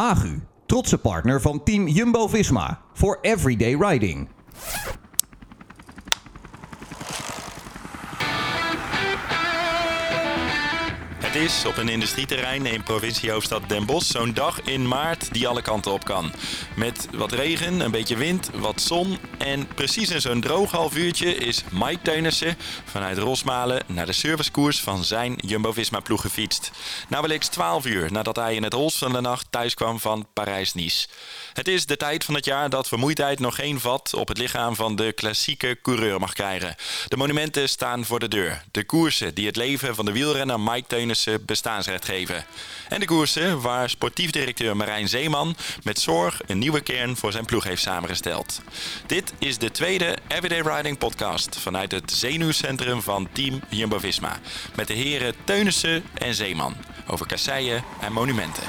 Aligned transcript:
Agu, 0.00 0.40
trotse 0.66 0.98
partner 0.98 1.40
van 1.40 1.62
team 1.62 1.88
Jumbo-Visma 1.88 2.80
voor 2.92 3.18
everyday 3.20 3.74
riding. 3.74 4.28
Het 11.30 11.42
is 11.42 11.64
op 11.64 11.76
een 11.76 11.88
industrieterrein 11.88 12.66
in 12.66 12.82
provinciehoofdstad 12.82 13.68
Den 13.68 13.86
Bosch 13.86 14.10
zo'n 14.10 14.34
dag 14.34 14.60
in 14.62 14.88
maart 14.88 15.32
die 15.32 15.48
alle 15.48 15.62
kanten 15.62 15.92
op 15.92 16.04
kan. 16.04 16.32
Met 16.76 17.08
wat 17.12 17.32
regen, 17.32 17.80
een 17.80 17.90
beetje 17.90 18.16
wind, 18.16 18.50
wat 18.54 18.80
zon 18.80 19.18
en 19.38 19.66
precies 19.74 20.10
in 20.10 20.20
zo'n 20.20 20.40
droog 20.40 20.70
half 20.70 20.96
uurtje 20.96 21.34
is 21.34 21.64
Mike 21.70 22.02
Teunissen 22.02 22.56
vanuit 22.84 23.18
Rosmalen 23.18 23.82
naar 23.86 24.06
de 24.06 24.12
servicekoers 24.12 24.80
van 24.80 25.04
zijn 25.04 25.34
Jumbo-Visma-ploeg 25.36 26.20
gefietst. 26.20 26.70
Nauwelijks 27.08 27.48
12 27.48 27.86
uur 27.86 28.12
nadat 28.12 28.36
hij 28.36 28.54
in 28.54 28.62
het 28.62 28.72
hols 28.72 28.98
van 28.98 29.12
de 29.12 29.20
nacht 29.20 29.46
thuis 29.50 29.74
kwam 29.74 30.00
van 30.00 30.26
Parijs-Nice. 30.32 31.08
Het 31.52 31.68
is 31.68 31.86
de 31.86 31.96
tijd 31.96 32.24
van 32.24 32.34
het 32.34 32.44
jaar 32.44 32.70
dat 32.70 32.88
vermoeidheid 32.88 33.38
nog 33.38 33.54
geen 33.54 33.80
vat 33.80 34.14
op 34.14 34.28
het 34.28 34.38
lichaam 34.38 34.74
van 34.74 34.96
de 34.96 35.12
klassieke 35.12 35.78
coureur 35.82 36.20
mag 36.20 36.32
krijgen. 36.32 36.74
De 37.08 37.16
monumenten 37.16 37.68
staan 37.68 38.04
voor 38.04 38.18
de 38.18 38.28
deur. 38.28 38.64
De 38.70 38.84
koersen 38.84 39.34
die 39.34 39.46
het 39.46 39.56
leven 39.56 39.94
van 39.94 40.04
de 40.04 40.12
wielrenner 40.12 40.60
Mike 40.60 40.86
Teunissen 40.86 41.19
bestaansrecht 41.46 42.04
geven. 42.04 42.44
En 42.88 43.00
de 43.00 43.06
koersen 43.06 43.60
waar 43.60 43.90
sportief 43.90 44.30
directeur 44.30 44.76
Marijn 44.76 45.08
Zeeman 45.08 45.56
met 45.82 46.00
zorg 46.00 46.40
een 46.46 46.58
nieuwe 46.58 46.80
kern 46.80 47.16
voor 47.16 47.32
zijn 47.32 47.44
ploeg 47.44 47.64
heeft 47.64 47.82
samengesteld. 47.82 48.60
Dit 49.06 49.32
is 49.38 49.58
de 49.58 49.70
tweede 49.70 50.16
Everyday 50.28 50.76
Riding 50.76 50.98
podcast 50.98 51.58
vanuit 51.58 51.92
het 51.92 52.12
zenuwcentrum 52.12 53.02
van 53.02 53.28
Team 53.32 53.60
Jumbo-Visma. 53.68 54.38
Met 54.74 54.86
de 54.86 54.94
heren 54.94 55.34
Teunissen 55.44 56.04
en 56.14 56.34
Zeeman 56.34 56.74
over 57.06 57.26
kasseien 57.26 57.84
en 58.00 58.12
monumenten. 58.12 58.64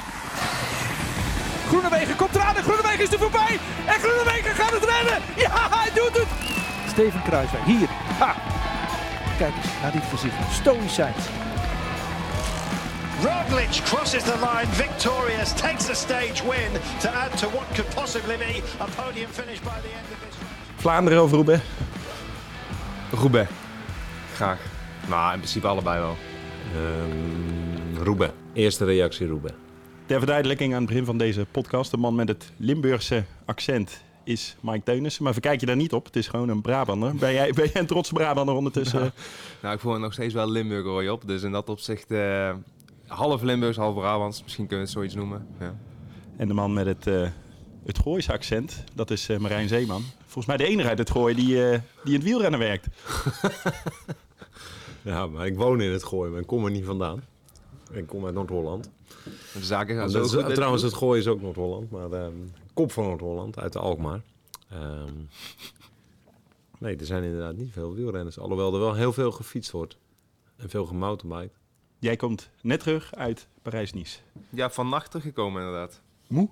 Groenewegen 1.66 2.16
komt 2.16 2.34
eraan 2.34 2.56
en 2.56 2.62
Groenewegen 2.62 3.00
is 3.00 3.12
er 3.12 3.18
voorbij. 3.18 3.58
En 3.86 4.00
Groenewegen 4.00 4.54
gaat 4.54 4.70
het 4.70 4.84
redden. 4.84 5.22
Ja, 5.36 5.68
hij 5.70 5.90
doet 5.94 6.16
het. 6.16 6.28
Steven 6.90 7.22
Kruiswijk, 7.22 7.64
hier. 7.64 7.88
Ha. 8.18 8.36
Kijk 9.38 9.54
eens 9.62 9.72
naar 9.82 9.92
dit 9.92 10.02
gezicht. 10.10 10.34
Stoïcijns. 10.60 11.24
Roglic 13.22 13.84
crosses 13.84 14.24
the 14.24 14.36
line 14.40 14.66
victorious, 14.66 15.52
takes 15.52 15.88
a 15.90 15.94
stage 15.94 16.42
win 16.42 16.72
to 17.00 17.08
add 17.08 17.38
to 17.38 17.46
what 17.48 17.66
could 17.74 17.94
possibly 17.94 18.36
be 18.36 18.62
a 18.80 18.86
podium 18.96 19.30
finish 19.30 19.60
by 19.60 19.80
the 19.82 19.92
end 19.98 20.06
of 20.12 20.18
this. 20.26 20.36
Vlaanderen 20.76 21.22
of 21.22 21.32
Roubaix? 21.32 21.62
Roubaix. 23.12 23.50
Graag. 24.34 24.58
Maar 25.08 25.32
in 25.32 25.38
principe 25.38 25.66
allebei 25.66 26.00
wel. 26.00 26.16
Um, 26.76 28.04
Roubaix. 28.04 28.32
Eerste 28.52 28.84
reactie 28.84 29.26
Roubaix. 29.26 29.56
Ter 30.06 30.18
verduidelijking 30.18 30.72
aan 30.72 30.80
het 30.80 30.88
begin 30.88 31.04
van 31.04 31.18
deze 31.18 31.46
podcast. 31.50 31.90
De 31.90 31.96
man 31.96 32.14
met 32.14 32.28
het 32.28 32.52
Limburgse 32.56 33.24
accent 33.44 34.02
is 34.24 34.56
Mike 34.60 34.82
Teunissen. 34.82 35.24
Maar 35.24 35.32
verkijk 35.32 35.60
je 35.60 35.66
daar 35.66 35.76
niet 35.76 35.92
op. 35.92 36.04
Het 36.04 36.16
is 36.16 36.28
gewoon 36.28 36.48
een 36.48 36.62
Brabander. 36.62 37.14
Ben 37.14 37.32
jij, 37.32 37.52
ben 37.52 37.64
jij 37.72 37.80
een 37.80 37.86
trots 37.86 38.10
Brabander 38.12 38.54
ondertussen? 38.54 39.00
nou, 39.62 39.74
ik 39.74 39.80
voel 39.80 39.98
nog 39.98 40.12
steeds 40.12 40.34
wel 40.34 40.50
Limburger 40.50 40.90
hoor 40.90 41.08
op. 41.08 41.26
Dus 41.26 41.42
in 41.42 41.52
dat 41.52 41.68
opzicht 41.68 42.10
uh, 42.10 42.50
half 43.14 43.42
Limburgs, 43.42 43.76
half 43.76 43.94
Brabants. 43.94 44.42
Misschien 44.42 44.66
kunnen 44.66 44.84
we 44.86 44.90
het 44.90 45.00
zoiets 45.00 45.14
noemen. 45.14 45.46
Ja. 45.60 45.74
En 46.36 46.48
de 46.48 46.54
man 46.54 46.72
met 46.72 46.86
het, 46.86 47.06
uh, 47.06 47.28
het 47.84 47.98
Gooise 47.98 48.32
accent, 48.32 48.84
dat 48.94 49.10
is 49.10 49.28
uh, 49.28 49.38
Marijn 49.38 49.68
Zeeman. 49.68 50.02
Volgens 50.18 50.46
mij 50.46 50.56
de 50.56 50.64
enige 50.64 50.88
uit 50.88 50.98
het 50.98 51.10
Gooi 51.10 51.34
die, 51.34 51.46
die 51.54 51.80
in 52.04 52.12
het 52.12 52.22
wielrennen 52.22 52.60
werkt. 52.60 52.86
ja, 55.02 55.26
maar 55.26 55.46
ik 55.46 55.56
woon 55.56 55.80
in 55.80 55.90
het 55.90 56.04
Gooi, 56.04 56.30
maar 56.30 56.40
ik 56.40 56.46
kom 56.46 56.64
er 56.64 56.70
niet 56.70 56.84
vandaan. 56.84 57.22
Ik 57.92 58.06
kom 58.06 58.24
uit 58.24 58.34
Noord-Holland. 58.34 58.90
De 59.52 59.64
zaken 59.64 59.96
gaan 59.96 60.10
zo 60.10 60.26
goed. 60.26 60.54
Trouwens, 60.54 60.82
het 60.82 60.94
Gooi 60.94 61.20
is 61.20 61.26
ook 61.26 61.40
Noord-Holland, 61.40 61.90
maar 61.90 62.10
de 62.10 62.30
kop 62.74 62.92
van 62.92 63.04
Noord-Holland, 63.04 63.58
uit 63.58 63.72
de 63.72 63.78
Alkmaar. 63.78 64.20
Um, 64.72 65.28
nee, 66.78 66.96
er 66.96 67.06
zijn 67.06 67.22
inderdaad 67.22 67.56
niet 67.56 67.72
veel 67.72 67.94
wielrenners. 67.94 68.38
Alhoewel 68.38 68.74
er 68.74 68.80
wel 68.80 68.94
heel 68.94 69.12
veel 69.12 69.32
gefietst 69.32 69.70
wordt. 69.70 69.96
En 70.56 70.70
veel 70.70 70.86
gemountainbiked. 70.86 71.61
Jij 72.02 72.16
komt 72.16 72.50
net 72.60 72.80
terug 72.80 73.14
uit 73.14 73.48
Parijs-Nice. 73.62 74.18
Ja, 74.50 74.70
vannacht 74.70 75.10
teruggekomen 75.10 75.62
inderdaad. 75.62 76.02
Moe? 76.28 76.48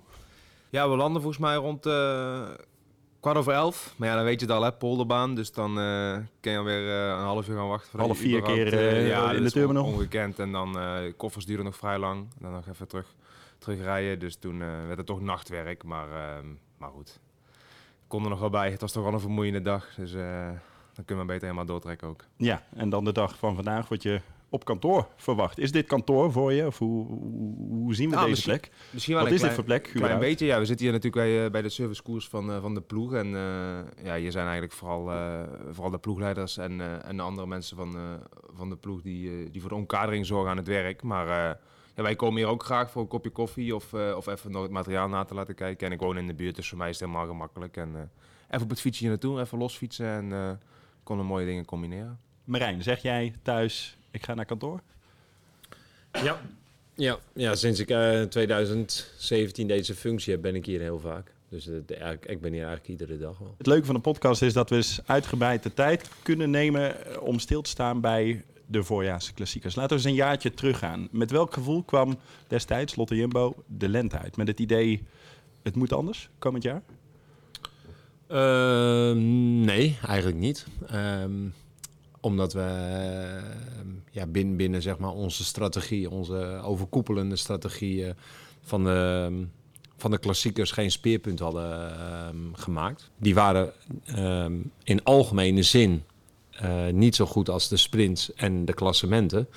Ja, 0.69 0.89
we 0.89 0.95
landen 0.95 1.21
volgens 1.21 1.41
mij 1.41 1.55
rond 1.55 1.85
uh, 1.85 2.49
kwart 3.19 3.37
over 3.37 3.53
elf. 3.53 3.93
Maar 3.97 4.07
ja, 4.07 4.15
dan 4.15 4.23
weet 4.23 4.39
je 4.39 4.45
het 4.45 4.55
al, 4.55 4.63
hè, 4.63 4.71
polderbaan. 4.71 5.35
Dus 5.35 5.51
dan 5.51 5.79
uh, 5.79 6.17
kun 6.39 6.51
je 6.51 6.57
alweer 6.57 6.85
uh, 6.85 7.07
een 7.07 7.23
half 7.23 7.47
uur 7.47 7.57
gaan 7.57 7.67
wachten. 7.67 7.99
Half 7.99 8.17
vier 8.17 8.41
keer 8.41 9.05
ja, 9.05 9.31
in 9.31 9.43
de 9.43 9.51
terminal. 9.51 9.85
ongekend. 9.85 10.39
En 10.39 10.51
dan 10.51 10.77
koffers 11.17 11.45
duren 11.45 11.65
nog 11.65 11.75
vrij 11.75 11.97
lang. 11.97 12.27
Dan 12.39 12.51
nog 12.51 12.67
even 12.67 12.87
terug, 12.87 13.15
terugrijden. 13.57 14.19
Dus 14.19 14.35
toen 14.35 14.59
werd 14.59 14.97
het 14.97 15.05
toch 15.05 15.21
nachtwerk. 15.21 15.83
Maar, 15.83 16.11
ehm, 16.11 16.47
maar 16.77 16.89
goed, 16.89 17.19
ik 18.01 18.07
kon 18.07 18.23
er 18.23 18.29
nog 18.29 18.39
wel 18.39 18.49
bij. 18.49 18.71
Het 18.71 18.81
was 18.81 18.91
toch 18.91 19.03
wel 19.03 19.13
een 19.13 19.19
vermoeiende 19.19 19.61
dag. 19.61 19.93
Dus 19.95 20.11
dan 20.93 21.05
kunnen 21.05 21.25
we 21.25 21.31
beter 21.31 21.43
helemaal 21.43 21.65
doortrekken 21.65 22.07
ook. 22.07 22.25
Ja, 22.35 22.63
en 22.75 22.89
dan 22.89 23.03
de 23.03 23.11
dag 23.13 23.37
van 23.37 23.55
vandaag 23.55 23.87
word 23.87 24.03
je 24.03 24.21
op 24.51 24.65
kantoor 24.65 25.07
verwacht. 25.15 25.59
Is 25.59 25.71
dit 25.71 25.87
kantoor 25.87 26.31
voor 26.31 26.53
je? 26.53 26.65
Of 26.65 26.77
hoe, 26.77 27.05
hoe, 27.69 27.95
zien 27.95 28.09
we 28.09 28.15
nou, 28.15 28.27
deze 28.27 28.43
plek? 28.43 28.69
Misschien 28.89 29.13
wel 29.13 29.23
Wat 29.23 29.33
is 29.33 29.39
klein, 29.39 29.55
dit 29.55 29.65
voor 29.65 29.75
plek? 29.75 29.87
Een 29.87 30.01
klein 30.01 30.19
beetje, 30.19 30.45
ja. 30.45 30.59
We 30.59 30.65
zitten 30.65 30.85
hier 30.85 30.93
natuurlijk 30.93 31.23
bij, 31.23 31.45
uh, 31.45 31.51
bij 31.51 31.61
de 31.61 31.69
servicekoers 31.69 32.27
van, 32.27 32.49
uh, 32.49 32.61
van 32.61 32.73
de 32.73 32.81
ploeg. 32.81 33.13
En 33.13 33.27
uh, 33.27 34.03
ja, 34.03 34.15
hier 34.15 34.31
zijn 34.31 34.43
eigenlijk 34.43 34.73
vooral, 34.73 35.11
vooral 35.69 35.91
de 35.91 35.97
ploegleiders 35.97 36.57
en, 36.57 37.03
en 37.03 37.17
de 37.17 37.23
andere 37.23 37.47
mensen 37.47 37.77
van, 37.77 38.19
van 38.53 38.69
de 38.69 38.75
ploeg 38.75 39.01
die, 39.01 39.51
die 39.51 39.61
voor 39.61 39.69
de 39.69 39.75
omkadering 39.75 40.25
zorgen 40.25 40.49
aan 40.49 40.57
het 40.57 40.67
werk. 40.67 41.03
Maar 41.03 41.27
ja, 41.95 42.03
wij 42.03 42.15
komen 42.15 42.37
hier 42.37 42.47
ook 42.47 42.63
graag 42.63 42.91
voor 42.91 43.01
een 43.01 43.07
kopje 43.07 43.29
koffie 43.29 43.75
of, 43.75 43.93
of 43.93 44.27
even 44.27 44.51
nog 44.51 44.61
het 44.61 44.71
materiaal 44.71 45.07
na 45.07 45.23
te 45.23 45.33
laten 45.33 45.55
kijken. 45.55 45.87
En 45.87 45.93
ik 45.93 45.99
woon 45.99 46.17
in 46.17 46.27
de 46.27 46.33
buurt, 46.33 46.55
dus 46.55 46.69
voor 46.69 46.77
mij 46.77 46.89
is 46.89 46.99
het 46.99 47.07
helemaal 47.07 47.27
gemakkelijk. 47.27 47.77
En 47.77 48.11
even 48.49 48.63
op 48.63 48.69
het 48.69 48.81
fietsje 48.81 49.01
hier 49.01 49.09
naartoe, 49.09 49.39
even 49.39 49.57
losfietsen 49.57 50.31
en 50.31 50.59
konden 51.03 51.25
mooie 51.25 51.45
dingen 51.45 51.65
combineren. 51.65 52.19
Marijn, 52.43 52.83
zeg 52.83 53.01
jij 53.01 53.33
thuis 53.41 53.97
ik 54.11 54.23
ga 54.23 54.33
naar 54.33 54.45
kantoor? 54.45 54.81
Ja, 56.23 56.41
ja, 56.93 57.19
ja 57.33 57.55
sinds 57.55 57.79
ik 57.79 57.89
uh, 57.89 58.21
2017 58.21 59.67
deze 59.67 59.95
functie 59.95 60.33
heb, 60.33 60.41
ben 60.41 60.55
ik 60.55 60.65
hier 60.65 60.79
heel 60.79 60.99
vaak. 60.99 61.33
Dus 61.49 61.67
uh, 61.67 61.75
de, 61.85 62.17
ik 62.25 62.41
ben 62.41 62.51
hier 62.51 62.65
eigenlijk 62.65 62.87
iedere 62.87 63.17
dag 63.17 63.37
wel. 63.37 63.55
Het 63.57 63.67
leuke 63.67 63.85
van 63.85 63.95
de 63.95 64.01
podcast 64.01 64.41
is 64.41 64.53
dat 64.53 64.69
we 64.69 64.75
eens 64.75 64.99
uitgebreid 65.05 65.63
de 65.63 65.73
tijd 65.73 66.09
kunnen 66.23 66.49
nemen 66.49 67.05
eh, 67.05 67.21
om 67.21 67.39
stil 67.39 67.61
te 67.61 67.69
staan 67.69 68.01
bij 68.01 68.43
de 68.65 68.83
voorjaarse 68.83 69.33
klassiekers. 69.33 69.75
Laten 69.75 69.89
we 69.89 69.95
eens 69.95 70.11
een 70.11 70.25
jaartje 70.25 70.53
teruggaan. 70.53 71.07
Met 71.11 71.31
welk 71.31 71.53
gevoel 71.53 71.83
kwam 71.83 72.19
destijds 72.47 72.95
Lotte 72.95 73.15
Jumbo 73.15 73.63
de 73.65 73.89
lente 73.89 74.17
uit? 74.17 74.37
Met 74.37 74.47
het 74.47 74.59
idee, 74.59 75.03
het 75.63 75.75
moet 75.75 75.93
anders 75.93 76.29
komend 76.39 76.63
jaar? 76.63 76.81
Uh, 78.27 79.11
nee, 79.65 79.97
eigenlijk 80.07 80.37
niet. 80.37 80.65
Um, 80.93 81.53
omdat 82.21 82.53
we 82.53 82.59
uh, 82.59 83.91
ja, 84.11 84.25
binnen, 84.25 84.55
binnen 84.55 84.81
zeg 84.81 84.97
maar 84.97 85.11
onze 85.11 85.43
strategie, 85.43 86.09
onze 86.09 86.61
overkoepelende 86.63 87.35
strategie 87.35 88.05
uh, 88.05 88.09
van, 88.61 88.83
de, 88.83 89.45
van 89.97 90.11
de 90.11 90.17
klassiekers 90.17 90.71
geen 90.71 90.91
speerpunt 90.91 91.39
hadden 91.39 91.89
uh, 91.89 92.27
gemaakt. 92.53 93.09
Die 93.17 93.33
waren 93.33 93.73
ehm, 94.05 94.59
in 94.83 95.03
algemene 95.03 95.63
zin 95.63 96.03
eh, 96.61 96.87
niet 96.87 97.15
zo 97.15 97.25
goed 97.25 97.49
als 97.49 97.67
de 97.67 97.77
sprints 97.77 98.33
en 98.33 98.65
de 98.65 98.73
klassementen. 98.73 99.47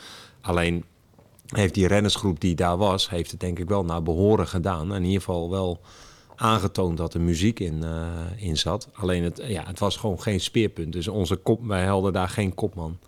Alleen 0.40 0.84
heeft 1.46 1.74
die 1.74 1.86
rennersgroep 1.86 2.40
die 2.40 2.54
daar 2.54 2.76
was, 2.76 3.10
heeft 3.10 3.30
het 3.30 3.40
denk 3.40 3.58
ik 3.58 3.68
wel 3.68 3.84
naar 3.84 4.02
behoren 4.02 4.48
gedaan. 4.48 4.94
In 4.94 5.04
ieder 5.04 5.18
geval 5.18 5.50
wel 5.50 5.80
aangetoond 6.36 6.96
dat 6.96 7.14
er 7.14 7.20
muziek 7.20 7.60
in, 7.60 7.80
uh, 7.84 8.08
in 8.36 8.56
zat. 8.56 8.88
Alleen 8.92 9.22
het, 9.22 9.42
ja, 9.46 9.64
het 9.66 9.78
was 9.78 9.96
gewoon 9.96 10.20
geen 10.22 10.40
speerpunt. 10.40 10.92
Dus 10.92 11.08
onze 11.08 11.36
kop, 11.36 11.66
wij 11.66 11.84
hadden 11.84 12.12
daar 12.12 12.28
geen 12.28 12.54
kopman. 12.54 12.98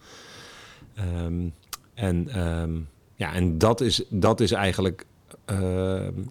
Um, 1.24 1.52
en, 1.94 2.46
um, 2.46 2.88
ja, 3.14 3.32
en 3.32 3.58
dat, 3.58 3.80
is, 3.80 4.04
dat 4.08 4.40
is 4.40 4.52
eigenlijk. 4.52 5.06
Uh, 5.50 5.58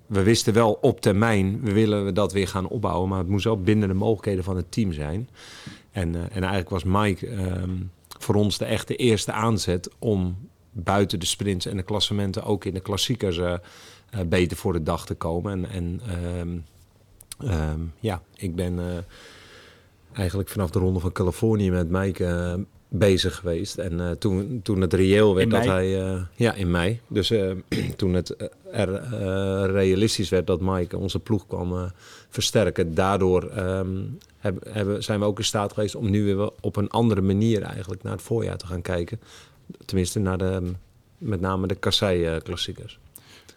we 0.06 0.24
wisten 0.24 0.54
wel 0.54 0.78
op 0.82 1.02
termijn, 1.02 1.62
we 1.62 1.74
willen 1.74 2.14
dat 2.14 2.34
weer 2.34 2.48
gaan 2.48 2.68
opbouwen. 2.68 3.10
Maar 3.10 3.20
het 3.20 3.28
moest 3.28 3.44
wel 3.44 3.62
binnen 3.62 3.88
de 3.88 3.94
mogelijkheden 3.94 4.44
van 4.44 4.56
het 4.56 4.72
team 4.72 4.92
zijn. 4.92 5.30
En, 5.92 6.14
uh, 6.14 6.22
en 6.22 6.44
eigenlijk 6.44 6.70
was 6.70 6.84
Mike 6.84 7.32
um, 7.32 7.92
voor 8.20 8.36
ons 8.36 8.58
de 8.58 8.66
echte 8.66 8.96
eerste 8.96 9.32
aanzet 9.32 9.90
om 10.00 10.38
buiten 10.72 11.20
de 11.20 11.26
sprints 11.26 11.66
en 11.66 11.78
de 11.78 11.84
klassementen 11.84 12.44
ook 12.44 12.66
in 12.66 12.74
de 12.74 12.80
klassiekers 12.80 13.40
beter 14.28 14.58
voor 14.58 14.74
de 14.74 14.84
dag 14.84 15.06
te 15.06 15.16
komen. 15.16 15.70
En, 15.70 16.02
en 16.08 16.66
Um, 17.44 17.94
ja, 18.00 18.22
ik 18.36 18.56
ben 18.56 18.78
uh, 18.78 18.86
eigenlijk 20.14 20.50
vanaf 20.50 20.70
de 20.70 20.80
ronde 20.80 21.00
van 21.00 21.12
Californië 21.12 21.72
met 21.72 21.90
Mike 21.90 22.24
uh, 22.24 22.64
bezig 22.88 23.36
geweest. 23.36 23.78
En 23.78 23.94
uh, 23.94 24.12
toen, 24.12 24.60
toen 24.64 24.82
het 24.82 24.94
reëel 24.94 25.36
werd 25.36 25.52
dat 25.52 25.66
hij... 25.66 25.88
ja, 26.36 26.54
in 26.54 26.72
mei. 26.72 27.00
Dus 27.08 27.34
toen 27.98 28.14
het 28.14 28.50
er 28.72 29.72
realistisch 29.72 30.30
werd 30.30 30.48
dat 30.48 30.62
Mike 30.62 30.98
onze 30.98 31.20
ploeg 31.20 31.48
kwam 31.48 31.92
versterken. 32.30 32.94
Daardoor 32.94 33.58
um, 33.58 34.18
hebben, 34.40 35.04
zijn 35.04 35.20
we 35.20 35.26
ook 35.26 35.38
in 35.38 35.46
staat 35.46 35.74
geweest 35.74 35.96
om 35.96 36.10
nu 36.10 36.24
weer 36.24 36.50
op 36.62 36.76
een 36.76 36.90
andere 36.90 37.22
manier 37.22 37.62
eigenlijk 37.62 38.04
naar 38.04 38.14
het 38.14 38.22
voorjaar 38.22 38.58
te 38.58 38.68
gaan 38.68 38.82
kijken. 38.82 39.20
Tenminste, 39.86 40.20
naar 40.20 40.38
de, 40.38 40.72
met 41.18 41.42
name 41.42 41.68
de 41.68 41.76
Kassei-klassiekers. 41.76 43.00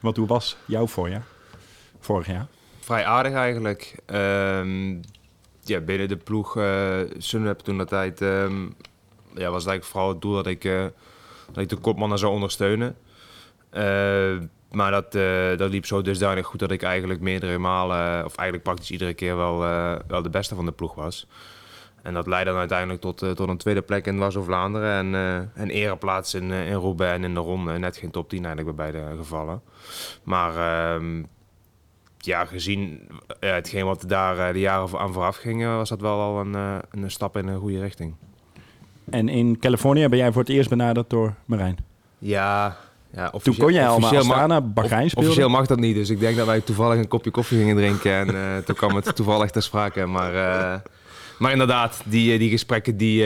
Want 0.00 0.16
hoe 0.16 0.26
was 0.26 0.56
jouw 0.66 0.86
voorjaar? 0.86 1.26
vorig 2.00 2.26
jaar? 2.26 2.48
Vrij 2.88 3.04
aardig 3.04 3.32
eigenlijk. 3.32 3.94
Ehm, 4.06 4.90
ja, 5.62 5.80
binnen 5.80 6.08
de 6.08 6.16
ploeg 6.16 6.56
uh, 6.56 7.00
Sunweb 7.18 7.58
toen 7.58 7.78
dat 7.78 7.88
tijd 7.88 8.20
ehm, 8.20 8.62
ja, 9.34 9.50
was 9.50 9.66
eigenlijk 9.66 9.84
vooral 9.84 10.08
het 10.08 10.20
doel 10.20 10.34
dat 10.34 10.46
ik, 10.46 10.64
uh, 10.64 10.84
dat 11.52 11.62
ik 11.62 11.68
de 11.68 11.76
kopmannen 11.76 12.18
zou 12.18 12.32
ondersteunen. 12.32 12.96
Uh, 13.72 14.38
maar 14.70 14.90
dat, 14.90 15.12
dat 15.58 15.70
liep 15.70 15.86
zo 15.86 16.02
dusdanig 16.02 16.46
goed 16.46 16.58
dat 16.58 16.70
ik 16.70 16.82
eigenlijk 16.82 17.20
meerdere 17.20 17.58
malen, 17.58 18.24
of 18.24 18.36
eigenlijk 18.36 18.62
praktisch 18.62 18.90
iedere 18.90 19.14
keer 19.14 19.36
wel, 19.36 19.58
wel 20.06 20.22
de 20.22 20.30
beste 20.30 20.54
van 20.54 20.64
de 20.64 20.72
ploeg 20.72 20.94
was. 20.94 21.26
En 22.02 22.14
dat 22.14 22.26
leidde 22.26 22.50
dan 22.50 22.58
uiteindelijk 22.58 23.00
tot, 23.00 23.18
tot 23.18 23.48
een 23.48 23.56
tweede 23.56 23.82
plek 23.82 24.06
in 24.06 24.18
Wazoo-Vlaanderen 24.18 25.14
en 25.14 25.40
een 25.54 25.70
ereplaats 25.70 26.34
in, 26.34 26.50
in 26.50 26.74
Roubaix 26.74 27.14
en 27.14 27.24
in 27.24 27.34
de 27.34 27.40
ronde. 27.40 27.78
Net 27.78 27.96
geen 27.96 28.10
top 28.10 28.28
10 28.28 28.44
eigenlijk 28.44 28.76
bij 28.76 28.92
beide 28.92 29.16
gevallen. 29.16 29.62
Maar 30.22 30.56
ehm, 30.56 31.22
ja, 32.28 32.44
gezien 32.44 33.00
uh, 33.40 33.50
hetgeen 33.50 33.84
wat 33.84 34.04
daar 34.06 34.36
uh, 34.36 34.52
de 34.52 34.60
jaren 34.60 34.98
aan 34.98 35.12
vooraf 35.12 35.36
ging, 35.36 35.64
was 35.64 35.88
dat 35.88 36.00
wel 36.00 36.20
al 36.20 36.40
een, 36.40 36.54
een 36.90 37.10
stap 37.10 37.36
in 37.36 37.46
een 37.46 37.58
goede 37.58 37.80
richting. 37.80 38.14
En 39.10 39.28
in 39.28 39.58
Californië 39.58 40.08
ben 40.08 40.18
jij 40.18 40.32
voor 40.32 40.42
het 40.42 40.50
eerst 40.50 40.68
benaderd 40.68 41.10
door 41.10 41.34
Marijn? 41.44 41.76
Ja, 42.18 42.76
ja 43.10 43.30
Toen 43.42 43.56
kon 43.56 43.72
jij 43.72 43.88
al 43.88 43.98
naar 43.98 44.16
Astana, 44.16 44.60
Bahrein 44.60 45.10
spelen? 45.10 45.28
Officieel 45.28 45.48
mag 45.48 45.66
dat 45.66 45.78
niet, 45.78 45.94
dus 45.94 46.10
ik 46.10 46.20
denk 46.20 46.36
dat 46.36 46.46
wij 46.46 46.60
toevallig 46.60 46.98
een 46.98 47.08
kopje 47.08 47.30
koffie 47.30 47.58
gingen 47.58 47.76
drinken 47.76 48.12
en 48.12 48.64
toen 48.64 48.74
kwam 48.74 48.94
het 48.94 49.16
toevallig 49.16 49.50
ter 49.50 49.62
sprake. 49.62 50.06
Maar, 50.06 50.32
maar 51.38 51.52
inderdaad, 51.52 52.02
die, 52.04 52.38
die 52.38 52.50
gesprekken 52.50 52.96
die, 52.96 53.24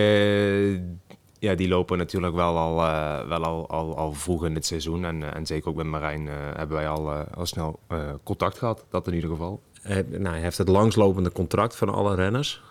ja, 1.43 1.55
die 1.55 1.69
lopen 1.69 1.99
natuurlijk 1.99 2.35
wel 2.35 2.59
al, 2.59 2.79
uh, 2.79 3.29
wel 3.29 3.45
al, 3.45 3.69
al, 3.69 3.97
al 3.97 4.13
vroeg 4.13 4.45
in 4.45 4.55
het 4.55 4.67
seizoen. 4.67 5.05
En, 5.05 5.21
uh, 5.21 5.35
en 5.35 5.47
zeker 5.47 5.69
ook 5.69 5.77
met 5.77 5.87
Marijn 5.87 6.27
uh, 6.27 6.33
hebben 6.55 6.77
wij 6.77 6.89
al, 6.89 7.11
al 7.11 7.47
snel 7.47 7.81
contact 8.23 8.59
gehad. 8.59 8.85
Dat 8.91 9.07
in 9.07 9.15
ieder 9.15 9.31
geval. 9.31 9.61
Hij, 9.81 10.05
nou, 10.19 10.37
heeft 10.37 10.59
het 10.59 10.69
langslopende 10.69 11.33
contract 11.33 11.77
van 11.77 11.89
alle 11.89 12.15
renners. 12.15 12.63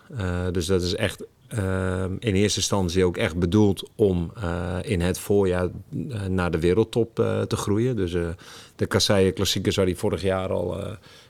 dus 0.52 0.66
dat 0.66 0.82
is 0.82 0.94
echt 0.94 1.24
in 2.18 2.34
eerste 2.34 2.58
instantie 2.58 3.04
ook 3.04 3.16
echt 3.16 3.36
bedoeld 3.36 3.90
om 3.94 4.32
in 4.82 5.00
het 5.00 5.18
voorjaar 5.18 5.68
naar 6.28 6.50
de 6.50 6.58
wereldtop 6.58 7.14
te 7.48 7.56
groeien. 7.56 7.96
Dus 7.96 8.12
de 8.76 8.86
Kasseien 8.86 9.32
klassiekers 9.32 9.76
waar 9.76 9.84
hij 9.84 9.94
vorig 9.94 10.22
jaar 10.22 10.52
al 10.52 10.76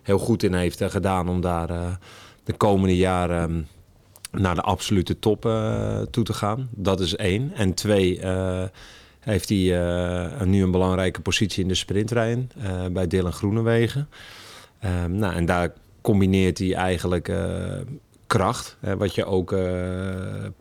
heel 0.03 0.19
goed 0.19 0.43
in 0.43 0.55
heeft 0.55 0.83
gedaan 0.85 1.29
om 1.29 1.41
daar 1.41 1.99
de 2.44 2.53
komende 2.53 2.97
jaren 2.97 3.69
naar 4.32 4.55
de 4.55 4.61
absolute 4.61 5.19
top 5.19 5.46
uh, 5.46 6.00
toe 6.00 6.25
te 6.25 6.32
gaan. 6.32 6.69
Dat 6.70 7.00
is 7.00 7.17
één. 7.17 7.52
En 7.55 7.75
twee, 7.75 8.20
uh, 8.20 8.62
heeft 9.20 9.49
hij 9.49 9.58
uh, 9.58 10.40
nu 10.40 10.62
een 10.62 10.70
belangrijke 10.70 11.20
positie 11.20 11.62
in 11.62 11.69
de 11.69 11.75
sprinttrein 11.75 12.50
bij 12.93 13.06
Dylan 13.06 13.32
Groenewegen. 13.32 14.08
Um, 15.05 15.17
nou, 15.17 15.34
en 15.34 15.44
daar 15.44 15.73
combineert 16.00 16.58
hij 16.58 16.75
eigenlijk 16.75 17.32
kracht, 18.26 18.76
hè, 18.81 18.96
wat 18.96 19.14
je 19.14 19.25
ook 19.25 19.55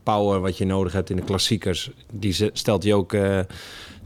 power, 0.03 0.39
wat 0.39 0.57
je 0.57 0.65
nodig 0.65 0.94
hebt 0.94 1.09
in 1.09 1.15
de 1.15 1.21
klassiekers, 1.21 1.91
die 2.12 2.50
stelt 2.53 2.83
hij 2.83 2.94
ook 2.94 3.15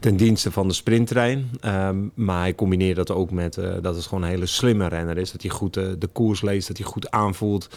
ten 0.06 0.16
dienste 0.16 0.50
van 0.50 0.68
de 0.68 0.74
sprinttrein. 0.74 1.50
Um, 1.64 2.10
maar 2.14 2.40
hij 2.40 2.54
combineert 2.54 2.96
dat 2.96 3.10
ook 3.10 3.30
met 3.30 3.56
uh, 3.56 3.74
dat 3.82 3.94
het 3.94 4.06
gewoon 4.06 4.22
een 4.22 4.28
hele 4.28 4.46
slimme 4.46 4.88
renner 4.88 5.18
is. 5.18 5.32
Dat 5.32 5.42
hij 5.42 5.50
goed 5.50 5.76
uh, 5.76 5.88
de 5.98 6.06
koers 6.06 6.42
leest, 6.42 6.68
dat 6.68 6.76
hij 6.76 6.86
goed 6.86 7.10
aanvoelt 7.10 7.68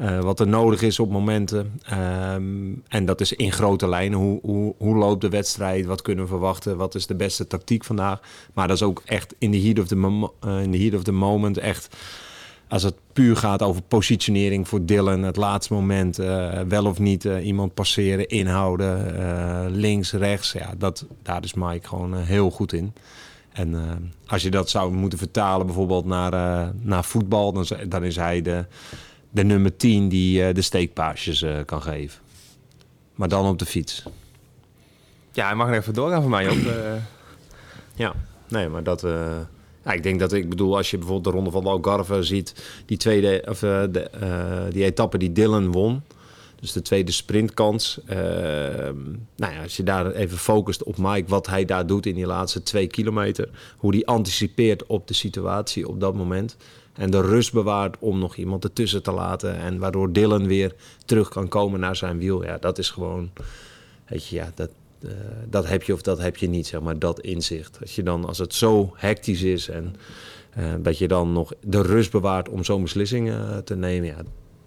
uh, 0.00 0.20
wat 0.20 0.40
er 0.40 0.48
nodig 0.48 0.82
is 0.82 0.98
op 0.98 1.10
momenten. 1.10 1.80
Um, 1.92 2.82
en 2.88 3.04
dat 3.04 3.20
is 3.20 3.32
in 3.32 3.52
grote 3.52 3.88
lijnen. 3.88 4.18
Hoe, 4.18 4.38
hoe, 4.42 4.74
hoe 4.78 4.96
loopt 4.96 5.20
de 5.20 5.28
wedstrijd? 5.28 5.86
Wat 5.86 6.02
kunnen 6.02 6.24
we 6.24 6.30
verwachten? 6.30 6.76
Wat 6.76 6.94
is 6.94 7.06
de 7.06 7.14
beste 7.14 7.46
tactiek 7.46 7.84
vandaag? 7.84 8.20
Maar 8.54 8.68
dat 8.68 8.76
is 8.76 8.82
ook 8.82 9.02
echt 9.04 9.34
in 9.38 9.50
de 9.50 9.60
heat 9.60 9.78
of 9.78 9.86
the, 9.86 10.28
in 10.62 10.70
the, 10.70 10.78
heat 10.78 10.94
of 10.94 11.02
the 11.02 11.12
moment 11.12 11.58
echt 11.58 11.96
als 12.68 12.82
het 12.82 12.94
puur 13.12 13.36
gaat 13.36 13.62
over 13.62 13.82
positionering 13.82 14.68
voor 14.68 14.84
Dylan, 14.84 15.22
het 15.22 15.36
laatste 15.36 15.72
moment, 15.72 16.18
uh, 16.18 16.60
wel 16.60 16.86
of 16.86 16.98
niet 16.98 17.24
uh, 17.24 17.46
iemand 17.46 17.74
passeren, 17.74 18.28
inhouden, 18.28 19.14
uh, 19.18 19.64
links, 19.68 20.12
rechts. 20.12 20.52
Ja, 20.52 20.74
dat, 20.78 21.06
daar 21.22 21.44
is 21.44 21.54
Mike 21.54 21.88
gewoon 21.88 22.16
heel 22.16 22.50
goed 22.50 22.72
in. 22.72 22.94
En 23.52 23.74
als 24.26 24.42
je 24.42 24.50
dat 24.50 24.70
zou 24.70 24.92
moeten 24.92 25.18
vertalen 25.18 25.66
bijvoorbeeld 25.66 26.04
naar, 26.04 26.72
naar 26.80 27.04
voetbal, 27.04 27.52
dan, 27.52 27.66
dan 27.88 28.04
is 28.04 28.16
hij 28.16 28.42
de, 28.42 28.64
de 29.30 29.44
nummer 29.44 29.76
10 29.76 30.08
die 30.08 30.52
de 30.52 30.62
steekpaasjes 30.62 31.44
kan 31.64 31.82
geven. 31.82 32.20
Maar 33.14 33.28
dan 33.28 33.46
op 33.46 33.58
de 33.58 33.66
fiets. 33.66 34.04
Ja, 35.32 35.46
hij 35.46 35.54
mag 35.54 35.68
er 35.68 35.74
even 35.74 35.94
doorgaan 35.94 36.20
voor 36.20 36.30
mij 36.30 36.48
ook. 36.48 36.58
ja, 38.04 38.14
nee, 38.48 38.68
maar 38.68 38.82
dat... 38.82 39.06
Ja, 39.86 39.92
ik 39.92 40.02
denk 40.02 40.20
dat 40.20 40.32
ik 40.32 40.48
bedoel, 40.48 40.76
als 40.76 40.90
je 40.90 40.98
bijvoorbeeld 40.98 41.34
de 41.34 41.40
ronde 41.40 41.50
van 41.50 41.64
de 41.64 41.70
Algarve 41.70 42.22
ziet, 42.22 42.54
die 42.86 42.96
tweede, 42.96 43.42
of 43.48 43.62
uh, 43.62 43.82
de, 43.90 44.10
uh, 44.22 44.72
die 44.72 44.84
etappe 44.84 45.18
die 45.18 45.32
Dylan 45.32 45.72
won. 45.72 46.02
Dus 46.60 46.72
de 46.72 46.82
tweede 46.82 47.12
sprintkans. 47.12 47.98
Uh, 48.08 48.16
nou 49.36 49.52
ja, 49.52 49.62
als 49.62 49.76
je 49.76 49.82
daar 49.82 50.10
even 50.10 50.38
focust 50.38 50.82
op 50.82 50.96
Mike, 50.98 51.28
wat 51.28 51.46
hij 51.46 51.64
daar 51.64 51.86
doet 51.86 52.06
in 52.06 52.14
die 52.14 52.26
laatste 52.26 52.62
twee 52.62 52.86
kilometer. 52.86 53.48
Hoe 53.76 53.94
hij 53.94 54.04
anticipeert 54.04 54.86
op 54.86 55.08
de 55.08 55.14
situatie 55.14 55.88
op 55.88 56.00
dat 56.00 56.14
moment. 56.14 56.56
En 56.92 57.10
de 57.10 57.20
rust 57.20 57.52
bewaart 57.52 57.96
om 57.98 58.18
nog 58.18 58.36
iemand 58.36 58.64
ertussen 58.64 59.02
te 59.02 59.12
laten. 59.12 59.56
En 59.56 59.78
waardoor 59.78 60.12
Dylan 60.12 60.46
weer 60.46 60.74
terug 61.04 61.28
kan 61.28 61.48
komen 61.48 61.80
naar 61.80 61.96
zijn 61.96 62.18
wiel. 62.18 62.44
Ja, 62.44 62.58
dat 62.58 62.78
is 62.78 62.90
gewoon. 62.90 63.30
Weet 64.06 64.26
je, 64.26 64.36
ja, 64.36 64.52
dat, 64.54 64.70
uh, 65.04 65.10
dat 65.48 65.68
heb 65.68 65.82
je 65.82 65.92
of 65.92 66.02
dat 66.02 66.18
heb 66.18 66.36
je 66.36 66.48
niet, 66.48 66.66
zeg 66.66 66.80
maar, 66.80 66.98
dat 66.98 67.20
inzicht. 67.20 67.78
Als, 67.80 67.94
je 67.94 68.02
dan, 68.02 68.24
als 68.24 68.38
het 68.38 68.54
zo 68.54 68.92
hectisch 68.96 69.42
is 69.42 69.68
en 69.68 69.96
uh, 70.58 70.74
dat 70.78 70.98
je 70.98 71.08
dan 71.08 71.32
nog 71.32 71.52
de 71.60 71.82
rust 71.82 72.10
bewaart 72.10 72.48
om 72.48 72.64
zo'n 72.64 72.82
beslissing 72.82 73.28
uh, 73.28 73.56
te 73.56 73.76
nemen, 73.76 74.08
ja, 74.08 74.22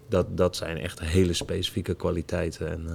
dat, 0.08 0.36
dat 0.36 0.56
zijn 0.56 0.78
echt 0.78 1.00
hele 1.00 1.32
specifieke 1.32 1.94
kwaliteiten. 1.94 2.70
En 2.70 2.88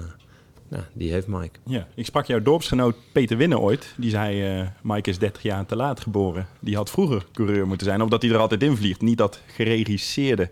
die 0.93 1.11
heeft 1.11 1.27
Mike. 1.27 1.59
Ja, 1.65 1.87
ik 1.95 2.05
sprak 2.05 2.25
jouw 2.25 2.41
dorpsgenoot 2.41 2.95
Peter 3.11 3.37
Winnen 3.37 3.59
ooit. 3.59 3.93
Die 3.97 4.09
zei, 4.09 4.69
Mike 4.83 5.09
is 5.09 5.19
30 5.19 5.41
jaar 5.41 5.65
te 5.65 5.75
laat 5.75 5.99
geboren. 5.99 6.47
Die 6.59 6.75
had 6.75 6.89
vroeger 6.89 7.25
coureur 7.33 7.67
moeten 7.67 7.87
zijn, 7.87 8.01
omdat 8.01 8.21
hij 8.21 8.31
er 8.31 8.37
altijd 8.37 8.63
in 8.63 8.77
vliegt. 8.77 9.01
Niet 9.01 9.17
dat 9.17 9.39
geregisseerde. 9.47 10.49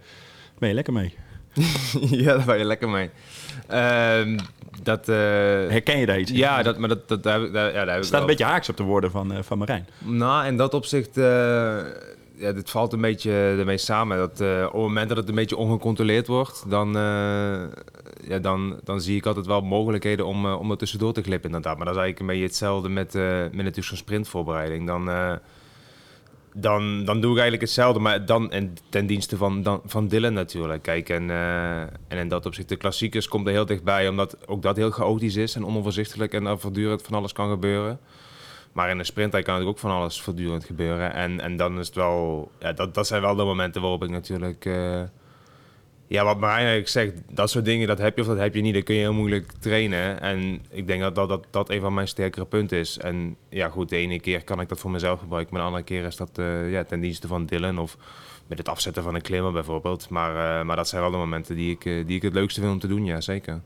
Ben 0.60 0.70
je 0.70 0.76
lekker 0.76 0.94
mee? 0.94 1.14
ja, 2.24 2.36
daar 2.36 2.46
ben 2.46 2.58
je 2.58 2.64
lekker 2.64 2.90
mee. 2.90 3.10
Uh, 3.72 4.38
dat, 4.84 5.10
uh, 5.10 5.16
Herken 5.16 6.00
je 6.00 6.06
daar 6.06 6.20
iets? 6.20 6.32
Ja, 6.32 6.64
dat, 6.64 6.78
maar 6.78 6.90
dat, 6.90 7.08
dat, 7.08 7.24
daar, 7.24 7.52
daar, 7.52 7.74
ja, 7.74 7.86
daar 7.86 8.04
staat 8.04 8.22
een 8.22 8.28
beetje 8.28 8.44
haaks 8.44 8.70
op 8.70 8.78
de 8.78 8.84
woorden 8.84 9.12
van, 9.12 9.32
uh, 9.32 9.38
van 9.42 9.58
Marijn. 9.58 9.88
Nou, 9.98 10.46
in 10.46 10.58
dat 10.58 10.74
opzicht, 10.74 11.18
uh, 11.18 11.24
ja, 12.36 12.52
dit 12.52 12.70
valt 12.70 12.94
een 12.94 13.02
beetje 13.02 13.32
ermee 13.32 13.78
samen. 13.78 14.18
Dat, 14.18 14.32
op 14.32 14.72
het 14.72 14.74
moment 14.74 15.08
dat 15.08 15.18
het 15.18 15.30
een 15.30 15.36
beetje 15.36 15.58
ongecontroleerd 15.58 16.28
wordt, 16.28 16.64
dan, 16.68 16.94
ja, 18.28 18.40
dan, 18.42 18.80
dan 18.84 19.02
zie 19.02 19.18
ik 19.18 19.26
altijd 19.26 19.46
wel 19.46 19.62
mogelijkheden 19.62 20.26
om, 20.26 20.46
om 20.46 20.72
er 20.72 20.78
tussendoor 20.78 21.14
te 21.14 21.22
glippen 21.22 21.50
inderdaad. 21.50 21.78
Maar 21.78 21.86
dat 21.86 21.96
is 21.96 22.02
eigenlijk 22.02 22.20
een 22.20 22.40
beetje 22.40 22.54
hetzelfde 22.54 22.90
met, 22.90 23.14
met 23.14 23.54
natuurlijk 23.54 23.88
zo'n 23.88 23.98
sprintvoorbereiding. 23.98 24.88
Dan 24.88 25.10
dan, 26.56 27.06
dan 27.06 27.22
doe 27.22 27.32
ik 27.32 27.40
eigenlijk 27.40 27.62
hetzelfde, 27.62 28.00
maar 28.00 28.26
dan 28.26 28.52
en 28.52 28.74
ten 28.90 29.06
dienste 29.06 29.38
van, 29.38 29.64
dan, 29.64 29.82
van 29.86 30.08
Dylan 30.08 30.34
natuurlijk. 30.34 30.82
Kijk, 30.82 31.10
en, 31.10 31.30
uh, 31.30 31.82
en 31.82 32.18
in 32.18 32.28
dat 32.28 32.46
opzicht, 32.46 32.70
de 32.70 32.76
klassiekers 32.76 33.28
komt 33.28 33.48
er 33.48 33.54
heel 33.54 33.66
dichtbij, 33.66 34.08
omdat 34.08 34.48
ook 34.48 34.62
dat 34.62 34.76
heel 34.76 34.92
chaotisch 34.92 35.36
is 35.36 35.56
en 35.56 35.66
onoverzichtelijk 35.66 36.34
en 36.34 36.46
er 36.46 36.60
voortdurend 36.60 37.02
van 37.02 37.18
alles 37.18 37.34
kan 37.34 37.50
gebeuren. 37.50 38.00
Maar 38.74 38.90
in 38.90 39.00
een 39.00 39.06
sprint 39.06 39.42
kan 39.42 39.60
er 39.60 39.68
ook 39.68 39.80
van 39.80 39.92
alles 39.92 40.22
voortdurend 40.22 40.66
gebeuren. 40.66 41.14
En, 41.14 41.40
en 41.40 41.58
dan 41.58 41.80
is 41.80 41.88
het 41.88 41.96
wel, 41.96 42.52
ja, 42.60 42.74
dat, 42.74 42.94
dat 42.94 43.08
zijn 43.08 43.22
wel 43.22 43.36
de 43.36 43.44
momenten 43.44 43.82
waarop 43.82 44.04
ik 44.04 44.10
natuurlijk. 44.10 44.66
Uh, 44.66 45.02
ja, 46.14 46.24
wat 46.24 46.40
Marijn 46.40 46.68
eigenlijk 46.68 46.88
zegt, 46.88 47.12
dat 47.30 47.50
soort 47.50 47.66
dingen, 47.66 47.88
dat 47.88 47.98
heb 47.98 48.16
je 48.16 48.22
of 48.22 48.28
dat 48.28 48.38
heb 48.38 48.56
je 48.56 48.62
niet. 48.62 48.74
Dat 48.74 48.84
kun 48.84 48.96
je 48.96 49.02
heel 49.02 49.14
moeilijk 49.14 49.52
trainen. 49.60 50.22
En 50.22 50.62
ik 50.70 50.88
denk 50.88 51.02
dat 51.02 51.16
dat, 51.16 51.30
dat, 51.30 51.46
dat 51.50 51.70
een 51.70 51.82
van 51.82 51.94
mijn 51.94 52.08
sterkere 52.08 52.46
punten 52.46 52.78
is. 52.78 52.98
En 52.98 53.36
ja, 53.50 53.70
goed, 53.70 53.90
de 53.90 53.96
ene 53.96 54.20
keer 54.20 54.44
kan 54.44 54.60
ik 54.62 54.70
dat 54.70 54.80
voor 54.80 54.92
mezelf 54.92 55.20
gebruiken. 55.20 55.54
Maar 55.54 55.62
de 55.62 55.68
andere 55.68 55.86
keer 55.86 56.06
is 56.06 56.16
dat 56.16 56.30
uh, 56.40 56.72
ja, 56.72 56.84
ten 56.84 57.00
dienste 57.00 57.28
van 57.28 57.46
Dylan 57.46 57.80
of 57.80 57.98
met 58.48 58.58
het 58.58 58.70
afzetten 58.70 59.04
van 59.04 59.16
een 59.16 59.22
klimmer 59.22 59.52
bijvoorbeeld. 59.52 60.10
Maar, 60.10 60.60
uh, 60.60 60.66
maar 60.66 60.76
dat 60.76 60.88
zijn 60.88 61.02
wel 61.02 61.12
de 61.12 61.18
momenten 61.18 61.56
die 61.56 61.72
ik, 61.72 61.86
uh, 61.86 62.06
die 62.06 62.16
ik 62.16 62.22
het 62.22 62.34
leukste 62.34 62.60
vind 62.60 62.74
om 62.74 62.80
te 62.80 62.88
doen, 62.88 63.06
ja, 63.06 63.22
zeker. 63.22 63.62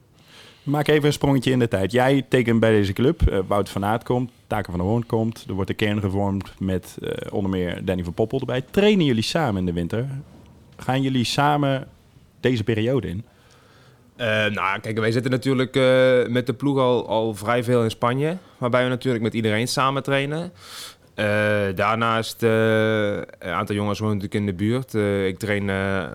Maak 0.63 0.88
even 0.88 1.06
een 1.06 1.13
sprongetje 1.13 1.51
in 1.51 1.60
de 1.60 1.68
tijd. 1.68 1.92
Jij 1.92 2.25
tekent 2.30 2.60
bij 2.60 2.72
deze 2.72 2.94
club. 2.94 3.44
Wout 3.48 3.70
van 3.70 3.86
Aert 3.86 4.04
komt, 4.04 4.32
Taken 4.48 4.72
van 4.72 4.80
der 4.80 4.89
Hoorn 4.89 5.06
komt. 5.06 5.46
Er 5.48 5.54
wordt 5.54 5.70
een 5.70 5.75
kern 5.75 6.00
gevormd 6.00 6.54
met 6.60 6.98
onder 7.32 7.51
meer 7.51 7.86
Danny 7.86 8.04
van 8.04 8.13
Poppel 8.13 8.39
erbij. 8.39 8.62
Trainen 8.72 9.06
jullie 9.06 9.24
samen 9.24 9.60
in 9.60 9.66
de 9.66 9.74
winter? 9.74 10.08
Gaan 10.77 11.01
jullie 11.01 11.24
samen 11.24 11.88
deze 12.39 12.63
periode 12.63 13.08
in? 13.08 13.25
Uh, 14.17 14.25
nou, 14.46 14.79
kijk, 14.79 15.00
wij 15.00 15.12
zitten 15.12 15.32
natuurlijk 15.32 15.75
uh, 15.75 15.84
met 16.27 16.46
de 16.46 16.53
ploeg 16.53 16.77
al, 16.77 17.08
al 17.08 17.34
vrij 17.34 17.63
veel 17.63 17.84
in 17.84 17.89
Spanje. 17.89 18.38
Waarbij 18.58 18.84
we 18.84 18.89
natuurlijk 18.89 19.24
met 19.24 19.34
iedereen 19.34 19.67
samen 19.67 20.03
trainen. 20.03 20.51
Uh, 21.15 21.25
daarnaast, 21.75 22.41
een 22.41 23.25
aantal 23.39 23.75
jongens 23.75 24.00
wonen 24.00 24.15
natuurlijk 24.17 24.50
in 24.50 24.58
de 24.58 24.63
buurt. 24.63 24.94
ik 25.27 25.38
train 25.39 25.70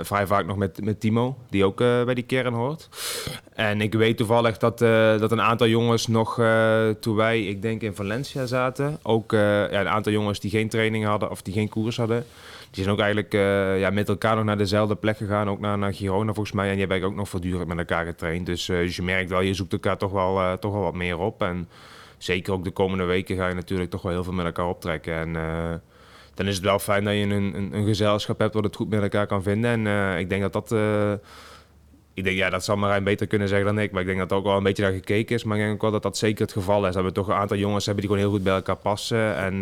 vrij 0.04 0.26
vaak 0.26 0.46
nog 0.46 0.56
met, 0.56 0.84
met 0.84 1.00
Timo, 1.00 1.36
die 1.50 1.64
ook 1.64 1.76
bij 1.78 2.14
die 2.14 2.24
kern 2.24 2.54
hoort. 2.54 2.88
En 3.54 3.80
ik 3.80 3.94
weet 3.94 4.16
toevallig 4.16 4.58
dat, 4.58 4.78
dat 5.18 5.32
een 5.32 5.40
aantal 5.40 5.66
jongens 5.66 6.06
nog, 6.06 6.40
toen 7.00 7.16
wij, 7.16 7.46
ik 7.46 7.62
denk 7.62 7.82
in 7.82 7.94
Valencia 7.94 8.46
zaten, 8.46 8.98
ook 9.02 9.32
ja, 9.32 9.80
een 9.80 9.88
aantal 9.88 10.12
jongens 10.12 10.40
die 10.40 10.50
geen 10.50 10.68
training 10.68 11.04
hadden 11.04 11.30
of 11.30 11.42
die 11.42 11.54
geen 11.54 11.68
koers 11.68 11.96
hadden, 11.96 12.24
die 12.72 12.82
zijn 12.82 12.94
ook 12.94 13.02
eigenlijk 13.02 13.34
uh, 13.34 13.80
ja, 13.80 13.90
met 13.90 14.08
elkaar 14.08 14.36
nog 14.36 14.44
naar 14.44 14.58
dezelfde 14.58 14.94
plek 14.94 15.16
gegaan. 15.16 15.48
Ook 15.48 15.60
naar, 15.60 15.78
naar 15.78 15.94
Girona 15.94 16.32
volgens 16.32 16.52
mij. 16.56 16.66
En 16.66 16.76
die 16.76 16.86
hebben 16.86 17.08
ook 17.08 17.14
nog 17.14 17.28
voortdurend 17.28 17.68
met 17.68 17.78
elkaar 17.78 18.04
getraind. 18.04 18.46
Dus, 18.46 18.68
uh, 18.68 18.78
dus 18.78 18.96
je 18.96 19.02
merkt 19.02 19.30
wel, 19.30 19.40
je 19.40 19.54
zoekt 19.54 19.72
elkaar 19.72 19.98
toch 19.98 20.12
wel, 20.12 20.38
uh, 20.38 20.52
toch 20.52 20.72
wel 20.72 20.82
wat 20.82 20.94
meer 20.94 21.18
op. 21.18 21.42
En 21.42 21.68
zeker 22.18 22.52
ook 22.52 22.64
de 22.64 22.70
komende 22.70 23.04
weken 23.04 23.36
ga 23.36 23.48
je 23.48 23.54
natuurlijk 23.54 23.90
toch 23.90 24.02
wel 24.02 24.12
heel 24.12 24.24
veel 24.24 24.32
met 24.32 24.46
elkaar 24.46 24.68
optrekken. 24.68 25.14
En 25.14 25.32
dan 26.34 26.46
is 26.46 26.54
het 26.54 26.64
wel 26.64 26.78
fijn 26.78 27.04
dat 27.04 27.14
je 27.14 27.20
een, 27.20 27.30
een, 27.30 27.74
een, 27.74 27.86
gezelschap 27.86 28.38
hebt 28.38 28.54
wat 28.54 28.64
het 28.64 28.76
goed 28.76 28.88
met 28.88 29.02
elkaar 29.02 29.26
kan 29.26 29.42
vinden. 29.42 29.86
En 29.86 30.18
ik 30.18 30.28
denk 30.28 30.42
dat 30.42 30.52
dat 30.52 30.70
ik 32.14 32.24
denk, 32.24 32.36
ja, 32.36 32.50
dat 32.50 32.64
zal 32.64 32.76
Marijn 32.76 33.04
beter 33.04 33.26
kunnen 33.26 33.48
zeggen 33.48 33.66
dan 33.66 33.78
ik. 33.78 33.92
Maar 33.92 34.00
ik 34.00 34.06
denk 34.06 34.18
dat 34.18 34.30
er 34.30 34.36
ook 34.36 34.44
wel 34.44 34.56
een 34.56 34.62
beetje 34.62 34.82
naar 34.82 34.92
gekeken 34.92 35.34
is. 35.34 35.44
Maar 35.44 35.56
ik 35.56 35.62
denk 35.62 35.74
ook 35.74 35.82
wel 35.82 35.90
dat 35.90 36.02
dat 36.02 36.16
zeker 36.16 36.42
het 36.42 36.52
geval 36.52 36.86
is. 36.86 36.94
Dat 36.94 37.04
we 37.04 37.12
toch 37.12 37.28
een 37.28 37.34
aantal 37.34 37.56
jongens 37.56 37.86
hebben 37.86 38.04
die 38.04 38.12
gewoon 38.12 38.28
heel 38.28 38.36
goed 38.36 38.44
bij 38.44 38.54
elkaar 38.54 38.76
passen. 38.76 39.36
En, 39.36 39.54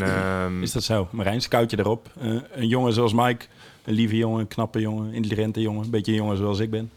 um... 0.42 0.62
Is 0.62 0.72
dat 0.72 0.82
zo? 0.82 1.08
Marijn, 1.10 1.40
scout 1.40 1.70
je 1.70 1.78
erop? 1.78 2.08
Uh, 2.22 2.40
een 2.52 2.68
jongen 2.68 2.92
zoals 2.92 3.12
Mike, 3.12 3.44
een 3.84 3.94
lieve 3.94 4.16
jongen, 4.16 4.40
een 4.40 4.48
knappe 4.48 4.80
jongen, 4.80 5.12
intelligente 5.12 5.60
jongen. 5.60 5.84
Een 5.84 5.90
beetje 5.90 6.12
een 6.12 6.18
jongen 6.18 6.36
zoals 6.36 6.58
ik 6.58 6.70
ben. 6.70 6.90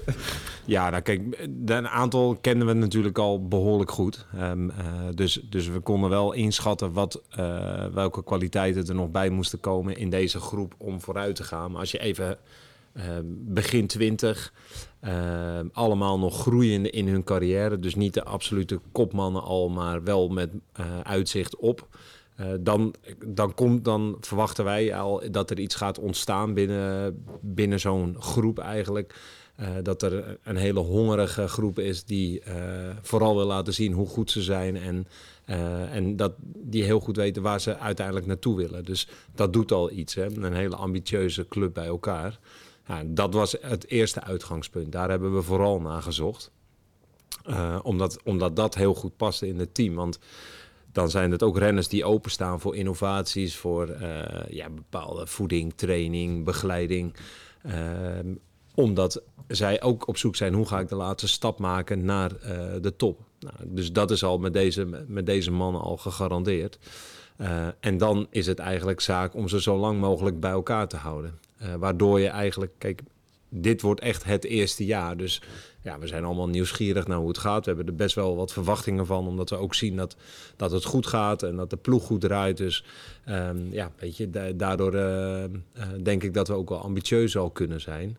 ja, 0.64 0.90
nou 0.90 1.02
kijk, 1.02 1.48
een 1.66 1.88
aantal 1.88 2.38
kennen 2.40 2.66
we 2.66 2.72
natuurlijk 2.72 3.18
al 3.18 3.48
behoorlijk 3.48 3.90
goed. 3.90 4.26
Um, 4.40 4.64
uh, 4.68 4.74
dus, 5.14 5.40
dus 5.50 5.68
we 5.68 5.80
konden 5.80 6.10
wel 6.10 6.32
inschatten 6.32 6.92
wat, 6.92 7.22
uh, 7.38 7.86
welke 7.86 8.24
kwaliteiten 8.24 8.86
er 8.86 8.94
nog 8.94 9.10
bij 9.10 9.30
moesten 9.30 9.60
komen 9.60 9.96
in 9.96 10.10
deze 10.10 10.40
groep 10.40 10.74
om 10.78 11.00
vooruit 11.00 11.36
te 11.36 11.44
gaan. 11.44 11.70
Maar 11.70 11.80
als 11.80 11.90
je 11.90 11.98
even 11.98 12.28
Ehm, 12.28 12.38
begin 13.46 13.86
twintig. 13.86 14.52
Ehm, 15.04 15.66
allemaal 15.72 16.18
nog 16.18 16.40
groeiende 16.40 16.90
in 16.90 17.08
hun 17.08 17.24
carrière. 17.24 17.78
Dus 17.78 17.94
niet 17.94 18.14
de 18.14 18.24
absolute 18.24 18.80
kopmannen 18.92 19.42
al, 19.42 19.68
maar 19.68 20.02
wel 20.02 20.28
met 20.28 20.50
uh, 20.80 21.00
uitzicht 21.00 21.56
op. 21.56 21.88
Uh, 22.40 22.46
dan, 22.60 22.94
dan, 23.26 23.54
komt, 23.54 23.84
dan 23.84 24.16
verwachten 24.20 24.64
wij 24.64 24.94
al 24.94 25.22
dat 25.30 25.50
er 25.50 25.58
iets 25.58 25.74
gaat 25.74 25.98
ontstaan 25.98 26.54
binnen, 26.54 27.24
binnen 27.40 27.80
zo'n 27.80 28.16
groep 28.18 28.58
eigenlijk. 28.58 29.14
Uh, 29.60 29.68
dat 29.82 30.02
er 30.02 30.38
een 30.42 30.56
hele 30.56 30.80
hongerige 30.80 31.48
groep 31.48 31.78
is 31.78 32.04
die 32.04 32.42
vooral 33.02 33.36
wil 33.36 33.46
laten 33.46 33.74
zien 33.74 33.92
hoe 33.92 34.06
goed 34.06 34.30
ze 34.30 34.42
zijn. 34.42 34.76
En, 34.76 35.06
en 35.90 36.16
dat 36.16 36.32
die 36.42 36.84
heel 36.84 37.00
goed 37.00 37.16
weten 37.16 37.42
waar 37.42 37.60
ze 37.60 37.78
uiteindelijk 37.78 38.26
naartoe 38.26 38.56
willen. 38.56 38.84
Dus 38.84 39.08
dat 39.34 39.52
doet 39.52 39.72
al 39.72 39.90
iets. 39.90 40.14
Hè? 40.14 40.24
Een 40.24 40.54
hele 40.54 40.76
ambitieuze 40.76 41.48
club 41.48 41.74
bij 41.74 41.86
elkaar. 41.86 42.38
Ja, 42.86 43.02
dat 43.06 43.34
was 43.34 43.56
het 43.60 43.88
eerste 43.88 44.22
uitgangspunt. 44.22 44.92
Daar 44.92 45.10
hebben 45.10 45.34
we 45.34 45.42
vooral 45.42 45.80
naar 45.80 46.02
gezocht. 46.02 46.50
Uh, 47.46 47.78
omdat, 47.82 48.22
omdat 48.24 48.56
dat 48.56 48.74
heel 48.74 48.94
goed 48.94 49.16
paste 49.16 49.46
in 49.46 49.58
het 49.58 49.74
team. 49.74 49.94
Want 49.94 50.18
dan 50.92 51.10
zijn 51.10 51.30
het 51.30 51.42
ook 51.42 51.58
renners 51.58 51.88
die 51.88 52.04
openstaan 52.04 52.60
voor 52.60 52.76
innovaties, 52.76 53.56
voor 53.56 53.88
uh, 53.88 54.22
ja, 54.48 54.70
bepaalde 54.70 55.26
voeding, 55.26 55.72
training, 55.74 56.44
begeleiding. 56.44 57.14
Uh, 57.66 57.72
omdat 58.74 59.22
zij 59.48 59.82
ook 59.82 60.08
op 60.08 60.16
zoek 60.16 60.36
zijn 60.36 60.54
hoe 60.54 60.66
ga 60.66 60.78
ik 60.80 60.88
de 60.88 60.94
laatste 60.94 61.28
stap 61.28 61.58
maken 61.58 62.04
naar 62.04 62.28
de 62.80 62.92
top. 62.96 63.20
Nou, 63.38 63.54
dus 63.64 63.92
dat 63.92 64.10
is 64.10 64.24
al 64.24 64.38
met 64.38 64.52
deze, 64.52 65.04
met 65.06 65.26
deze 65.26 65.50
mannen 65.50 65.80
al 65.80 65.96
gegarandeerd. 65.96 66.78
en 67.80 67.98
dan 67.98 68.26
is 68.30 68.46
het 68.46 68.58
eigenlijk 68.58 69.00
zaak 69.00 69.34
om 69.34 69.48
ze 69.48 69.60
zo 69.60 69.76
lang 69.76 70.00
mogelijk 70.00 70.40
bij 70.40 70.50
elkaar 70.50 70.88
te 70.88 70.96
houden. 70.96 71.38
Uh, 71.62 71.74
waardoor 71.74 72.20
je 72.20 72.28
eigenlijk, 72.28 72.72
kijk, 72.78 73.00
dit 73.48 73.80
wordt 73.80 74.00
echt 74.00 74.24
het 74.24 74.44
eerste 74.44 74.84
jaar. 74.84 75.16
Dus 75.16 75.42
ja, 75.82 75.98
we 75.98 76.06
zijn 76.06 76.24
allemaal 76.24 76.48
nieuwsgierig 76.48 77.06
naar 77.06 77.18
hoe 77.18 77.28
het 77.28 77.38
gaat. 77.38 77.64
We 77.64 77.66
hebben 77.66 77.86
er 77.86 77.94
best 77.94 78.14
wel 78.14 78.36
wat 78.36 78.52
verwachtingen 78.52 79.06
van, 79.06 79.26
omdat 79.26 79.50
we 79.50 79.56
ook 79.56 79.74
zien 79.74 79.96
dat, 79.96 80.16
dat 80.56 80.70
het 80.70 80.84
goed 80.84 81.06
gaat 81.06 81.42
en 81.42 81.56
dat 81.56 81.70
de 81.70 81.76
ploeg 81.76 82.04
goed 82.04 82.20
draait. 82.20 82.56
Dus 82.56 82.84
um, 83.28 83.72
ja, 83.72 83.92
weet 83.98 84.16
je, 84.16 84.54
daardoor 84.56 84.94
uh, 84.94 85.42
uh, 85.42 85.48
denk 86.02 86.22
ik 86.22 86.34
dat 86.34 86.48
we 86.48 86.54
ook 86.54 86.68
wel 86.68 86.80
ambitieus 86.80 87.32
zal 87.32 87.50
kunnen 87.50 87.80
zijn. 87.80 88.18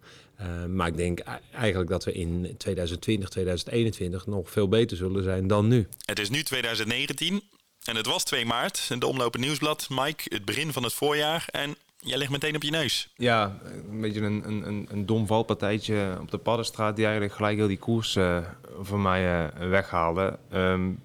maar 0.70 0.88
ik 0.88 0.98
denk 0.98 1.20
eigenlijk 1.51 1.89
dat 1.89 2.04
we 2.04 2.12
in 2.12 2.56
2020, 2.58 3.30
2021 3.30 4.25
nog 4.27 4.50
veel 4.50 4.68
beter 4.68 4.98
zullen 4.98 5.24
zijn 5.24 5.48
dan 5.48 5.68
nu. 5.68 5.88
Het 6.06 6.20
is 6.20 6.30
nu 6.30 6.44
2019 6.44 7.42
en 7.86 7.96
het 7.96 8.06
was 8.06 8.24
2 8.24 8.46
maart. 8.46 9.00
De 9.00 9.08
Omlopen 9.08 9.39
Nieuwsblad. 9.39 9.88
Mike, 9.89 10.24
het 10.36 10.46
begin 10.46 10.74
van 10.74 10.84
het 10.84 10.94
voorjaar. 10.94 11.46
En 11.51 11.75
Jij 12.06 12.18
ligt 12.18 12.32
meteen 12.32 12.56
op 12.56 12.64
je 12.64 12.72
neus. 12.72 13.14
Ja, 13.16 13.58
een 13.92 14.02
beetje 14.02 14.22
een, 14.22 14.44
een, 14.48 14.88
een 14.92 15.06
dom 15.06 15.28
valpartijtje 15.28 16.18
op 16.22 16.32
de 16.32 16.38
Paddenstraat... 16.38 16.96
die 16.96 17.06
eigenlijk 17.06 17.36
gelijk 17.36 17.58
heel 17.58 17.68
die 17.68 17.78
koers 17.78 18.16
uh, 18.16 18.38
van 18.80 19.02
mij 19.02 19.24
uh, 19.24 19.70
weghaalde. 19.70 20.40
Um, 20.54 21.00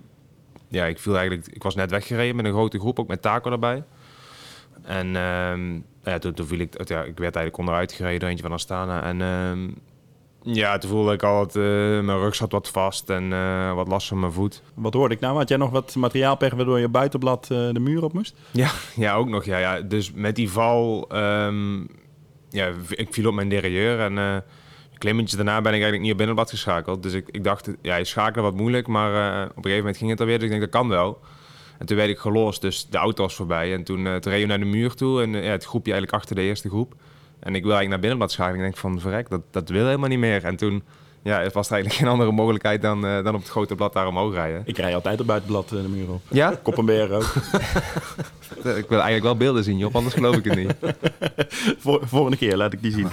ja, 0.69 0.85
ik, 0.85 0.99
viel 0.99 1.19
eigenlijk, 1.19 1.49
ik 1.49 1.62
was 1.62 1.75
net 1.75 1.90
weggereden 1.90 2.37
met 2.37 2.45
een 2.45 2.52
grote 2.52 2.78
groep, 2.78 2.99
ook 2.99 3.09
met 3.09 3.23
Taco 3.23 3.50
erbij. 3.50 3.85
En 4.83 5.16
um, 5.16 5.85
ja, 6.02 6.19
toen, 6.19 6.35
toen 6.35 6.47
viel 6.47 6.59
ik... 6.59 6.88
Ja, 6.88 7.02
ik 7.02 7.19
werd 7.19 7.37
eigenlijk 7.37 7.57
onderuit 7.57 7.92
gereden, 7.92 8.28
eentje 8.28 8.45
van 8.45 8.52
Astana. 8.52 9.02
En 9.02 9.21
um, 9.21 9.78
ja, 10.42 10.78
toen 10.78 10.90
voelde 10.90 11.12
ik 11.12 11.23
al 11.23 11.38
dat 11.38 11.56
uh, 11.56 11.62
mijn 12.00 12.18
rug 12.18 12.35
zat 12.35 12.52
wat 12.52 12.68
vast 12.68 13.11
en 13.11 13.30
uh, 13.30 13.75
wat 13.75 13.88
last 13.88 14.09
van 14.09 14.20
mijn 14.20 14.32
voet. 14.32 14.62
Wat 14.75 14.94
hoorde 14.94 15.14
ik 15.14 15.20
nou? 15.20 15.37
Had 15.37 15.49
jij 15.49 15.59
nog 15.59 15.70
wat 15.70 15.94
materiaalpech 15.94 16.54
waardoor 16.54 16.78
je 16.78 16.88
buitenblad 16.88 17.49
uh, 17.52 17.73
de 17.73 17.80
muur 17.80 18.04
op 18.04 18.12
moest? 18.12 18.35
Ja, 18.50 18.70
ja 18.97 19.14
ook 19.14 19.28
nog. 19.28 19.44
Ja, 19.44 19.59
ja. 19.59 19.80
Dus 19.80 20.12
met 20.12 20.37
die 20.37 20.50
val, 20.50 21.09
um, 21.16 21.88
ja, 22.50 22.70
ik 22.88 23.09
viel 23.11 23.28
op 23.28 23.35
mijn 23.35 23.49
derailleur 23.49 24.00
en 24.00 24.16
uh, 24.16 24.37
klimmetjes 24.99 25.37
daarna 25.37 25.61
ben 25.61 25.73
ik 25.73 25.82
eigenlijk 25.82 26.02
niet 26.02 26.11
op 26.11 26.16
binnenblad 26.16 26.50
geschakeld. 26.50 27.02
Dus 27.02 27.12
ik, 27.12 27.28
ik 27.30 27.44
dacht, 27.44 27.70
ja, 27.82 27.97
je 27.97 28.04
schakelen 28.04 28.44
wat 28.44 28.54
moeilijk, 28.54 28.87
maar 28.87 29.42
op 29.42 29.49
een 29.49 29.54
gegeven 29.54 29.78
moment 29.78 29.97
ging 29.97 30.11
het 30.11 30.20
alweer. 30.20 30.38
Dus 30.38 30.44
ik 30.44 30.50
denk, 30.50 30.62
dat 30.62 30.80
kan 30.80 30.88
wel. 30.88 31.20
En 31.78 31.87
toen 31.87 31.97
werd 31.97 32.09
ik 32.11 32.18
gelost, 32.18 32.61
dus 32.61 32.87
de 32.87 32.99
auto 32.99 33.23
was 33.23 33.35
voorbij. 33.35 33.73
En 33.73 33.85
toen, 33.85 34.04
toen 34.04 34.32
reed 34.32 34.40
je 34.40 34.47
naar 34.47 34.59
de 34.59 34.64
muur 34.64 34.94
toe 34.94 35.23
en 35.23 35.30
ja, 35.30 35.50
het 35.50 35.64
groepje 35.64 35.92
eigenlijk 35.92 36.23
achter 36.23 36.37
de 36.37 36.42
eerste 36.42 36.68
groep. 36.68 36.94
En 37.40 37.54
ik 37.54 37.62
wil 37.62 37.73
eigenlijk 37.73 37.88
naar 37.88 37.99
binnenblad 37.99 38.32
schakelen. 38.32 38.59
Ik 38.59 38.64
denk 38.64 38.76
van, 38.76 39.00
verrek, 39.00 39.28
dat, 39.28 39.40
dat 39.50 39.68
wil 39.68 39.85
helemaal 39.85 40.09
niet 40.09 40.18
meer. 40.18 40.44
En 40.44 40.56
toen 40.56 40.82
ja, 41.23 41.49
was 41.52 41.66
er 41.66 41.73
eigenlijk 41.73 41.94
geen 41.94 42.09
andere 42.09 42.32
mogelijkheid 42.32 42.82
dan, 42.82 43.04
uh, 43.04 43.25
dan 43.25 43.35
op 43.35 43.40
het 43.40 43.50
grote 43.50 43.75
blad 43.75 43.92
daar 43.92 44.06
omhoog 44.06 44.35
rijden. 44.35 44.62
Ik 44.64 44.76
rij 44.76 44.94
altijd 44.94 45.20
op 45.20 45.26
buitenblad 45.26 45.73
uh, 45.73 45.82
de 45.82 45.88
muur 45.88 46.11
op. 46.11 46.23
Ja? 46.28 46.50
Koppenberg 46.62 47.11
ook. 47.11 47.35
ik 48.82 48.88
wil 48.88 48.99
eigenlijk 48.99 49.23
wel 49.23 49.37
beelden 49.37 49.64
zien, 49.64 49.78
Job, 49.78 49.97
anders 49.97 50.14
geloof 50.14 50.37
ik 50.37 50.44
het 50.44 50.56
niet. 50.56 50.75
Volgende 52.11 52.37
keer 52.37 52.56
laat 52.56 52.73
ik 52.73 52.82
die 52.82 52.92
zien. 52.92 53.09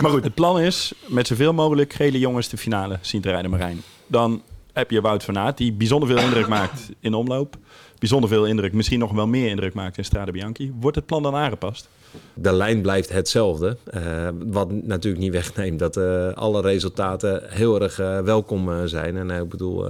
maar 0.00 0.10
goed, 0.10 0.24
het 0.24 0.34
plan 0.34 0.60
is 0.60 0.92
met 1.06 1.26
zoveel 1.26 1.52
mogelijk 1.52 1.92
gele 1.92 2.18
jongens 2.18 2.48
de 2.48 2.56
finale 2.56 2.98
zien 3.00 3.20
te 3.20 3.30
rijden, 3.30 3.50
Marijn. 3.50 3.82
Dan 4.06 4.42
heb 4.72 4.90
je 4.90 5.00
Wout 5.00 5.24
van 5.24 5.38
Aert, 5.38 5.56
die 5.56 5.72
bijzonder 5.72 6.08
veel 6.08 6.18
indruk 6.18 6.48
maakt 6.48 6.90
in 7.00 7.10
de 7.10 7.16
omloop. 7.16 7.56
Bijzonder 7.98 8.28
veel 8.28 8.46
indruk, 8.46 8.72
misschien 8.72 8.98
nog 8.98 9.12
wel 9.12 9.26
meer 9.26 9.48
indruk 9.48 9.74
maakt 9.74 9.98
in 9.98 10.04
Strade 10.04 10.32
Bianchi. 10.32 10.72
Wordt 10.80 10.96
het 10.96 11.06
plan 11.06 11.22
dan 11.22 11.34
aangepast? 11.34 11.88
De 12.34 12.52
lijn 12.52 12.80
blijft 12.80 13.12
hetzelfde. 13.12 13.76
Uh, 13.94 14.28
wat 14.46 14.72
natuurlijk 14.72 15.22
niet 15.22 15.32
wegneemt 15.32 15.78
dat 15.78 15.96
uh, 15.96 16.32
alle 16.32 16.60
resultaten 16.60 17.42
heel 17.46 17.82
erg 17.82 18.00
uh, 18.00 18.18
welkom 18.18 18.88
zijn. 18.88 19.16
En 19.16 19.30
ik 19.30 19.48
bedoel, 19.48 19.86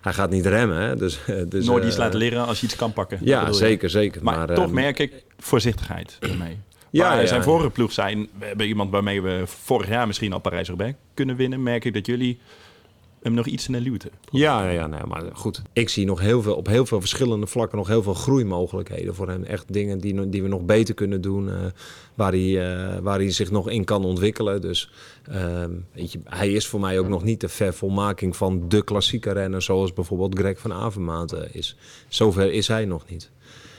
hij 0.00 0.12
gaat 0.12 0.30
niet 0.30 0.46
remmen. 0.46 0.78
Hè? 0.78 0.96
Dus, 0.96 1.18
dus, 1.48 1.66
Nooit 1.66 1.84
iets 1.84 1.96
laten 1.96 2.18
leren 2.18 2.46
als 2.46 2.60
je 2.60 2.66
iets 2.66 2.76
kan 2.76 2.92
pakken. 2.92 3.18
Ja, 3.22 3.52
zeker, 3.52 3.90
zeker. 3.90 4.22
Maar, 4.22 4.36
maar 4.36 4.54
toch 4.54 4.72
merk 4.72 4.98
ik 4.98 5.12
voorzichtigheid 5.38 6.16
ermee. 6.20 6.58
Ja, 6.90 7.20
ja, 7.20 7.26
zijn 7.26 7.42
vorige 7.42 7.70
ploeg 7.70 7.92
zijn, 7.92 8.28
we 8.38 8.46
hebben 8.46 8.66
iemand 8.66 8.90
waarmee 8.90 9.22
we 9.22 9.42
vorig 9.44 9.88
jaar 9.88 10.06
misschien 10.06 10.32
al 10.32 10.38
Parijs-Roubaix 10.38 10.94
kunnen 11.14 11.36
winnen. 11.36 11.62
Merk 11.62 11.84
ik 11.84 11.94
dat 11.94 12.06
jullie 12.06 12.38
hem 13.28 13.36
nog 13.36 13.46
iets 13.46 13.66
in 13.66 13.72
de 13.72 13.80
luwte. 13.80 14.10
Ja, 14.30 14.70
ja 14.70 14.86
nee, 14.86 15.00
maar 15.06 15.22
goed. 15.32 15.62
Ik 15.72 15.88
zie 15.88 16.06
nog 16.06 16.20
heel 16.20 16.42
veel, 16.42 16.54
op 16.54 16.66
heel 16.66 16.86
veel 16.86 17.00
verschillende 17.00 17.46
vlakken 17.46 17.78
nog 17.78 17.86
heel 17.86 18.02
veel 18.02 18.14
groeimogelijkheden 18.14 19.14
voor 19.14 19.28
hem. 19.28 19.44
Echt 19.44 19.72
dingen 19.72 19.98
die, 19.98 20.28
die 20.28 20.42
we 20.42 20.48
nog 20.48 20.64
beter 20.64 20.94
kunnen 20.94 21.20
doen, 21.20 21.48
uh, 21.48 21.54
waar, 22.14 22.32
hij, 22.32 22.40
uh, 22.40 22.98
waar 22.98 23.18
hij 23.18 23.30
zich 23.30 23.50
nog 23.50 23.70
in 23.70 23.84
kan 23.84 24.04
ontwikkelen. 24.04 24.60
Dus 24.60 24.90
uh, 25.30 25.64
weet 25.92 26.12
je, 26.12 26.20
hij 26.24 26.52
is 26.52 26.66
voor 26.66 26.80
mij 26.80 26.98
ook 26.98 27.08
nog 27.08 27.24
niet 27.24 27.40
de 27.40 27.48
vervolmaking 27.48 28.36
van 28.36 28.68
de 28.68 28.84
klassieke 28.84 29.32
renner, 29.32 29.62
zoals 29.62 29.92
bijvoorbeeld 29.92 30.38
Greg 30.38 30.58
van 30.58 30.72
Avermaat 30.72 31.34
uh, 31.34 31.40
is. 31.52 31.76
Zover 32.08 32.52
is 32.52 32.68
hij 32.68 32.84
nog 32.84 33.04
niet. 33.08 33.30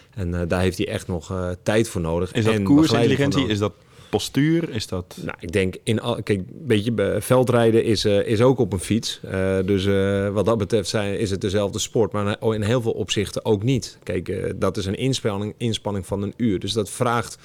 En 0.09 0.47
daar 0.47 0.61
heeft 0.61 0.77
hij 0.77 0.87
echt 0.87 1.07
nog 1.07 1.33
tijd 1.63 1.89
voor 1.89 2.01
nodig. 2.01 2.31
Is 2.31 2.45
dat 2.45 2.63
koersintelligentie? 2.63 3.47
Is 3.47 3.59
dat 3.59 3.73
postuur? 4.09 4.69
Is 4.69 4.87
dat... 4.87 5.17
Nou, 5.21 5.37
ik 5.39 5.51
denk, 5.51 5.75
in 5.83 6.01
kijk, 6.23 6.41
weet 6.67 6.85
je, 6.85 7.17
veldrijden 7.19 7.83
is, 7.83 8.05
uh, 8.05 8.27
is 8.27 8.41
ook 8.41 8.59
op 8.59 8.73
een 8.73 8.79
fiets. 8.79 9.19
Uh, 9.25 9.57
dus 9.65 9.85
uh, 9.85 10.29
wat 10.29 10.45
dat 10.45 10.57
betreft 10.57 10.89
zijn, 10.89 11.19
is 11.19 11.31
het 11.31 11.41
dezelfde 11.41 11.79
sport, 11.79 12.11
maar 12.11 12.37
in 12.41 12.61
heel 12.61 12.81
veel 12.81 12.91
opzichten 12.91 13.45
ook 13.45 13.63
niet. 13.63 13.97
Kijk, 14.03 14.53
dat 14.59 14.77
is 14.77 14.85
een 14.85 14.97
inspanning, 14.97 15.53
inspanning 15.57 16.05
van 16.05 16.21
een 16.21 16.33
uur. 16.37 16.59
Dus 16.59 16.73
dat 16.73 16.89
vraagt 16.89 17.37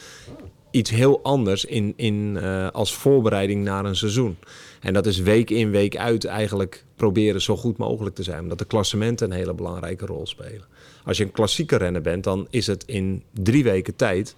iets 0.71 0.91
heel 0.91 1.23
anders 1.23 1.65
in, 1.65 1.93
in, 1.97 2.39
als 2.73 2.95
voorbereiding 2.95 3.65
naar 3.65 3.85
een 3.85 3.97
seizoen. 3.97 4.37
En 4.81 4.93
dat 4.93 5.07
is 5.07 5.19
week 5.19 5.51
in, 5.51 5.71
week 5.71 5.97
uit 5.97 6.25
eigenlijk 6.25 6.85
proberen 6.97 7.43
zo 7.43 7.57
goed 7.57 7.77
mogelijk 7.77 8.15
te 8.15 8.23
zijn. 8.23 8.43
Omdat 8.43 8.59
de 8.59 8.65
klassementen 8.65 9.31
een 9.31 9.37
hele 9.37 9.55
belangrijke 9.55 10.07
rol 10.07 10.27
spelen. 10.27 10.65
Als 11.05 11.17
je 11.17 11.25
een 11.25 11.31
klassieke 11.31 11.77
renner 11.77 12.03
bent, 12.03 12.25
dan 12.25 12.47
is 12.51 12.67
het 12.67 12.85
in 12.87 13.23
drie 13.31 13.65
weken 13.65 13.97
tijd 13.97 14.37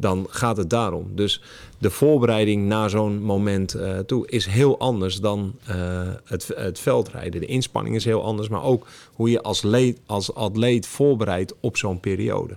dan 0.00 0.26
gaat 0.30 0.56
het 0.56 0.70
daarom. 0.70 1.06
Dus 1.14 1.42
de 1.78 1.90
voorbereiding 1.90 2.66
naar 2.66 2.90
zo'n 2.90 3.22
moment 3.22 3.76
uh, 3.76 3.98
toe 3.98 4.28
is 4.28 4.46
heel 4.46 4.78
anders 4.78 5.20
dan 5.20 5.54
uh, 5.70 5.76
het, 6.24 6.50
het 6.54 6.78
veldrijden. 6.78 7.40
De 7.40 7.46
inspanning 7.46 7.94
is 7.94 8.04
heel 8.04 8.24
anders, 8.24 8.48
maar 8.48 8.62
ook 8.62 8.86
hoe 9.12 9.30
je 9.30 9.42
als, 9.42 9.62
leed, 9.62 10.00
als 10.06 10.34
atleet 10.34 10.86
voorbereidt 10.86 11.54
op 11.60 11.76
zo'n 11.76 12.00
periode. 12.00 12.56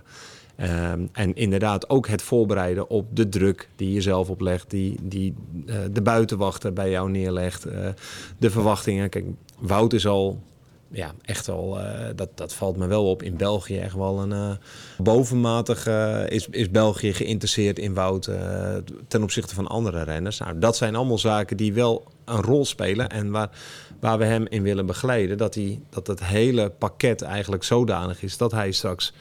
Ehm, 0.56 1.00
en 1.12 1.34
inderdaad 1.34 1.90
ook 1.90 2.08
het 2.08 2.22
voorbereiden 2.22 2.88
op 2.90 3.06
de 3.16 3.28
druk 3.28 3.68
die 3.76 3.92
je 3.92 4.00
zelf 4.00 4.28
oplegt, 4.28 4.70
die, 4.70 4.96
die 5.02 5.34
uh, 5.66 5.76
de 5.92 6.02
buitenwachter 6.02 6.72
bij 6.72 6.90
jou 6.90 7.10
neerlegt, 7.10 7.66
de 8.38 8.50
verwachtingen. 8.50 9.08
Kijk, 9.08 9.24
Wout 9.58 9.92
is 9.92 10.06
al, 10.06 10.42
ja, 10.92 11.14
echt 11.22 11.48
al, 11.48 11.78
uh, 11.78 11.84
dat, 12.16 12.28
dat 12.34 12.54
valt 12.54 12.76
me 12.76 12.86
wel 12.86 13.10
op, 13.10 13.22
in 13.22 13.36
België 13.36 13.78
echt 13.78 13.94
wel 13.94 14.22
een 14.22 14.58
bovenmatig 14.98 15.86
is, 16.28 16.48
is 16.48 16.70
België 16.70 17.12
geïnteresseerd 17.12 17.78
in 17.78 17.94
Wout 17.94 18.30
ten 19.08 19.22
opzichte 19.22 19.54
van 19.54 19.66
andere 19.66 20.02
renners. 20.02 20.38
Nou, 20.38 20.58
dat 20.58 20.76
zijn 20.76 20.94
allemaal 20.94 21.18
zaken 21.18 21.56
die 21.56 21.72
wel 21.72 22.12
een 22.24 22.42
rol 22.42 22.64
spelen 22.64 23.08
en 23.08 23.30
waar, 23.30 23.50
waar 24.00 24.18
we 24.18 24.24
hem 24.24 24.46
in 24.48 24.62
willen 24.62 24.86
begeleiden. 24.86 25.38
Dat, 25.38 25.54
hij, 25.54 25.80
dat 25.90 26.06
het 26.06 26.24
hele 26.24 26.70
pakket 26.70 27.22
eigenlijk 27.22 27.64
zodanig 27.64 28.22
is 28.22 28.36
dat 28.36 28.52
hij 28.52 28.72
straks 28.72 29.12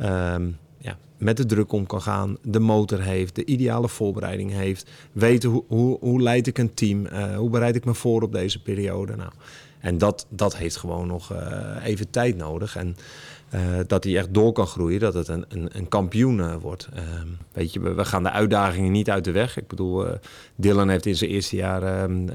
um, 0.00 0.58
ja, 0.78 0.98
met 1.16 1.36
de 1.36 1.46
druk 1.46 1.72
om 1.72 1.86
kan 1.86 2.02
gaan, 2.02 2.36
de 2.42 2.58
motor 2.58 3.00
heeft, 3.00 3.34
de 3.34 3.44
ideale 3.44 3.88
voorbereiding 3.88 4.52
heeft, 4.52 4.90
weten 5.12 5.50
hoe, 5.50 5.64
hoe, 5.68 5.98
hoe 6.00 6.22
leid 6.22 6.46
ik 6.46 6.58
een 6.58 6.74
team, 6.74 7.06
uh, 7.06 7.36
hoe 7.36 7.50
bereid 7.50 7.76
ik 7.76 7.84
me 7.84 7.94
voor 7.94 8.22
op 8.22 8.32
deze 8.32 8.62
periode. 8.62 9.16
Nou, 9.16 9.30
en 9.80 9.98
dat, 9.98 10.26
dat 10.28 10.56
heeft 10.56 10.76
gewoon 10.76 11.06
nog 11.06 11.32
uh, 11.32 11.76
even 11.84 12.10
tijd 12.10 12.36
nodig. 12.36 12.76
En 12.76 12.96
uh, 13.54 13.60
dat 13.86 14.04
hij 14.04 14.16
echt 14.16 14.34
door 14.34 14.52
kan 14.52 14.66
groeien, 14.66 15.00
dat 15.00 15.14
het 15.14 15.28
een, 15.28 15.44
een, 15.48 15.68
een 15.72 15.88
kampioen 15.88 16.58
wordt. 16.58 16.88
weet 17.52 17.72
je, 17.72 17.80
we, 17.80 17.94
we, 17.94 18.04
gaan 18.04 18.22
de 18.22 18.30
uitdagingen 18.30 18.92
niet 18.92 19.10
uit 19.10 19.24
de 19.24 19.32
weg. 19.32 19.56
Ik 19.56 19.66
bedoel, 19.66 20.06
Dylan 20.54 20.88
heeft 20.88 21.06
in 21.06 21.16
zijn 21.16 21.30
eerste 21.30 21.56
jaar 21.56 21.82
ehm, 21.82 22.26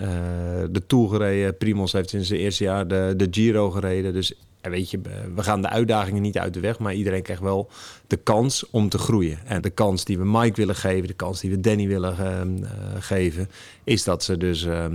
de 0.72 0.86
Tour 0.88 1.10
gereden. 1.10 1.58
Primos 1.58 1.92
heeft 1.92 2.14
in 2.14 2.26
zijn 2.26 2.40
eerste 2.40 2.64
jaar 2.64 2.88
de, 2.88 3.14
de 3.18 3.28
Giro 3.32 3.72
gereden. 3.72 4.14
Dus 4.14 4.34
weet 4.70 4.92
je, 4.92 5.02
we 5.36 5.44
gaan 5.44 5.62
de 5.62 5.70
uitdagingen 5.70 6.22
niet 6.22 6.38
uit 6.38 6.54
de 6.54 6.60
weg, 6.60 6.80
maar 6.80 6.94
iedereen 6.94 7.22
krijgt 7.22 7.42
wel 7.42 7.70
de 8.08 8.18
kans 8.18 8.70
om 8.70 8.90
te 8.90 8.98
groeien. 8.98 9.40
En 9.46 9.62
de 9.62 9.70
kans 9.70 10.06
die 10.06 10.18
we 10.18 10.26
Mike 10.26 10.56
willen 10.56 10.76
geven, 10.76 11.08
de 11.08 11.14
kans 11.14 11.40
die 11.40 11.50
we 11.50 11.60
Danny 11.60 11.88
willen 11.88 12.16
uh, 12.20 12.62
uh, 12.62 12.70
geven, 13.00 13.50
is 13.84 14.04
dat 14.04 14.24
ze 14.24 14.38
dus 14.38 14.64
uh, 14.64 14.86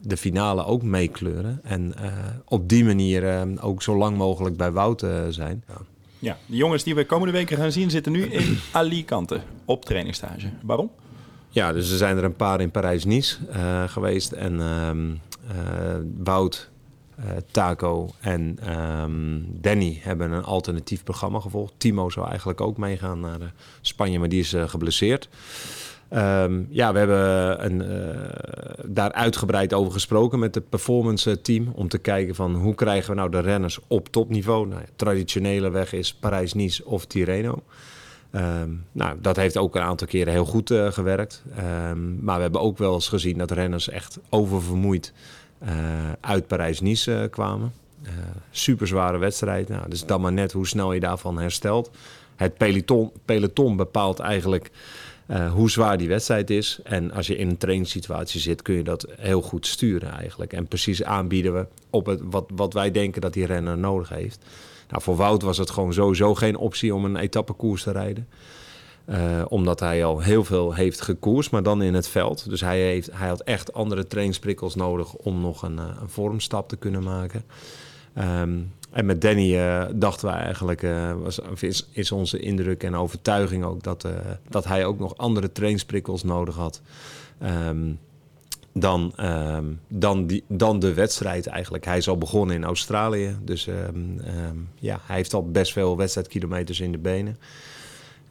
de 0.00 0.16
finale 0.16 0.64
ook 0.64 0.82
meekleuren. 0.82 1.60
En 1.62 1.94
eh, 1.96 2.12
op 2.44 2.68
die 2.68 2.84
manier 2.84 3.28
ehm, 3.28 3.56
ook 3.60 3.82
zo 3.82 3.96
lang 3.96 4.16
mogelijk 4.16 4.56
bij 4.56 4.72
Wout 4.72 5.02
eh, 5.02 5.10
zijn. 5.28 5.64
Ja. 5.68 5.74
ja, 6.18 6.38
de 6.46 6.56
jongens 6.56 6.82
die 6.82 6.94
we 6.94 7.06
komende 7.06 7.32
weken 7.32 7.56
gaan 7.56 7.72
zien 7.72 7.90
zitten 7.90 8.12
nu 8.12 8.22
in 8.22 8.58
Alicante 8.72 9.40
op 9.64 9.84
trainingstage. 9.84 10.46
Waarom? 10.62 10.90
Ja, 11.48 11.72
dus 11.72 11.90
er 11.90 11.96
zijn 11.96 12.16
er 12.16 12.24
een 12.24 12.36
paar 12.36 12.60
in 12.60 12.70
Parijs-Nice 12.70 13.36
uh, 13.48 13.88
geweest. 13.88 14.32
En 14.32 14.60
ehm, 14.60 15.14
Wout 16.16 16.70
Taco 17.50 18.10
en 18.20 18.58
um, 18.78 19.46
Danny 19.60 19.98
hebben 20.02 20.32
een 20.32 20.44
alternatief 20.44 21.02
programma 21.02 21.40
gevolgd. 21.40 21.72
Timo 21.76 22.10
zou 22.10 22.28
eigenlijk 22.28 22.60
ook 22.60 22.76
meegaan 22.76 23.20
naar 23.20 23.40
uh, 23.40 23.46
Spanje, 23.80 24.18
maar 24.18 24.28
die 24.28 24.40
is 24.40 24.54
uh, 24.54 24.68
geblesseerd. 24.68 25.28
Um, 26.14 26.66
ja, 26.70 26.92
we 26.92 26.98
hebben 26.98 27.64
een, 27.64 27.82
daar 28.86 29.12
uitgebreid 29.12 29.72
over 29.72 29.92
gesproken 29.92 30.38
met 30.38 30.54
het 30.54 30.68
performance 30.68 31.40
team. 31.40 31.72
Om 31.74 31.88
te 31.88 31.98
kijken 31.98 32.34
van 32.34 32.54
hoe 32.54 32.74
krijgen 32.74 33.10
we 33.10 33.16
nou 33.16 33.30
de 33.30 33.40
renners 33.40 33.78
op 33.86 34.08
topniveau. 34.08 34.68
Nou, 34.68 34.82
traditionele 34.96 35.70
weg 35.70 35.92
is 35.92 36.14
Parijs-Nice 36.14 36.84
of 36.84 37.04
Tirreno. 37.06 37.62
Um, 38.34 38.84
nou, 38.92 39.16
dat 39.20 39.36
heeft 39.36 39.56
ook 39.56 39.74
een 39.74 39.82
aantal 39.82 40.06
keren 40.06 40.32
heel 40.32 40.44
goed 40.44 40.74
gewerkt. 40.74 41.42
maar 42.20 42.36
we 42.36 42.42
hebben 42.42 42.60
ook 42.60 42.78
wel 42.78 42.94
eens 42.94 43.08
gezien 43.08 43.38
dat 43.38 43.50
renners 43.50 43.88
echt 43.88 44.18
oververmoeid 44.28 45.12
uit 46.20 46.46
Parijs-Nice 46.46 47.12
uh, 47.12 47.30
kwamen. 47.30 47.72
Uh, 48.02 48.10
super 48.50 48.86
zware 48.86 49.18
wedstrijd. 49.18 49.68
Nou, 49.68 49.88
dus 49.88 50.06
dan 50.06 50.20
maar 50.20 50.32
net 50.32 50.52
hoe 50.52 50.66
snel 50.66 50.92
je 50.92 51.00
daarvan 51.00 51.38
herstelt. 51.38 51.90
Het 52.36 52.56
peloton, 52.56 53.10
peloton 53.24 53.76
bepaalt 53.76 54.18
eigenlijk 54.18 54.70
hoe 55.52 55.70
zwaar 55.70 55.98
die 55.98 56.08
wedstrijd 56.08 56.50
is. 56.50 56.80
En 56.84 57.12
als 57.12 57.26
je 57.26 57.36
in 57.36 57.48
een 57.48 57.58
trainingssituatie 57.58 58.40
zit, 58.40 58.62
kun 58.62 58.74
je 58.74 58.82
dat 58.82 59.06
heel 59.16 59.42
goed 59.42 59.66
sturen 59.66 60.12
eigenlijk. 60.12 60.52
En 60.52 60.66
precies 60.66 61.02
aanbieden 61.02 61.54
we 61.54 61.66
op 61.90 62.06
het, 62.06 62.20
wat, 62.24 62.50
wat 62.54 62.72
wij 62.72 62.90
denken 62.90 63.20
dat 63.20 63.32
die 63.32 63.46
renner 63.46 63.78
nodig 63.78 64.08
heeft. 64.08 64.44
Nou, 64.88 65.02
voor 65.02 65.16
Wout 65.16 65.42
was 65.42 65.58
het 65.58 65.70
gewoon 65.70 65.92
sowieso 65.92 66.34
geen 66.34 66.56
optie 66.56 66.94
om 66.94 67.04
een 67.04 67.16
etappekoers 67.16 67.82
te 67.82 67.92
rijden. 67.92 68.28
Uh, 69.08 69.42
omdat 69.48 69.80
hij 69.80 70.04
al 70.04 70.20
heel 70.20 70.44
veel 70.44 70.74
heeft 70.74 71.00
gekoerst, 71.00 71.50
maar 71.50 71.62
dan 71.62 71.82
in 71.82 71.94
het 71.94 72.08
veld. 72.08 72.48
Dus 72.48 72.60
hij, 72.60 72.80
heeft, 72.80 73.10
hij 73.12 73.28
had 73.28 73.40
echt 73.40 73.72
andere 73.72 74.06
trainingsprikkels 74.06 74.74
nodig 74.74 75.14
om 75.14 75.40
nog 75.40 75.62
een, 75.62 75.76
uh, 75.76 75.84
een 76.00 76.08
vormstap 76.08 76.68
te 76.68 76.76
kunnen 76.76 77.02
maken. 77.02 77.44
Um, 78.18 78.72
en 78.90 79.06
met 79.06 79.20
Danny 79.20 79.54
uh, 79.54 79.84
dachten 79.94 80.28
we 80.28 80.34
eigenlijk, 80.34 80.86
was, 81.22 81.40
is, 81.92 82.12
onze 82.12 82.38
indruk 82.38 82.82
en 82.82 82.94
overtuiging 82.94 83.64
ook 83.64 83.82
dat, 83.82 84.06
dat 84.48 84.64
hij 84.64 84.84
ook 84.84 84.98
nog 84.98 85.16
andere 85.16 85.52
trainingsprikkels 85.52 86.22
nodig 86.22 86.54
had. 86.54 86.80
Um, 87.68 87.98
dan, 88.72 89.12
um, 89.20 89.80
dan, 89.88 90.26
die, 90.26 90.44
dan 90.48 90.78
de 90.78 90.94
wedstrijd 90.94 91.46
eigenlijk. 91.46 91.84
Hij 91.84 91.96
is 91.96 92.08
al 92.08 92.18
begonnen 92.18 92.56
in 92.56 92.64
Australië. 92.64 93.36
Dus 93.42 93.68
ja, 94.78 95.00
hij 95.02 95.16
heeft 95.16 95.34
al 95.34 95.50
best 95.50 95.72
veel 95.72 95.96
wedstrijdkilometers 95.96 96.80
in 96.80 96.92
de 96.92 96.98
benen. 96.98 97.36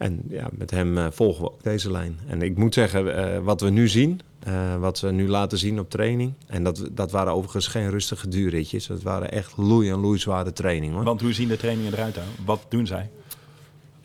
En 0.02 0.22
ja, 0.30 0.48
met 0.52 0.72
hem 0.72 0.98
uh, 0.98 1.08
volgen 1.12 1.44
we 1.44 1.52
ook 1.52 1.64
deze 1.64 1.92
lijn. 1.92 2.20
En 2.28 2.42
ik 2.42 2.58
moet 2.58 2.74
zeggen, 2.74 3.06
uh, 3.06 3.40
wat 3.44 3.62
we 3.62 3.70
nu 3.70 3.88
zien, 3.88 4.22
uh, 4.48 4.76
wat 4.76 5.00
we 5.00 5.12
nu 5.12 5.28
laten 5.28 5.58
zien 5.58 5.80
op 5.80 5.90
training. 5.90 6.34
En 6.48 6.64
dat, 6.64 6.90
dat 6.92 7.12
waren 7.12 7.34
overigens 7.34 7.68
geen 7.68 7.90
rustige 7.90 8.28
duurritjes. 8.28 8.88
Dat 8.88 9.02
waren 9.02 9.32
echt 9.32 9.58
loei 9.58 9.90
en 9.90 10.00
loei 10.00 10.20
zware 10.20 10.54
trainingen. 10.54 10.96
Hoor. 10.96 11.04
Want 11.04 11.22
hoe 11.22 11.34
zien 11.34 11.48
de 11.48 11.58
trainingen 11.58 11.94
eruit 11.94 12.16
dan? 12.16 12.24
Wat 12.46 12.66
doen 12.70 12.88
zij? 12.88 13.10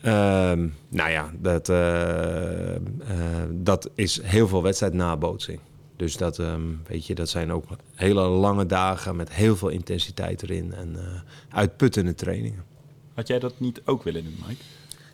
Ehm, 0.01 0.67
nou 0.89 1.09
ja, 1.09 1.31
dat, 1.39 1.65
dat 3.51 3.89
is 3.95 4.21
heel 4.23 4.47
veel 4.47 4.63
wedstrijdnabootsing. 4.63 5.59
Dus 5.95 6.17
dat, 6.17 6.37
um, 6.37 6.81
weet 6.87 7.05
je, 7.05 7.15
dat 7.15 7.29
zijn 7.29 7.51
ook 7.51 7.65
hele 7.95 8.21
lange 8.21 8.65
dagen 8.65 9.15
met 9.15 9.33
heel 9.33 9.55
veel 9.55 9.69
intensiteit 9.69 10.43
erin. 10.43 10.73
En 10.73 10.97
uitputtende 11.49 12.15
trainingen. 12.15 12.63
Had 13.13 13.27
jij 13.27 13.39
dat 13.39 13.59
niet 13.59 13.81
ook 13.85 14.03
willen 14.03 14.23
doen, 14.23 14.37
Mike? 14.47 14.63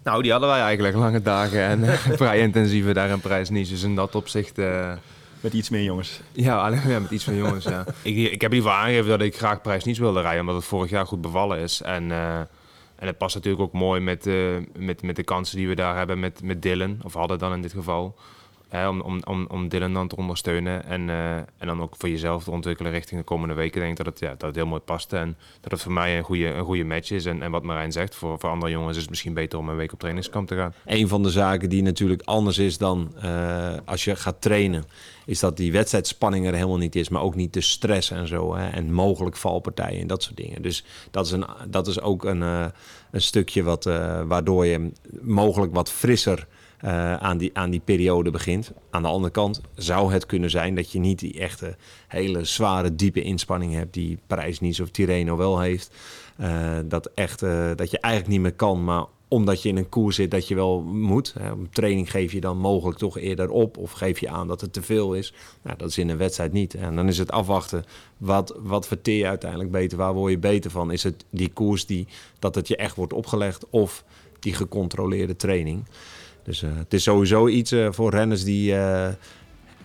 Nou, 0.04 0.22
die 0.22 0.32
hadden 0.32 0.50
wij 0.50 0.62
eigenlijk 0.62 0.98
lange 0.98 1.22
dagen 1.22 1.62
en 1.62 1.98
vrij 2.18 2.40
intensieve 2.40 2.94
daar 2.94 3.10
in 3.10 3.20
Parijs 3.20 3.50
niet. 3.50 3.70
Dus 3.70 3.84
in 3.84 3.96
dat 3.96 4.16
opzicht... 4.16 4.60
Uh... 4.60 4.92
Met 5.40 5.54
iets 5.54 5.70
meer 5.70 5.84
jongens. 5.84 6.22
Ja, 6.32 6.66
alleen 6.66 6.88
ja, 6.88 7.00
met 7.00 7.12
iets 7.12 7.26
meer 7.26 7.38
jongens, 7.38 7.66
ja. 7.66 7.86
ik, 8.02 8.32
ik 8.32 8.42
heb 8.42 8.52
liever 8.52 8.72
aangegeven 8.72 9.10
dat 9.10 9.22
ik 9.22 9.38
graag 9.38 9.62
prijs 9.62 9.84
niet 9.84 9.98
wilde 9.98 10.22
rijden, 10.22 10.40
omdat 10.40 10.56
het 10.56 10.66
vorig 10.66 10.90
jaar 10.90 11.06
goed 11.06 11.22
bevallen 11.22 11.60
is. 11.60 11.82
En, 11.82 12.10
uh, 12.10 12.38
en 12.96 13.08
het 13.08 13.18
past 13.18 13.36
natuurlijk 13.36 13.64
ook 13.64 13.74
mooi 13.74 14.02
met, 14.02 14.28
uh, 14.28 14.56
met, 14.78 15.02
met 15.02 15.16
de 15.16 15.24
kansen 15.24 15.58
die 15.58 15.68
we 15.68 15.76
daar 15.76 15.98
hebben 15.98 16.20
met, 16.20 16.44
met 16.44 16.62
Dylan, 16.62 17.00
of 17.04 17.14
hadden 17.14 17.40
dan 17.40 17.54
in 17.54 17.62
dit 17.62 17.74
geval. 17.74 18.16
Om, 18.74 19.02
om, 19.02 19.20
om, 19.24 19.48
om 19.50 19.68
Dylan 19.68 19.94
dan 19.94 20.08
te 20.08 20.16
ondersteunen 20.16 20.86
en, 20.86 21.08
uh, 21.08 21.36
en 21.36 21.48
dan 21.66 21.82
ook 21.82 21.96
voor 21.98 22.10
jezelf 22.10 22.44
te 22.44 22.52
ontwikkelen 22.52 22.92
richting 22.92 23.20
de 23.20 23.26
komende 23.26 23.54
weken. 23.54 23.80
denk 23.80 23.92
ik 23.92 24.06
dat 24.06 24.06
het, 24.06 24.20
ja, 24.20 24.30
dat 24.30 24.42
het 24.42 24.56
heel 24.56 24.66
mooi 24.66 24.82
past 24.82 25.14
en 25.14 25.38
dat 25.62 25.72
het 25.72 25.82
voor 25.82 25.92
mij 25.92 26.18
een 26.18 26.24
goede, 26.24 26.48
een 26.48 26.64
goede 26.64 26.84
match 26.84 27.12
is. 27.12 27.26
En, 27.26 27.42
en 27.42 27.52
wat 27.52 27.64
Marijn 27.64 27.92
zegt, 27.92 28.16
voor, 28.16 28.40
voor 28.40 28.50
andere 28.50 28.72
jongens 28.72 28.96
is 28.96 29.02
het 29.02 29.10
misschien 29.10 29.34
beter 29.34 29.60
om 29.60 29.70
een 29.70 29.76
week 29.76 29.94
op 29.94 30.00
trainingskamp 30.00 30.48
te 30.48 30.56
gaan. 30.56 30.74
Een 30.86 31.08
van 31.08 31.24
de 31.24 31.30
zaken 31.30 31.70
die 31.70 31.82
natuurlijk 31.82 32.22
anders 32.22 32.58
is 32.58 32.78
dan 32.78 33.14
uh, 33.24 33.74
als 33.86 34.04
je 34.04 34.16
gaat 34.16 34.42
trainen, 34.42 34.84
is 35.26 35.40
dat 35.40 35.58
die 35.58 35.72
wedstrijdspanning 35.72 36.48
er 36.48 36.54
helemaal 36.54 36.78
niet 36.78 36.96
is, 36.96 37.10
maar 37.10 37.22
ook 37.22 37.36
niet 37.36 37.54
de 37.54 37.62
stress 37.62 38.12
en 38.12 38.28
zo. 38.28 38.56
Hè, 38.56 38.70
en 38.70 38.94
mogelijk 38.94 39.36
valpartijen 39.36 40.02
en 40.02 40.08
dat 40.08 40.24
soort 40.24 40.38
dingen. 40.38 40.62
Dus 40.62 40.86
dat 41.12 41.26
is, 41.26 41.32
een, 41.32 41.46
dat 41.68 41.88
is 41.88 42.02
ook 42.02 42.26
een, 42.26 42.42
uh, 42.42 42.66
een 43.12 43.22
stukje 43.22 43.64
wat, 43.64 43.84
waardoor 44.26 44.66
je 44.66 44.92
mogelijk 45.22 45.74
wat 45.74 45.92
frisser 45.92 46.48
uh, 46.86 47.16
aan, 47.16 47.38
die, 47.38 47.50
aan 47.54 47.70
die 47.70 47.82
periode 47.86 48.32
begint. 48.32 48.72
Aan 48.90 49.02
de 49.02 49.08
andere 49.08 49.34
kant 49.34 49.62
zou 49.76 50.14
het 50.14 50.26
kunnen 50.26 50.50
zijn 50.50 50.76
dat 50.76 50.92
je 50.92 51.00
niet 51.00 51.20
die 51.20 51.40
echte 51.40 51.76
hele 52.08 52.44
zware, 52.44 52.96
diepe 52.96 53.22
inspanning 53.22 53.74
hebt 53.74 53.94
die 53.94 54.20
Parijs-Nice 54.28 54.84
of 54.84 54.90
Tirreno 54.90 55.38
wel 55.38 55.60
heeft. 55.60 55.96
Uh, 56.40 56.78
dat, 56.86 57.12
echt, 57.16 57.44
uh, 57.44 57.72
dat 57.76 57.92
je 57.92 58.00
eigenlijk 58.00 58.34
niet 58.34 58.42
meer 58.42 58.54
kan, 58.54 58.84
maar 58.84 59.06
omdat 59.28 59.62
je 59.62 59.70
in 59.70 59.78
een 59.78 59.90
koers 59.90 60.16
zit 60.16 60.32
dat 60.32 60.48
je 60.48 60.56
wel 60.56 60.82
moet. 60.82 61.34
Hè. 61.40 61.52
Training 61.72 62.12
geef 62.12 62.32
je 62.32 62.42
dan 62.42 62.58
mogelijk 62.58 62.98
toch 62.98 63.18
eerder 63.18 63.50
op 63.50 63.78
of 63.78 63.92
geef 63.92 64.20
je 64.20 64.30
aan 64.30 64.48
dat 64.48 64.62
het 64.62 64.74
te 64.74 64.82
veel 64.82 65.14
is. 65.14 65.34
Nou, 65.62 65.78
dat 65.78 65.90
is 65.90 65.98
in 65.98 66.10
een 66.10 66.18
wedstrijd 66.18 66.52
niet. 66.52 66.74
En 66.74 66.96
dan 66.96 67.08
is 67.08 67.18
het 67.18 67.32
afwachten, 67.32 67.84
wat, 68.18 68.56
wat 68.60 68.88
verteer 68.88 69.18
je 69.18 69.28
uiteindelijk 69.28 69.72
beter? 69.72 69.98
Waar 69.98 70.14
word 70.14 70.32
je 70.32 70.38
beter 70.38 70.72
van? 70.72 70.92
Is 70.92 71.04
het 71.04 71.26
die 71.30 71.50
koers 71.50 71.86
die, 71.86 72.08
dat 72.40 72.56
het 72.56 72.68
je 72.68 72.76
echt 72.76 72.96
wordt 72.96 73.14
opgelegd 73.14 73.70
of 73.70 74.04
die 74.40 74.54
gecontroleerde 74.54 75.36
training? 75.36 75.86
Dus 76.44 76.62
uh, 76.62 76.70
het 76.76 76.94
is 76.94 77.04
sowieso 77.04 77.48
iets 77.48 77.72
uh, 77.72 77.88
voor 77.92 78.12
renners 78.12 78.44
die 78.44 78.74
uh, 78.74 79.08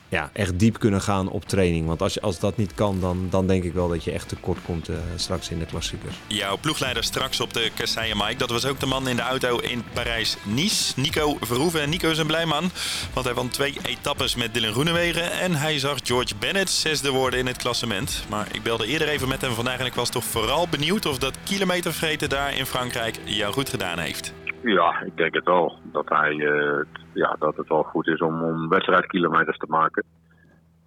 ja, 0.08 0.30
echt 0.32 0.58
diep 0.58 0.78
kunnen 0.78 1.00
gaan 1.00 1.28
op 1.28 1.44
training. 1.44 1.86
Want 1.86 2.02
als, 2.02 2.14
je, 2.14 2.20
als 2.20 2.38
dat 2.38 2.56
niet 2.56 2.74
kan, 2.74 3.00
dan, 3.00 3.26
dan 3.30 3.46
denk 3.46 3.64
ik 3.64 3.72
wel 3.72 3.88
dat 3.88 4.04
je 4.04 4.12
echt 4.12 4.28
tekort 4.28 4.58
komt 4.64 4.88
straks 5.16 5.48
in 5.48 5.58
de 5.58 5.66
klassiekers. 5.66 6.16
Jouw 6.26 6.58
ploegleider 6.60 7.04
straks 7.04 7.40
op 7.40 7.52
de 7.52 7.70
Kasseien 7.74 8.16
Mike, 8.16 8.36
dat 8.36 8.50
was 8.50 8.66
ook 8.66 8.80
de 8.80 8.86
man 8.86 9.08
in 9.08 9.16
de 9.16 9.22
auto 9.22 9.58
in 9.58 9.84
Parijs-Nice. 9.92 10.92
Nico 10.96 11.36
Verhoeven. 11.40 11.90
Nico 11.90 12.10
is 12.10 12.18
een 12.18 12.26
blij 12.26 12.46
man, 12.46 12.70
want 13.12 13.26
hij 13.26 13.34
won 13.34 13.48
twee 13.48 13.76
etappes 13.82 14.34
met 14.34 14.54
Dylan 14.54 14.72
Groenewegen. 14.72 15.32
En 15.32 15.54
hij 15.54 15.78
zag 15.78 15.98
George 16.02 16.34
Bennett 16.38 16.70
zesde 16.70 17.10
worden 17.10 17.38
in 17.38 17.46
het 17.46 17.56
klassement. 17.56 18.24
Maar 18.28 18.48
ik 18.52 18.62
belde 18.62 18.86
eerder 18.86 19.08
even 19.08 19.28
met 19.28 19.40
hem 19.40 19.54
vandaag 19.54 19.78
en 19.78 19.86
ik 19.86 19.94
was 19.94 20.10
toch 20.10 20.24
vooral 20.24 20.68
benieuwd 20.68 21.06
of 21.06 21.18
dat 21.18 21.36
kilometervreten 21.44 22.28
daar 22.28 22.56
in 22.56 22.66
Frankrijk 22.66 23.18
jou 23.24 23.52
goed 23.52 23.68
gedaan 23.68 23.98
heeft. 23.98 24.32
Ja, 24.62 25.02
ik 25.02 25.16
denk 25.16 25.34
het 25.34 25.44
wel. 25.44 25.78
Dat, 25.92 26.08
hij, 26.08 26.34
uh, 26.34 26.80
ja, 27.12 27.36
dat 27.38 27.56
het 27.56 27.68
wel 27.68 27.82
goed 27.82 28.06
is 28.06 28.20
om, 28.20 28.42
om 28.42 28.68
wedstrijdkilometers 28.68 29.56
te 29.56 29.66
maken. 29.68 30.04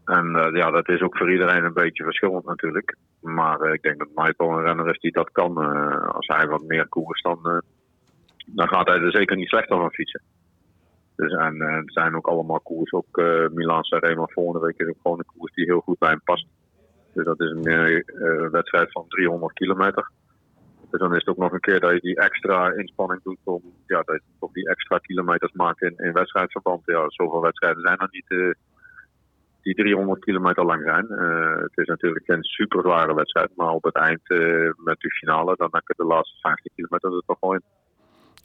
En 0.05 0.25
uh, 0.25 0.47
ja, 0.53 0.71
dat 0.71 0.89
is 0.89 1.01
ook 1.01 1.17
voor 1.17 1.31
iedereen 1.31 1.63
een 1.63 1.73
beetje 1.73 2.03
verschillend 2.03 2.45
natuurlijk. 2.45 2.95
Maar 3.21 3.61
uh, 3.61 3.73
ik 3.73 3.81
denk 3.81 3.97
dat 3.97 4.25
Michael 4.25 4.57
een 4.57 4.65
renner 4.65 4.89
is 4.89 4.99
die 4.99 5.11
dat 5.11 5.31
kan. 5.31 5.57
als 6.13 6.27
hij 6.27 6.47
wat 6.47 6.63
meer 6.63 6.87
koers, 6.87 7.21
dan, 7.21 7.63
dan 8.45 8.67
gaat 8.67 8.87
hij 8.87 8.99
er 8.99 9.11
zeker 9.11 9.35
niet 9.35 9.47
slechter 9.47 9.77
van 9.77 9.91
fietsen. 9.91 10.21
Dus, 11.15 11.33
en 11.33 11.61
er 11.61 11.83
zijn 11.85 12.15
ook 12.15 12.27
allemaal 12.27 12.59
koers. 12.59 12.91
Ook 12.91 13.21
Milan 13.53 13.83
Sanremo 13.83 14.25
volgende 14.27 14.65
week 14.65 14.79
is 14.79 14.87
ook 14.87 15.01
gewoon 15.01 15.19
een 15.19 15.37
koers 15.37 15.53
die 15.53 15.65
heel 15.65 15.79
goed 15.79 15.99
bij 15.99 16.09
hem 16.09 16.21
past. 16.23 16.47
Dus 17.13 17.25
dat 17.25 17.39
is 17.39 17.49
een 17.49 18.51
wedstrijd 18.51 18.91
van 18.91 19.05
300 19.07 19.53
kilometer. 19.53 20.09
Dus 20.91 20.99
dan 20.99 21.11
is 21.11 21.19
het 21.25 21.27
ook 21.27 21.37
nog 21.37 21.51
een 21.51 21.59
keer 21.59 21.79
dat 21.79 21.91
je 21.91 21.99
die 21.99 22.19
extra 22.19 22.71
inspanning 22.71 23.23
doet 23.23 23.37
om 23.43 23.61
ja, 23.85 24.01
dat 24.01 24.19
die 24.53 24.69
extra 24.69 24.97
kilometers 24.97 25.51
maakt 25.51 25.81
in, 25.81 25.93
in 25.97 26.13
wedstrijdverband. 26.13 26.81
Ja, 26.85 27.05
zoveel 27.07 27.41
wedstrijden 27.41 27.81
zijn 27.81 27.97
er 27.97 28.07
niet 28.11 28.29
uh, 28.31 28.53
die 29.61 29.75
300 29.75 30.23
kilometer 30.23 30.65
lang 30.65 30.81
zijn. 30.83 31.05
Uh, 31.09 31.61
het 31.61 31.77
is 31.77 31.87
natuurlijk 31.87 32.25
geen 32.25 32.43
super 32.43 32.81
zware 32.81 33.13
wedstrijd, 33.13 33.49
maar 33.55 33.69
op 33.69 33.83
het 33.83 33.95
eind 33.95 34.21
uh, 34.27 34.71
met 34.75 34.99
de 34.99 35.09
finale, 35.09 35.55
dan 35.57 35.69
heb 35.71 35.83
je 35.87 35.93
de 35.97 36.05
laatste 36.05 36.37
50 36.41 36.73
kilometer 36.75 37.13
er 37.13 37.23
toch 37.25 37.39
wel 37.39 37.53
in. 37.53 37.61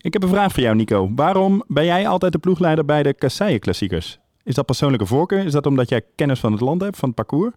Ik 0.00 0.12
heb 0.12 0.22
een 0.22 0.28
vraag 0.28 0.52
voor 0.52 0.62
jou, 0.62 0.76
Nico. 0.76 1.10
Waarom 1.14 1.62
ben 1.66 1.84
jij 1.84 2.08
altijd 2.08 2.32
de 2.32 2.38
ploegleider 2.38 2.84
bij 2.84 3.02
de 3.02 3.14
Kasseien-klassiekers? 3.14 4.18
Is 4.44 4.54
dat 4.54 4.66
persoonlijke 4.66 5.06
voorkeur? 5.06 5.44
Is 5.44 5.52
dat 5.52 5.66
omdat 5.66 5.88
jij 5.88 6.02
kennis 6.16 6.40
van 6.40 6.52
het 6.52 6.60
land 6.60 6.82
hebt, 6.82 6.96
van 6.96 7.08
het 7.08 7.16
parcours? 7.16 7.54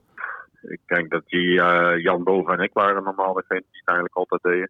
Ik 0.61 0.79
denk 0.85 1.09
dat 1.09 1.23
die 1.25 1.49
uh, 1.49 1.97
Jan 1.97 2.23
Boven 2.23 2.57
en 2.57 2.63
ik 2.63 2.73
waren 2.73 3.03
normaal 3.03 3.33
degene 3.33 3.59
die 3.59 3.79
het 3.79 3.87
eigenlijk 3.87 4.15
altijd 4.15 4.41
deden. 4.41 4.69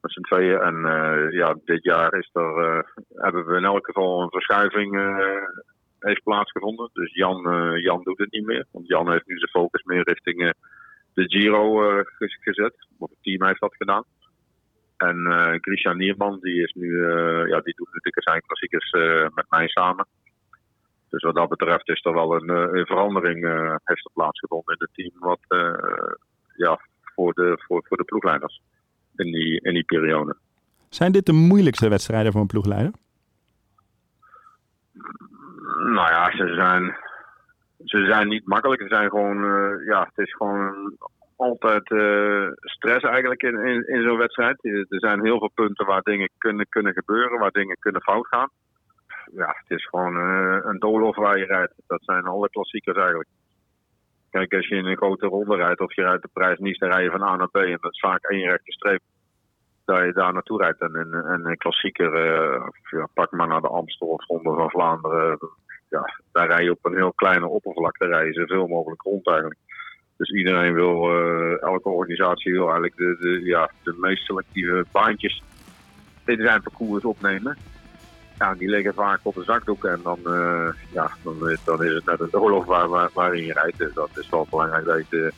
Met 0.00 0.12
z'n 0.12 0.20
tweeën. 0.20 0.60
En 0.60 0.74
uh, 0.74 1.32
ja, 1.32 1.56
dit 1.64 1.82
jaar 1.82 2.14
is 2.14 2.30
er, 2.32 2.58
uh, 2.58 2.82
hebben 3.14 3.46
we 3.46 3.56
in 3.56 3.64
elk 3.64 3.86
geval 3.86 4.22
een 4.22 4.30
verschuiving 4.30 4.90
heeft 5.98 6.22
plaatsgevonden. 6.22 6.90
Dus 6.92 7.14
Jan, 7.14 7.42
Jan 7.80 8.02
doet 8.02 8.18
het 8.18 8.32
niet 8.32 8.46
meer. 8.46 8.66
Want 8.70 8.86
Jan 8.86 9.10
heeft 9.10 9.26
nu 9.26 9.36
zijn 9.38 9.50
focus 9.50 9.82
meer 9.82 10.02
richting 10.02 10.54
de 11.14 11.24
Giro 11.28 12.02
gezet. 12.16 12.86
Of 12.98 13.10
het 13.10 13.18
team 13.22 13.46
heeft 13.46 13.60
dat 13.60 13.76
gedaan. 13.76 14.04
En 14.96 15.16
Christian 15.60 15.96
Nierman, 15.96 16.38
die 16.40 16.62
is 16.62 16.72
nu, 16.72 17.06
ja, 17.48 17.60
die 17.60 17.74
doet 17.76 17.92
natuurlijk 17.92 18.28
zijn 18.28 18.42
klassiekers 18.46 18.90
met 19.34 19.46
mij 19.48 19.68
samen. 19.68 20.06
Dus 21.12 21.22
wat 21.22 21.34
dat 21.34 21.48
betreft 21.48 21.88
is 21.88 22.04
er 22.04 22.12
wel 22.12 22.34
een, 22.34 22.48
eh, 22.48 22.78
een 22.78 22.86
verandering 22.86 23.44
uh, 23.44 23.74
heeft 23.84 24.04
er 24.04 24.10
plaatsgevonden 24.14 24.76
in 24.76 24.86
het 24.86 24.94
team. 24.94 25.10
Wat 25.18 25.40
uh, 25.48 26.12
ja, 26.56 26.80
voor, 27.02 27.32
de, 27.32 27.62
voor, 27.66 27.84
voor 27.88 27.96
de 27.96 28.04
ploegleiders 28.04 28.60
in 29.16 29.32
die, 29.32 29.60
in 29.60 29.74
die 29.74 29.84
periode. 29.84 30.36
Zijn 30.88 31.12
dit 31.12 31.26
de 31.26 31.32
moeilijkste 31.32 31.88
wedstrijden 31.88 32.32
voor 32.32 32.40
een 32.40 32.46
ploegleider? 32.46 32.92
Nou 35.76 36.10
ja, 36.10 36.30
ze 36.30 36.54
zijn, 36.54 36.96
ze 37.84 38.04
zijn 38.04 38.28
niet 38.28 38.46
makkelijk. 38.46 38.82
Ze 38.82 38.88
zijn 38.88 39.08
gewoon, 39.08 39.38
ja, 39.84 40.10
het 40.12 40.26
is 40.26 40.34
gewoon 40.34 40.96
altijd 41.36 41.84
stress 42.60 43.04
eigenlijk 43.04 43.42
in, 43.42 43.58
in, 43.58 43.86
in 43.86 44.02
zo'n 44.02 44.18
wedstrijd. 44.18 44.64
Er 44.64 44.86
zijn 44.88 45.24
heel 45.24 45.38
veel 45.38 45.50
punten 45.54 45.86
waar 45.86 46.02
dingen 46.02 46.28
kunnen, 46.38 46.66
kunnen 46.68 46.92
gebeuren, 46.92 47.38
waar 47.38 47.50
dingen 47.50 47.76
kunnen 47.80 48.02
fout 48.02 48.26
gaan 48.26 48.50
ja, 49.34 49.56
het 49.66 49.78
is 49.78 49.86
gewoon 49.86 50.16
uh, 50.16 50.58
een 50.62 50.78
doolhof 50.78 51.16
waar 51.16 51.38
je 51.38 51.44
rijdt. 51.44 51.72
Dat 51.86 52.02
zijn 52.04 52.24
alle 52.24 52.48
klassiekers 52.50 52.96
eigenlijk. 52.96 53.28
Kijk, 54.30 54.54
als 54.54 54.68
je 54.68 54.76
in 54.76 54.86
een 54.86 54.96
grote 54.96 55.26
ronde 55.26 55.56
rijdt 55.56 55.80
of 55.80 55.94
je 55.94 56.02
rijdt 56.02 56.22
de 56.22 56.28
prijs 56.32 56.58
niet, 56.58 56.78
van 56.78 57.22
A 57.22 57.36
naar 57.36 57.48
B. 57.48 57.56
En 57.56 57.78
dat 57.80 57.92
is 57.92 58.00
vaak 58.00 58.24
één 58.24 58.48
rechte 58.48 58.72
streep 58.72 59.00
dat 59.84 60.04
je 60.04 60.12
daar 60.12 60.32
naartoe 60.32 60.62
rijdt. 60.62 60.80
En, 60.80 60.94
en, 60.96 61.46
een 61.46 61.56
klassieker, 61.56 62.12
uh, 62.12 62.66
ja, 62.90 63.08
pak 63.14 63.30
maar 63.30 63.48
naar 63.48 63.60
de 63.60 63.68
Amstel 63.68 64.06
of 64.06 64.26
Ronde 64.26 64.54
van 64.54 64.70
Vlaanderen. 64.70 65.38
Ja, 65.88 66.20
daar 66.32 66.46
rij 66.46 66.64
je 66.64 66.70
op 66.70 66.84
een 66.84 66.94
heel 66.94 67.12
kleine 67.12 67.46
oppervlakte, 67.46 68.06
rij 68.06 68.26
je 68.26 68.32
zoveel 68.32 68.66
mogelijk 68.66 69.02
rond 69.02 69.26
eigenlijk. 69.26 69.60
Dus 70.16 70.30
iedereen 70.30 70.74
wil, 70.74 71.10
uh, 71.10 71.62
elke 71.62 71.88
organisatie 71.88 72.52
wil 72.52 72.64
eigenlijk 72.64 72.96
de, 72.96 73.16
de, 73.20 73.44
ja, 73.44 73.70
de 73.82 73.96
meest 74.00 74.24
selectieve 74.24 74.84
baantjes 74.92 75.42
in 76.24 76.40
zijn 76.40 76.62
parcours 76.62 77.04
opnemen 77.04 77.56
ja, 78.42 78.54
die 78.54 78.68
liggen 78.68 78.94
vaak 78.94 79.20
op 79.22 79.36
een 79.36 79.44
zakdoek 79.44 79.84
en 79.84 80.00
dan, 80.02 80.18
uh, 80.26 80.68
ja, 80.92 81.10
dan, 81.22 81.58
dan, 81.64 81.84
is 81.84 81.94
het 81.94 82.06
net 82.06 82.20
een 82.20 82.28
doolhof 82.30 82.64
waar, 82.64 82.88
waar, 82.88 83.10
waarin 83.14 83.44
je 83.44 83.52
rijdt. 83.52 83.78
Dus 83.78 83.94
dat 83.94 84.08
is 84.14 84.28
wel 84.30 84.46
belangrijk 84.50 84.84
dat 84.84 84.96
je 84.98 85.04
de, 85.10 85.32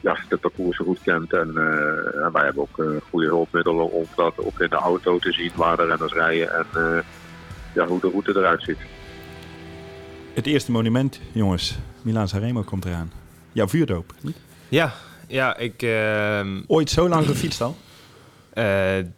ja, 0.00 0.16
de 0.28 0.36
parcours 0.36 0.76
goed 0.76 0.98
kent. 1.02 1.32
En, 1.32 1.50
uh, 1.54 2.24
en 2.24 2.32
wij 2.32 2.44
hebben 2.44 2.62
ook 2.62 2.78
uh, 2.78 2.96
goede 3.10 3.26
hulpmiddelen 3.26 3.90
om 3.90 4.06
dat 4.16 4.34
ook 4.36 4.60
in 4.60 4.68
de 4.68 4.76
auto 4.76 5.18
te 5.18 5.32
zien 5.32 5.50
waar 5.54 5.76
de 5.76 5.84
renners 5.84 6.12
rijden 6.12 6.54
en 6.54 7.04
ja, 7.74 7.86
hoe 7.86 8.00
de 8.00 8.10
route 8.10 8.38
eruit 8.38 8.62
ziet. 8.62 8.78
Het 10.34 10.46
eerste 10.46 10.70
monument, 10.70 11.20
jongens. 11.32 11.78
Milaan 12.02 12.28
Sanremo 12.28 12.62
komt 12.62 12.84
eraan. 12.84 13.12
Jouw 13.52 13.68
vuurdoop, 13.68 14.12
niet? 14.20 14.36
Ja, 14.68 14.92
ja 15.26 15.56
ik... 15.56 15.82
Ehm, 15.82 16.62
Ooit 16.66 16.90
zo 16.90 17.08
lang 17.08 17.26
gefietst 17.26 17.60
al? 17.60 17.76
Uh, 18.58 18.64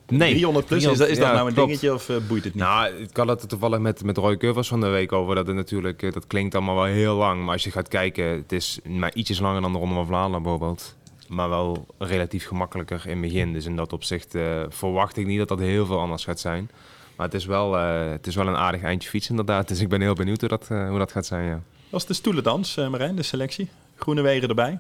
nee. 0.07 0.31
300 0.31 0.67
plus, 0.67 0.85
is 0.85 0.99
dat, 0.99 1.09
is 1.09 1.19
dat 1.19 1.33
nou 1.33 1.49
een 1.49 1.55
dingetje 1.55 1.95
of 1.95 2.09
uh, 2.09 2.17
boeit 2.29 2.45
het 2.45 2.55
niet? 2.55 2.63
Nou, 2.63 2.95
ik 2.95 3.17
had 3.17 3.29
het 3.29 3.49
toevallig 3.49 3.79
met, 3.79 4.05
met 4.05 4.17
Roy 4.17 4.37
Curvers 4.37 4.69
van 4.69 4.81
de 4.81 4.89
week 4.89 5.13
over. 5.13 5.35
Dat 5.35 5.47
het 5.47 5.57
natuurlijk, 5.57 6.03
uh, 6.03 6.13
dat 6.13 6.27
klinkt 6.27 6.55
allemaal 6.55 6.75
wel 6.75 6.85
heel 6.85 7.17
lang. 7.17 7.45
Maar 7.45 7.53
als 7.53 7.65
je 7.65 7.71
gaat 7.71 7.89
kijken, 7.89 8.25
het 8.25 8.53
is 8.53 8.79
maar 8.89 9.15
ietsjes 9.15 9.41
langer 9.41 9.61
dan 9.61 9.73
de 9.73 9.79
Ronde 9.79 9.95
van 9.95 10.07
Vlaanderen 10.07 10.43
bijvoorbeeld. 10.43 10.97
Maar 11.29 11.49
wel 11.49 11.87
relatief 11.99 12.47
gemakkelijker 12.47 13.03
in 13.05 13.11
het 13.11 13.21
begin. 13.21 13.53
Dus 13.53 13.67
in 13.67 13.77
dat 13.77 13.93
opzicht 13.93 14.35
verwacht 14.69 15.17
ik 15.17 15.27
niet 15.27 15.39
dat 15.39 15.49
dat 15.49 15.59
heel 15.59 15.87
veel 15.87 15.99
anders 15.99 16.25
gaat 16.25 16.41
zijn. 16.41 16.71
Maar 17.17 17.27
het 17.27 17.35
is 17.35 17.47
wel, 17.47 17.73
het 17.73 18.27
is 18.27 18.35
wel 18.35 18.47
een 18.47 18.57
aardig 18.57 18.83
eindje 18.83 19.09
fietsen 19.09 19.31
inderdaad. 19.31 19.69
Dus 19.69 19.81
ik 19.81 19.89
ben 19.89 20.01
heel 20.01 20.15
benieuwd 20.15 20.41
hoe 20.41 20.49
dat, 20.49 20.69
hoe 20.69 20.99
dat 20.99 21.13
gaat 21.13 21.27
zijn, 21.27 21.47
ja. 21.47 21.61
Was 21.91 22.07
de 22.07 22.15
stoelendans, 22.15 22.75
Marijn, 22.75 23.17
de 23.17 23.23
selectie? 23.23 23.69
Groene 23.97 24.23
wegen 24.23 24.49
erbij? 24.49 24.79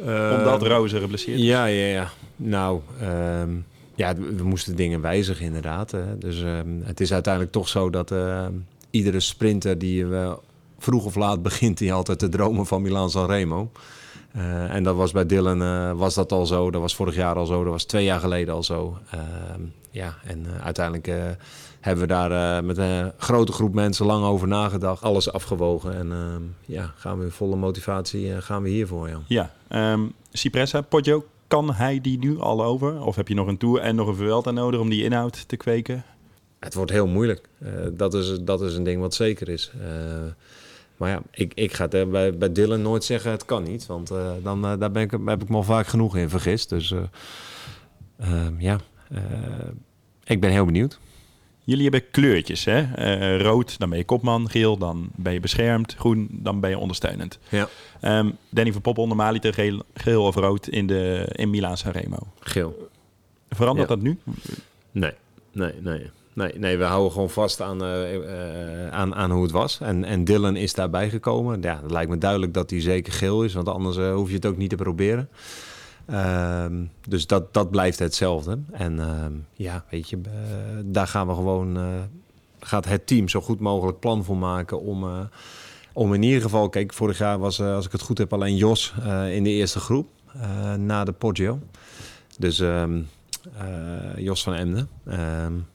Uh, 0.00 0.34
Omdat 0.38 0.62
Roze 0.62 1.00
geblesseerd 1.00 1.38
is? 1.38 1.44
Ja, 1.44 1.64
ja, 1.64 1.86
ja. 1.86 2.10
Nou, 2.38 2.80
um, 3.02 3.64
ja, 3.94 4.14
we 4.14 4.44
moesten 4.44 4.76
dingen 4.76 5.00
wijzigen 5.00 5.44
inderdaad. 5.44 5.90
Hè. 5.90 6.18
Dus 6.18 6.40
um, 6.40 6.82
het 6.84 7.00
is 7.00 7.12
uiteindelijk 7.12 7.52
toch 7.52 7.68
zo 7.68 7.90
dat 7.90 8.10
uh, 8.10 8.46
iedere 8.90 9.20
sprinter 9.20 9.78
die 9.78 10.04
uh, 10.04 10.32
vroeg 10.78 11.04
of 11.04 11.14
laat 11.14 11.42
begint, 11.42 11.78
die 11.78 11.92
altijd 11.92 12.18
te 12.18 12.28
dromen 12.28 12.66
van 12.66 12.82
Milan 12.82 13.10
Sanremo. 13.10 13.70
Uh, 14.36 14.74
en 14.74 14.82
dat 14.82 14.96
was 14.96 15.12
bij 15.12 15.26
Dylan 15.26 15.96
was 15.96 16.14
dat 16.14 16.32
al 16.32 16.46
zo, 16.46 16.70
dat 16.70 16.80
was 16.80 16.94
vorig 16.94 17.14
jaar 17.14 17.34
al 17.34 17.46
zo, 17.46 17.62
dat 17.62 17.72
was 17.72 17.84
twee 17.84 18.04
jaar 18.04 18.20
geleden 18.20 18.54
al 18.54 18.62
zo. 18.62 18.98
Ehm, 19.10 19.62
ja, 19.90 20.14
en 20.24 20.46
uiteindelijk 20.62 21.06
hebben 21.80 22.06
we 22.06 22.12
daar 22.12 22.64
met 22.64 22.78
een 22.78 23.12
grote 23.16 23.52
groep 23.52 23.74
mensen 23.74 24.06
lang 24.06 24.24
over 24.24 24.48
nagedacht, 24.48 25.02
alles 25.02 25.32
afgewogen. 25.32 25.96
En 25.96 26.54
ja, 26.64 26.92
gaan 26.96 27.18
we 27.18 27.24
in 27.24 27.30
volle 27.30 27.56
motivatie 27.56 28.40
gaan 28.40 28.62
we 28.62 28.68
hiervoor. 28.68 29.08
Ja, 29.08 29.20
ja 29.26 29.92
um, 29.92 30.12
Cipressa, 30.32 30.80
Poggio, 30.80 31.24
kan 31.48 31.72
hij 31.72 32.00
die 32.00 32.18
nu 32.18 32.38
al 32.38 32.64
over? 32.64 33.02
Of 33.02 33.16
heb 33.16 33.28
je 33.28 33.34
nog 33.34 33.46
een 33.46 33.56
Tour 33.56 33.80
en 33.80 33.94
nog 33.94 34.08
een 34.08 34.14
Vuelta 34.14 34.50
nodig 34.50 34.80
om 34.80 34.88
die 34.88 35.04
inhoud 35.04 35.48
te 35.48 35.56
kweken? 35.56 36.04
Het 36.58 36.74
wordt 36.74 36.90
heel 36.90 37.06
moeilijk. 37.06 37.48
Uh, 37.62 37.70
dat, 37.92 38.14
is, 38.14 38.38
dat 38.40 38.62
is 38.62 38.74
een 38.74 38.84
ding 38.84 39.00
wat 39.00 39.14
zeker 39.14 39.48
is. 39.48 39.72
Uh, 39.80 39.84
maar 40.96 41.10
ja, 41.10 41.22
ik, 41.30 41.52
ik 41.54 41.72
ga 41.72 41.88
het 41.88 42.10
bij, 42.10 42.36
bij 42.36 42.52
Dylan 42.52 42.82
nooit 42.82 43.04
zeggen 43.04 43.30
het 43.30 43.44
kan 43.44 43.62
niet. 43.62 43.86
Want 43.86 44.08
dan, 44.42 44.62
daar 44.62 44.90
ben 44.90 45.02
ik, 45.02 45.10
heb 45.24 45.42
ik 45.42 45.48
me 45.48 45.56
al 45.56 45.62
vaak 45.62 45.86
genoeg 45.86 46.16
in 46.16 46.28
vergist. 46.28 46.68
Dus 46.68 46.94
ja, 48.58 48.78
ik 50.24 50.40
ben 50.40 50.50
heel 50.50 50.64
benieuwd. 50.64 50.98
Jullie 51.68 51.82
hebben 51.82 52.10
kleurtjes, 52.10 52.64
hè? 52.64 52.80
Uh, 52.80 53.40
rood, 53.40 53.78
dan 53.78 53.88
ben 53.88 53.98
je 53.98 54.04
kopman. 54.04 54.50
Geel, 54.50 54.78
dan 54.78 55.08
ben 55.14 55.32
je 55.32 55.40
beschermd. 55.40 55.94
Groen, 55.98 56.28
dan 56.30 56.60
ben 56.60 56.70
je 56.70 56.78
ondersteunend. 56.78 57.38
Ja. 57.48 57.68
Um, 58.18 58.36
Danny 58.50 58.72
van 58.72 58.80
Poppel, 58.80 59.06
normaliter 59.06 59.54
geel, 59.54 59.82
geel 59.94 60.24
of 60.24 60.34
rood 60.34 60.68
in, 60.68 60.86
de, 60.86 61.28
in 61.32 61.50
Milaan 61.50 61.76
Sanremo. 61.76 62.18
Geel. 62.40 62.88
Verandert 63.50 63.88
ja. 63.88 63.94
dat 63.94 64.04
nu? 64.04 64.18
Nee, 64.90 65.12
nee, 65.52 65.72
nee. 65.80 66.10
Nee, 66.32 66.52
nee, 66.56 66.76
we 66.76 66.84
houden 66.84 67.12
gewoon 67.12 67.30
vast 67.30 67.60
aan, 67.60 67.84
uh, 67.84 68.14
uh, 68.14 68.88
aan, 68.88 69.14
aan 69.14 69.30
hoe 69.30 69.42
het 69.42 69.52
was. 69.52 69.80
En, 69.80 70.04
en 70.04 70.24
Dylan 70.24 70.56
is 70.56 70.74
daarbij 70.74 71.10
gekomen. 71.10 71.62
Ja, 71.62 71.80
het 71.82 71.90
lijkt 71.90 72.10
me 72.10 72.18
duidelijk 72.18 72.54
dat 72.54 72.70
hij 72.70 72.80
zeker 72.80 73.12
geel 73.12 73.44
is, 73.44 73.54
want 73.54 73.68
anders 73.68 73.96
uh, 73.96 74.14
hoef 74.14 74.28
je 74.28 74.34
het 74.34 74.46
ook 74.46 74.56
niet 74.56 74.70
te 74.70 74.76
proberen. 74.76 75.28
Ehm, 76.08 76.84
dus 77.08 77.26
dat, 77.26 77.54
dat 77.54 77.70
blijft 77.70 77.98
hetzelfde. 77.98 78.58
En 78.72 79.00
ehm, 79.00 79.32
ja, 79.52 79.84
weet 79.90 80.10
je, 80.10 80.16
uh, 80.16 80.22
daar 80.84 81.06
gaan 81.06 81.26
we 81.26 81.34
gewoon, 81.34 81.78
uh, 81.78 81.84
gaat 82.60 82.84
het 82.84 83.06
team 83.06 83.28
zo 83.28 83.40
goed 83.40 83.60
mogelijk 83.60 83.98
plan 83.98 84.24
voor 84.24 84.36
maken 84.36 84.80
om, 84.80 85.04
uh, 85.04 85.20
om 85.92 86.14
in 86.14 86.22
ieder 86.22 86.42
geval, 86.42 86.68
kijk, 86.68 86.92
vorig 86.92 87.18
jaar 87.18 87.38
was, 87.38 87.60
als 87.60 87.86
ik 87.86 87.92
het 87.92 88.00
goed 88.00 88.18
heb, 88.18 88.32
alleen 88.32 88.56
Jos 88.56 88.94
in 89.30 89.44
de 89.44 89.50
eerste 89.50 89.80
groep 89.80 90.08
na 90.76 91.04
de 91.04 91.12
Poggio. 91.12 91.58
Dus 92.38 92.58
um, 92.58 93.08
Jos 94.16 94.42
van 94.42 94.54
Emden. 94.54 94.88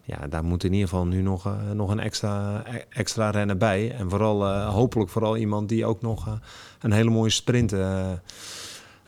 ja, 0.03 0.27
daar 0.29 0.43
moet 0.43 0.63
in 0.63 0.73
ieder 0.73 0.89
geval 0.89 1.05
nu 1.05 1.21
nog, 1.21 1.55
nog 1.73 1.89
een 1.89 1.99
extra, 1.99 2.63
extra 2.89 3.29
rennen 3.29 3.57
bij. 3.57 3.91
En 3.91 4.09
vooral, 4.09 4.47
hopelijk 4.65 5.09
vooral 5.09 5.37
iemand 5.37 5.69
die 5.69 5.85
ook 5.85 6.01
nog 6.01 6.39
een 6.79 6.91
hele 6.91 7.09
mooie 7.09 7.29
sprint 7.29 7.73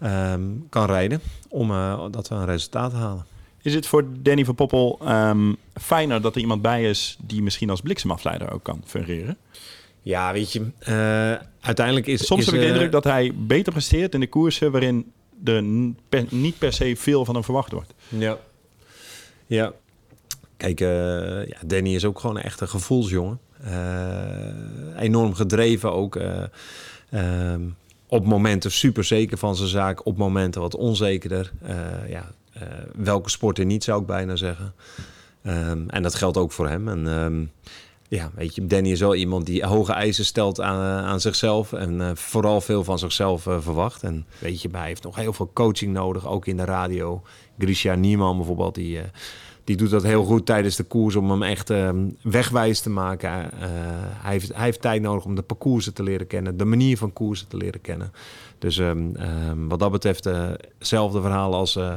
um, 0.03 0.65
kan 0.69 0.85
rijden 0.85 1.21
om 1.49 1.71
uh, 1.71 2.05
dat 2.11 2.27
we 2.27 2.35
een 2.35 2.45
resultaat 2.45 2.93
halen. 2.93 3.25
Is 3.61 3.73
het 3.73 3.87
voor 3.87 4.05
Danny 4.17 4.45
van 4.45 4.55
Poppel 4.55 4.99
ehm, 5.03 5.53
fijner 5.73 6.21
dat 6.21 6.35
er 6.35 6.41
iemand 6.41 6.61
bij 6.61 6.89
is 6.89 7.17
die 7.21 7.41
misschien 7.41 7.69
als 7.69 7.81
bliksemafleider 7.81 8.51
ook 8.51 8.63
kan 8.63 8.81
fungeren? 8.85 9.37
Ja, 10.01 10.33
weet 10.33 10.51
je, 10.51 10.59
uh, 10.59 11.45
uiteindelijk 11.59 12.07
is... 12.07 12.25
Soms 12.25 12.39
is, 12.39 12.45
heb 12.45 12.55
ik 12.55 12.61
de 12.61 12.65
uh, 12.67 12.71
indruk 12.73 12.91
dat 12.91 13.03
hij 13.03 13.31
beter 13.35 13.71
presteert 13.73 14.13
in 14.13 14.19
de 14.19 14.27
koersen 14.27 14.71
waarin 14.71 15.11
er 15.43 15.63
per- 16.09 16.25
niet 16.29 16.57
per 16.57 16.73
se 16.73 16.95
veel 16.95 17.25
van 17.25 17.33
hem 17.33 17.43
verwacht 17.43 17.71
wordt. 17.71 17.93
Ja. 18.07 18.37
Ja. 19.45 19.73
Kijk, 20.57 20.81
eh, 20.81 21.47
ja, 21.47 21.57
Danny 21.65 21.95
is 21.95 22.05
ook 22.05 22.19
gewoon 22.19 22.37
echt 22.39 22.61
een 22.61 22.67
gevoelsjongen. 22.67 23.39
Eh, 23.63 25.01
enorm 25.01 25.33
gedreven 25.33 25.91
ook. 25.93 26.15
eh, 26.15 26.43
ehm, 27.09 27.61
op 28.07 28.25
momenten 28.25 28.71
super 28.71 29.03
zeker 29.03 29.37
van 29.37 29.55
zijn 29.55 29.69
zaak. 29.69 30.05
Op 30.05 30.17
momenten 30.17 30.61
wat 30.61 30.75
onzekerder. 30.75 31.51
Eh, 31.61 32.09
ja, 32.09 32.31
eh, 32.53 32.61
welke 32.95 33.29
sporter 33.29 33.65
niet, 33.65 33.83
zou 33.83 34.01
ik 34.01 34.07
bijna 34.07 34.35
zeggen. 34.35 34.73
Ehm, 35.41 35.87
en 35.87 36.03
dat 36.03 36.15
geldt 36.15 36.37
ook 36.37 36.51
voor 36.51 36.67
hem. 36.67 36.87
En 36.87 37.07
ehm, 37.07 37.43
ja, 38.07 38.31
weet 38.35 38.55
je, 38.55 38.67
Danny 38.67 38.91
is 38.91 38.99
wel 38.99 39.15
iemand 39.15 39.45
die 39.45 39.65
hoge 39.65 39.93
eisen 39.93 40.25
stelt 40.25 40.61
aan, 40.61 41.03
aan 41.05 41.19
zichzelf. 41.19 41.73
En 41.73 42.01
eh, 42.01 42.15
vooral 42.15 42.61
veel 42.61 42.83
van 42.83 42.99
zichzelf 42.99 43.47
eh, 43.47 43.59
verwacht. 43.59 44.03
En 44.03 44.25
weet 44.39 44.61
je, 44.61 44.69
hij 44.71 44.87
heeft 44.87 45.03
nog 45.03 45.15
heel 45.15 45.33
veel 45.33 45.51
coaching 45.53 45.93
nodig, 45.93 46.27
ook 46.27 46.45
in 46.45 46.57
de 46.57 46.65
radio. 46.65 47.21
Grisha 47.57 47.95
Niemann 47.95 48.37
bijvoorbeeld, 48.37 48.75
die, 48.75 48.99
eh, 48.99 49.05
die 49.65 49.75
doet 49.77 49.89
dat 49.89 50.03
heel 50.03 50.23
goed 50.23 50.45
tijdens 50.45 50.75
de 50.75 50.83
koers 50.83 51.15
om 51.15 51.31
hem 51.31 51.43
echt 51.43 51.69
eh, 51.69 51.89
wegwijs 52.21 52.79
te 52.79 52.89
maken. 52.89 53.29
Eh, 53.29 53.69
hij, 54.21 54.31
heeft, 54.31 54.53
hij 54.53 54.63
heeft 54.63 54.81
tijd 54.81 55.01
nodig 55.01 55.25
om 55.25 55.35
de 55.35 55.41
parcoursen 55.41 55.93
te 55.93 56.03
leren 56.03 56.27
kennen, 56.27 56.57
de 56.57 56.65
manier 56.65 56.97
van 56.97 57.13
koersen 57.13 57.47
te 57.47 57.57
leren 57.57 57.81
kennen. 57.81 58.11
Dus 58.59 58.77
ehm, 58.77 59.15
ehm, 59.15 59.67
wat 59.67 59.79
dat 59.79 59.91
betreft, 59.91 60.25
eh, 60.25 60.49
hetzelfde 60.77 61.21
verhaal 61.21 61.53
als, 61.53 61.75
eh, 61.75 61.93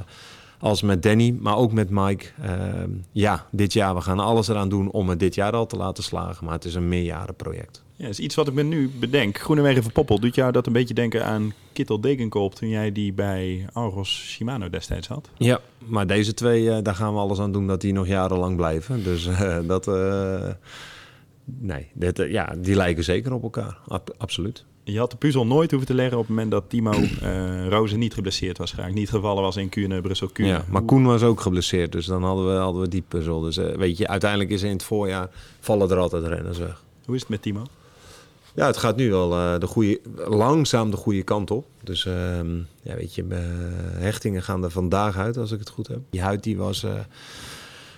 als 0.59 0.83
met 0.83 1.03
Danny, 1.03 1.37
maar 1.41 1.57
ook 1.57 1.73
met 1.73 1.91
Mike. 1.91 2.27
Ehm, 2.43 2.91
ja, 3.13 3.47
dit 3.51 3.73
jaar, 3.73 3.95
we 3.95 4.01
gaan 4.01 4.19
alles 4.19 4.49
eraan 4.49 4.69
doen 4.69 4.91
om 4.91 5.09
het 5.09 5.21
dit 5.21 5.35
jaar 5.35 5.53
al 5.53 5.67
te 5.67 5.77
laten 5.77 6.03
slagen. 6.03 6.45
Maar 6.45 6.55
het 6.55 6.65
is 6.65 6.75
een 6.75 6.89
meerjarenproject. 6.89 7.87
Ja, 7.99 8.05
dat 8.05 8.13
is 8.13 8.21
iets 8.21 8.35
wat 8.35 8.49
ik 8.49 8.55
me 8.55 8.63
nu 8.63 8.91
bedenk. 8.99 9.39
Groenewegen 9.39 9.83
van 9.83 9.93
Poppel, 9.93 10.19
doet 10.21 10.35
jou 10.35 10.53
dat 10.53 10.67
een 10.67 10.73
beetje 10.73 10.95
denken 10.95 11.25
aan 11.25 11.53
Kittel 11.73 12.01
Degenkolb 12.01 12.55
toen 12.55 12.69
jij 12.69 12.93
die 12.93 13.13
bij 13.13 13.67
Argos 13.73 14.25
Shimano 14.27 14.71
destijds 14.71 15.09
had? 15.09 15.29
Ja, 15.37 15.61
maar 15.87 16.07
deze 16.07 16.35
twee, 16.35 16.71
eh, 16.71 16.79
daar 16.83 16.95
gaan 16.95 17.13
we 17.13 17.19
alles 17.19 17.39
aan 17.39 17.53
doen 17.53 17.67
dat 17.67 17.81
die 17.81 17.93
nog 17.93 18.07
jarenlang 18.07 18.57
blijven. 18.57 19.05
Dus 19.05 19.27
eh, 19.27 19.59
dat... 19.67 19.89
eh, 19.89 20.49
nee, 21.45 21.87
dit, 21.95 22.25
ja, 22.29 22.55
die 22.59 22.75
lijken 22.75 23.05
zeker 23.05 23.33
op 23.33 23.43
elkaar. 23.43 23.79
Ab- 23.89 24.15
absoluut. 24.19 24.65
Je 24.85 24.99
had 24.99 25.11
de 25.11 25.17
puzzel 25.17 25.47
nooit 25.47 25.71
hoeven 25.71 25.89
te 25.89 25.95
leggen 25.95 26.17
op 26.19 26.23
het 26.27 26.31
moment 26.31 26.51
dat 26.51 26.65
Timo 26.69 26.93
Rozen 27.69 27.99
niet 27.99 28.15
geblesseerd 28.15 28.59
was 28.59 28.73
geraakt. 28.73 28.95
Niet 28.95 29.11
gevallen 29.11 29.43
was 29.43 29.57
in 29.57 29.69
Kuurne, 29.69 30.01
Brussel, 30.01 30.29
Kuurne. 30.29 30.53
Ja, 30.53 30.65
maar 30.69 30.83
Koen 30.83 31.05
was 31.05 31.23
ook 31.23 31.41
geblesseerd, 31.41 31.93
dus 31.93 32.07
dan 32.07 32.23
hadden 32.23 32.47
we, 32.47 32.53
hadden 32.53 32.83
we 32.83 32.89
die 32.89 33.05
puzzel. 33.09 33.41
Dus 33.41 33.57
weet 33.57 33.99
je, 33.99 34.09
uiteindelijk 34.09 34.51
is 34.51 34.63
in 34.63 34.71
het 34.73 34.83
voorjaar 34.83 35.29
vallen 35.61 35.91
er 35.91 35.99
altijd 35.99 36.27
renners 36.27 36.59
weg. 36.59 36.85
Hoe 37.05 37.15
is 37.15 37.21
het 37.21 37.31
met 37.31 37.43
Timo? 37.43 37.63
Ja, 38.59 38.67
het 38.67 38.77
gaat 38.77 38.97
nu 38.97 39.11
wel 39.11 39.33
eh, 39.33 39.61
de 39.61 39.67
goede, 39.67 40.01
langzaam 40.17 40.91
de 40.91 40.97
goede 40.97 41.23
kant 41.23 41.51
op. 41.51 41.67
Dus 41.83 42.07
ehm, 42.07 42.57
ja, 42.83 42.95
weet 42.95 43.15
je, 43.15 43.25
eh, 43.29 43.39
hechtingen 44.01 44.43
gaan 44.43 44.65
er 44.65 44.71
vandaag 44.71 45.17
uit, 45.17 45.37
als 45.37 45.53
ik 45.53 45.59
het 45.59 45.69
goed 45.69 45.89
heb. 45.89 45.99
Die 46.11 46.23
huid 46.23 46.43
die 46.43 46.57
was, 46.57 46.83
eh, 46.83 46.93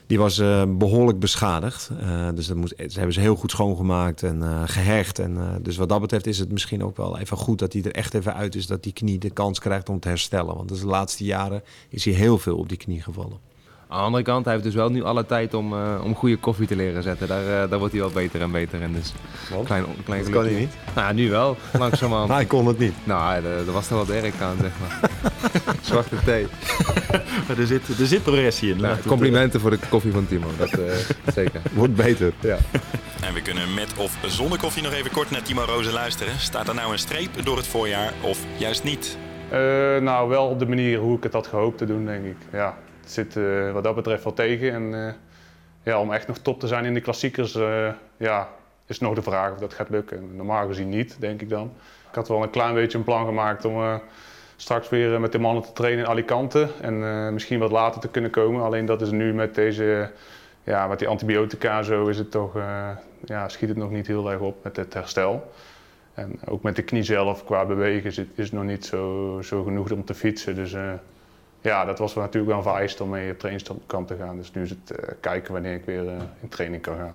die 0.06 0.18
was 0.18 0.38
eh, 0.38 0.62
behoorlijk 0.68 1.18
beschadigd. 1.18 1.90
Dus 2.34 2.46
dat 2.46 2.56
moet, 2.56 2.74
ze 2.76 2.92
hebben 2.92 3.12
ze 3.12 3.20
heel 3.20 3.36
goed 3.36 3.50
schoongemaakt 3.50 4.22
en 4.22 4.42
eh, 4.42 4.62
gehecht. 4.64 5.18
En, 5.18 5.58
dus 5.62 5.76
wat 5.76 5.88
dat 5.88 6.00
betreft 6.00 6.26
is 6.26 6.38
het 6.38 6.52
misschien 6.52 6.84
ook 6.84 6.96
wel 6.96 7.18
even 7.18 7.36
goed 7.36 7.58
dat 7.58 7.72
hij 7.72 7.82
er 7.82 7.94
echt 7.94 8.14
even 8.14 8.34
uit 8.34 8.54
is. 8.54 8.66
Dat 8.66 8.82
die 8.82 8.92
knie 8.92 9.18
de 9.18 9.30
kans 9.30 9.58
krijgt 9.58 9.88
om 9.88 10.00
te 10.00 10.08
herstellen. 10.08 10.56
Want 10.56 10.68
de 10.68 10.86
laatste 10.86 11.24
jaren 11.24 11.62
is 11.88 12.04
hij 12.04 12.14
heel 12.14 12.38
veel 12.38 12.56
op 12.56 12.68
die 12.68 12.78
knie 12.78 13.02
gevallen. 13.02 13.49
Aan 13.90 13.98
de 13.98 14.05
andere 14.05 14.22
kant, 14.22 14.44
hij 14.44 14.53
heeft 14.53 14.64
dus 14.64 14.74
wel 14.74 14.88
nu 14.88 15.03
alle 15.03 15.26
tijd 15.26 15.55
om, 15.55 15.72
eh, 15.72 16.05
om 16.05 16.14
goede 16.14 16.37
koffie 16.37 16.66
te 16.66 16.76
leren 16.76 17.03
zetten. 17.03 17.29
Daar, 17.29 17.62
eh, 17.62 17.70
daar 17.70 17.79
wordt 17.79 17.92
hij 17.92 18.03
wel 18.03 18.11
beter 18.11 18.40
en 18.40 18.50
beter 18.50 18.81
in. 18.81 18.92
Dus 18.92 19.12
klein, 19.64 19.85
klein 20.05 20.22
Dat 20.22 20.33
kan 20.33 20.44
hij 20.44 20.55
niet? 20.55 20.74
Nou 20.94 21.07
ja, 21.07 21.12
nu 21.12 21.31
wel, 21.31 21.57
langzamerhand. 21.79 22.31
hij 22.40 22.44
kon 22.44 22.66
het 22.66 22.79
niet. 22.79 22.94
Nou, 23.05 23.44
er, 23.44 23.72
was 23.72 23.90
er 23.90 23.94
wel 23.94 24.07
werk 24.07 24.40
aan, 24.40 24.57
zeg 24.61 24.70
maar. 24.81 25.11
Zwarte 25.83 26.16
thee. 26.24 26.46
Maar 27.48 27.59
er, 27.59 27.66
zit, 27.66 27.98
er 27.98 28.07
zit 28.07 28.22
progressie 28.22 28.70
in. 28.70 28.81
Nou, 28.81 28.96
complimenten 29.07 29.61
voor 29.61 29.70
de 29.70 29.79
koffie 29.88 30.12
van 30.12 30.26
Timo, 30.26 30.46
dat 30.59 30.70
eh, 30.70 30.92
zeker. 31.35 31.61
Wordt 31.72 31.94
beter. 31.94 32.33
Ja. 32.40 32.57
En 33.20 33.35
we 33.35 33.42
kunnen 33.42 33.74
met 33.74 33.96
of 33.96 34.18
zonder 34.26 34.59
koffie 34.59 34.83
nog 34.83 34.92
even 34.92 35.11
kort 35.11 35.31
naar 35.31 35.42
Timo 35.42 35.64
Rozen 35.64 35.92
luisteren. 35.92 36.38
Staat 36.38 36.68
er 36.68 36.74
nou 36.74 36.92
een 36.92 36.98
streep 36.98 37.44
door 37.44 37.57
het 37.57 37.66
voorjaar 37.66 38.12
of 38.20 38.38
juist 38.57 38.85
niet? 38.85 39.16
Eh, 39.48 39.59
nou, 40.00 40.29
wel 40.29 40.46
op 40.46 40.59
de 40.59 40.66
manier 40.66 40.98
hoe 40.98 41.16
ik 41.16 41.22
het 41.22 41.33
had 41.33 41.46
gehoopt 41.46 41.79
te 41.79 41.87
doen, 41.87 42.05
denk 42.05 42.24
ik. 42.24 42.37
Ja, 42.53 42.76
zit 43.12 43.36
eh, 43.36 43.72
wat 43.72 43.84
dat 43.84 43.94
betreft 43.94 44.24
wel 44.24 44.32
tegen. 44.32 44.72
En 44.72 45.06
eh, 45.06 45.12
ja, 45.82 46.00
om 46.00 46.12
echt 46.12 46.26
nog 46.26 46.38
top 46.38 46.60
te 46.60 46.66
zijn 46.66 46.84
in 46.84 46.94
de 46.94 47.00
klassiekers, 47.00 47.54
eh, 47.54 47.88
ja, 48.16 48.48
is 48.86 48.98
nog 48.98 49.14
de 49.14 49.22
vraag 49.22 49.52
of 49.52 49.58
dat 49.58 49.74
gaat 49.74 49.90
lukken. 49.90 50.36
Normaal 50.36 50.66
gezien 50.66 50.88
niet, 50.88 51.16
denk 51.20 51.40
ik 51.40 51.48
dan. 51.48 51.72
Ik 52.08 52.14
had 52.14 52.28
wel 52.28 52.42
een 52.42 52.50
klein 52.50 52.74
beetje 52.74 52.98
een 52.98 53.04
plan 53.04 53.26
gemaakt 53.26 53.64
om 53.64 54.00
straks 54.56 54.88
weer 54.88 55.20
met 55.20 55.32
de 55.32 55.38
mannen 55.38 55.62
te 55.62 55.72
trainen 55.72 56.04
in 56.04 56.10
Alicante. 56.10 56.68
En 56.80 57.32
misschien 57.32 57.58
wat 57.58 57.70
later 57.70 58.00
te 58.00 58.08
kunnen 58.08 58.30
komen. 58.30 58.62
Alleen 58.62 58.86
dat 58.86 59.02
is 59.02 59.10
nu 59.10 59.34
met 59.34 59.54
deze, 59.54 60.10
ja, 60.64 60.86
met 60.86 60.98
die 60.98 61.08
antibiotica 61.08 61.82
zo, 61.82 62.06
is 62.06 62.18
het 62.18 62.30
toch, 62.30 62.54
ja, 63.24 63.48
schiet 63.48 63.68
het 63.68 63.78
nog 63.78 63.90
niet 63.90 64.06
heel 64.06 64.30
erg 64.30 64.40
op 64.40 64.64
met 64.64 64.76
het 64.76 64.94
herstel. 64.94 65.52
En 66.14 66.40
ook 66.44 66.62
met 66.62 66.76
de 66.76 66.82
knie 66.82 67.02
zelf, 67.02 67.44
qua 67.44 67.66
bewegen, 67.66 68.10
is 68.10 68.16
het, 68.16 68.28
is 68.34 68.52
nog 68.52 68.64
niet 68.64 68.86
zo, 68.86 69.38
zo 69.42 69.62
genoeg 69.62 69.90
om 69.90 70.04
te 70.04 70.14
fietsen. 70.14 70.54
Dus 70.54 70.74
ja, 71.60 71.84
dat 71.84 71.98
was 71.98 72.14
natuurlijk 72.14 72.46
wel 72.46 72.56
een 72.56 72.62
vereist 72.62 73.00
om 73.00 73.08
mee 73.08 73.32
op 73.32 73.38
trainingskamp 73.38 74.06
te 74.06 74.16
gaan. 74.16 74.36
Dus 74.36 74.52
nu 74.52 74.62
is 74.62 74.70
het 74.70 74.90
eh, 74.90 75.12
kijken 75.20 75.52
wanneer 75.52 75.74
ik 75.74 75.84
weer 75.84 76.08
eh, 76.08 76.14
in 76.40 76.48
training 76.48 76.82
kan 76.82 76.96
gaan. 76.96 77.12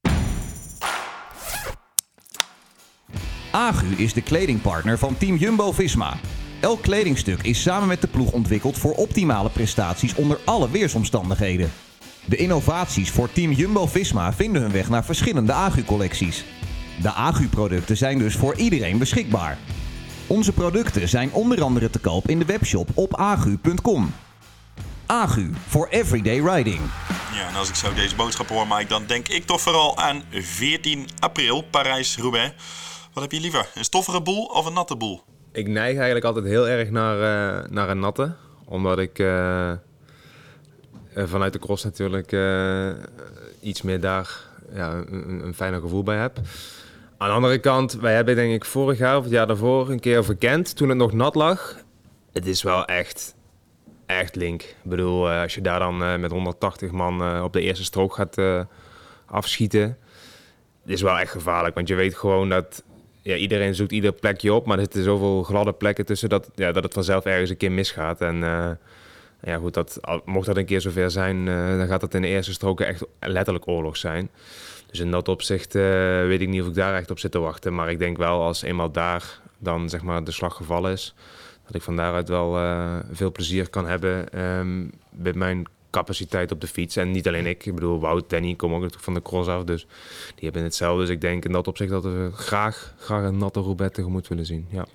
Agu 3.52 3.88
is 3.88 4.14
de 4.14 4.22
kledingpartner 4.22 4.98
van 4.98 5.18
Team 5.18 5.36
Jumbo-Visma. 5.36 6.14
Elk 6.62 6.82
kledingstuk 6.82 7.42
is 7.42 7.62
samen 7.62 7.88
met 7.88 8.02
de 8.02 8.08
ploeg 8.08 8.32
ontwikkeld 8.32 8.78
voor 8.78 8.94
optimale 8.94 9.50
prestaties 9.50 10.16
onder 10.16 10.40
alle 10.46 10.70
weersomstandigheden. 10.72 11.72
De 12.26 12.36
innovaties 12.36 13.12
voor 13.12 13.32
Team 13.32 13.52
Jumbo-Visma 13.52 14.34
vinden 14.34 14.62
hun 14.62 14.72
weg 14.72 14.90
naar 14.90 15.06
verschillende 15.06 15.54
Agu-collecties. 15.54 16.46
De 17.02 17.12
Agu-producten 17.12 17.98
zijn 17.98 18.18
dus 18.18 18.36
voor 18.36 18.56
iedereen 18.56 18.98
beschikbaar. 18.98 19.58
Onze 20.28 20.54
producten 20.54 21.08
zijn 21.08 21.34
onder 21.34 21.64
andere 21.64 21.90
te 21.90 22.00
koop 22.00 22.28
in 22.28 22.40
de 22.40 22.46
webshop 22.46 22.90
op 22.94 23.16
agu.com. 23.16 24.14
Agu 25.08 25.50
voor 25.68 25.88
everyday 25.88 26.40
riding. 26.56 26.80
Ja, 27.34 27.48
en 27.50 27.56
als 27.56 27.70
ik 27.70 27.76
zo 27.76 27.94
deze 27.94 28.16
boodschap 28.16 28.48
hoor, 28.48 28.68
Mike, 28.68 28.86
dan 28.88 29.06
denk 29.06 29.28
ik 29.28 29.46
toch 29.46 29.62
vooral 29.62 29.98
aan 29.98 30.24
14 30.32 31.08
april, 31.20 31.62
Parijs-Roubaix. 31.62 32.54
Wat 33.14 33.24
heb 33.24 33.32
je 33.32 33.40
liever, 33.40 33.68
een 33.76 33.84
stoffige 33.84 34.22
boel 34.22 34.46
of 34.46 34.66
een 34.66 34.74
natte 34.74 34.96
boel? 34.96 35.22
Ik 35.52 35.68
neig 35.68 35.96
eigenlijk 35.96 36.26
altijd 36.26 36.46
heel 36.46 36.68
erg 36.68 36.90
naar, 36.90 37.16
eh, 37.16 37.70
naar 37.70 37.90
een 37.90 38.00
natte. 38.00 38.36
Omdat 38.66 39.00
ik 39.00 39.20
eh, 39.20 39.72
eh, 39.72 39.78
vanuit 41.14 41.54
de 41.54 41.60
cross 41.60 41.84
natuurlijk 41.84 42.32
eh, 42.32 42.90
iets 43.62 43.82
meer 43.82 44.00
daar 44.00 44.30
ja, 44.74 44.92
een, 44.92 45.14
een- 45.30 45.46
een 45.46 45.54
fijner 45.56 45.80
gevoel 45.82 46.04
bij 46.04 46.18
heb. 46.18 46.38
Aan 47.18 47.28
de 47.30 47.36
andere 47.36 47.58
kant, 47.60 47.94
wij 47.94 48.16
hebben 48.16 48.36
denk 48.36 48.54
ik 48.54 48.66
vorig 48.66 48.98
jaar 48.98 49.18
of 49.18 49.24
het 49.24 49.32
jaar 49.34 49.48
daarvoor 49.48 49.90
een 49.90 50.00
keer 50.00 50.24
verkend 50.26 50.76
toen 50.76 50.90
het 50.90 50.98
nog 50.98 51.12
nat 51.12 51.36
lag. 51.36 51.76
Het 52.34 52.46
is 52.48 52.64
wel 52.64 52.86
echt, 52.86 53.36
echt 54.06 54.36
link. 54.36 54.62
Ik 54.62 54.76
bedoel, 54.84 55.30
eh, 55.30 55.42
als 55.42 55.56
je 55.56 55.62
daar 55.62 55.80
dan 55.80 56.04
eh, 56.04 56.16
met 56.16 56.32
180 56.32 56.92
man 56.92 57.22
eh, 57.22 57.44
op 57.44 57.54
de 57.54 57.62
eerste 57.62 57.84
strook 57.84 58.16
gaat 58.16 58.66
afschieten. 59.26 59.98
Is 60.86 61.02
wel 61.02 61.20
echt 61.20 61.32
gevaarlijk, 61.32 61.76
want 61.76 61.88
je 61.88 61.96
weet 61.96 62.16
gewoon 62.16 62.50
dat 62.50 62.84
ja, 63.22 63.36
iedereen 63.36 63.76
zoekt 63.76 63.92
ieder 63.92 64.12
plekje 64.12 64.54
op, 64.54 64.66
maar 64.66 64.76
er 64.78 64.84
zitten 64.84 65.04
zoveel 65.04 65.44
gladde 65.44 65.74
plekken 65.74 66.06
tussen 66.06 66.30
dat, 66.30 66.50
ja, 66.56 66.72
dat 66.72 66.84
het 66.84 66.94
vanzelf 66.94 67.26
ergens 67.26 67.50
een 67.50 67.58
keer 67.58 67.72
misgaat. 67.72 68.22
En 68.22 68.36
ja, 69.42 69.58
goed, 69.58 69.74
dat, 69.74 70.00
mocht 70.26 70.46
dat 70.46 70.58
een 70.58 70.66
keer 70.66 70.82
zover 70.82 71.12
zijn, 71.12 71.46
dan 71.46 71.88
gaat 71.88 72.02
dat 72.02 72.14
in 72.14 72.22
de 72.22 72.28
eerste 72.28 72.54
stroken 72.54 72.88
echt 72.88 73.06
letterlijk 73.20 73.68
oorlog 73.68 73.98
zijn. 73.98 74.30
Dus 74.88 75.00
in 75.00 75.12
dat 75.12 75.28
opzicht 75.28 75.74
weet 75.74 76.42
ik 76.42 76.48
niet 76.48 76.62
of 76.62 76.68
ik 76.68 76.74
daar 76.74 76.96
echt 76.96 77.12
op 77.12 77.20
zit 77.20 77.32
te 77.32 77.40
wachten. 77.40 77.76
Maar 77.76 77.90
ik 77.90 78.00
denk 78.00 78.18
wel 78.18 78.42
als 78.42 78.62
eenmaal 78.62 78.92
daar 78.92 79.40
dan 79.58 79.90
zeg 79.90 80.02
maar 80.02 80.24
de 80.24 80.32
slag 80.32 80.56
gevallen 80.56 80.92
is, 80.92 81.16
dat 81.66 81.76
ik 81.76 81.82
van 81.82 81.96
daaruit 81.96 82.30
wel 82.30 82.58
eh, 82.58 82.96
veel 83.12 83.32
plezier 83.32 83.70
kan 83.70 83.88
hebben 83.88 84.30
ehm, 84.30 84.88
met 85.10 85.36
mijn 85.36 85.66
capaciteit 85.90 86.52
op 86.52 86.62
de 86.62 86.68
fiets. 86.68 86.96
En 86.96 87.12
niet 87.12 87.28
alleen 87.28 87.46
ik, 87.46 87.66
ik 87.66 87.76
bedoel 87.76 88.00
Wout, 88.00 88.30
Danny, 88.30 88.56
kom 88.56 88.74
ook 88.74 88.90
van 88.98 89.14
de 89.14 89.22
cross 89.22 89.50
af, 89.50 89.64
dus 89.64 89.86
die 90.36 90.44
hebben 90.44 90.64
hetzelfde. 90.64 91.02
Dus 91.02 91.10
ik 91.10 91.22
denk 91.22 91.46
in 91.46 91.52
dat 91.52 91.68
opzicht 91.68 91.90
dat 91.90 92.04
we 92.04 92.30
graag, 92.34 92.94
graag 93.00 93.24
een 93.24 93.38
natte 93.38 93.60
Roubaix 93.60 93.96
tegemoet 93.96 94.28
willen 94.28 94.46
zien. 94.46 94.68
Ja. 94.70 94.86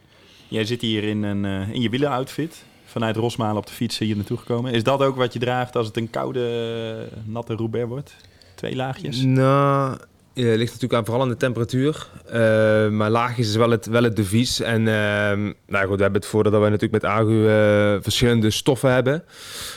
Jij 0.48 0.64
zit 0.64 0.80
hier 0.80 1.04
in, 1.04 1.22
een, 1.22 1.44
eh, 1.44 1.74
in 1.74 1.80
je 1.80 1.88
wieleroutfit. 1.88 2.64
Vanuit 2.84 3.16
Rosmalen 3.16 3.56
op 3.56 3.66
de 3.66 3.72
fiets 3.72 3.98
hier 3.98 4.16
naartoe 4.16 4.36
gekomen. 4.36 4.72
Is 4.72 4.82
dat 4.82 5.02
ook 5.02 5.16
wat 5.16 5.32
je 5.32 5.38
draagt 5.38 5.76
als 5.76 5.86
het 5.86 5.96
een 5.96 6.10
koude, 6.10 7.08
eh, 7.12 7.18
natte 7.24 7.54
Roubaix 7.54 7.88
wordt? 7.88 8.16
Twee 8.54 8.76
laagjes? 8.76 9.22
Nou, 9.22 9.98
eh, 10.34 10.44
ligt 10.44 10.72
natuurlijk 10.72 10.92
aan 10.92 11.04
vooral 11.04 11.22
aan 11.22 11.28
de 11.28 11.36
temperatuur. 11.36 12.06
Eh, 12.26 12.88
maar 12.88 13.10
laagjes 13.10 13.48
is 13.48 13.56
wel 13.56 13.70
het, 13.70 13.86
wel 13.86 14.02
het 14.02 14.16
devies. 14.16 14.60
En 14.60 14.88
ehm, 14.88 15.52
nou 15.66 15.86
goed, 15.86 15.96
we 15.96 16.02
hebben 16.02 16.20
het 16.20 16.26
voordeel 16.26 16.52
dat 16.52 16.62
we 16.62 16.68
natuurlijk 16.68 17.02
met 17.02 17.12
Agu 17.12 17.48
eh, 17.48 18.02
verschillende 18.02 18.50
stoffen 18.50 18.92
hebben. 18.92 19.24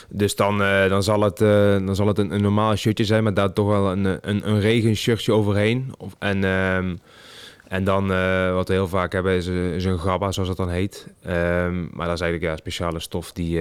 Dus 0.08 0.36
dan, 0.36 0.58
dan 0.88 1.02
zal 1.02 1.20
het, 1.20 1.38
dan 1.86 1.94
zal 1.96 2.06
het 2.06 2.18
een, 2.18 2.42
normaal 2.42 2.76
shirtje 2.76 3.04
zijn, 3.04 3.22
maar 3.22 3.34
daar 3.34 3.52
toch 3.52 3.66
wel 3.68 3.90
een, 3.92 4.04
een, 4.04 4.48
een 4.48 4.60
regenshirtje 4.60 5.32
overheen. 5.32 5.92
En, 6.18 6.44
ehm, 6.44 6.96
en 7.68 7.84
dan, 7.84 8.06
wat 8.54 8.68
we 8.68 8.74
heel 8.74 8.88
vaak 8.88 9.12
hebben, 9.12 9.32
is, 9.32 9.46
een- 9.46 9.98
gabba, 9.98 10.32
zoals 10.32 10.48
dat 10.48 10.56
dan 10.56 10.68
heet. 10.68 11.06
Ehm, 11.22 11.80
maar 11.80 12.06
dat 12.06 12.14
is 12.14 12.20
eigenlijk 12.20 12.42
ja, 12.42 12.50
een 12.50 12.58
speciale 12.58 13.00
stof 13.00 13.32
die, 13.32 13.60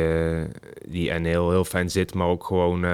die 0.88 1.12
heel, 1.12 1.52
heel 1.52 1.66
fijn 1.66 1.90
zit, 1.90 2.14
maar 2.14 2.28
ook 2.28 2.44
gewoon... 2.44 2.86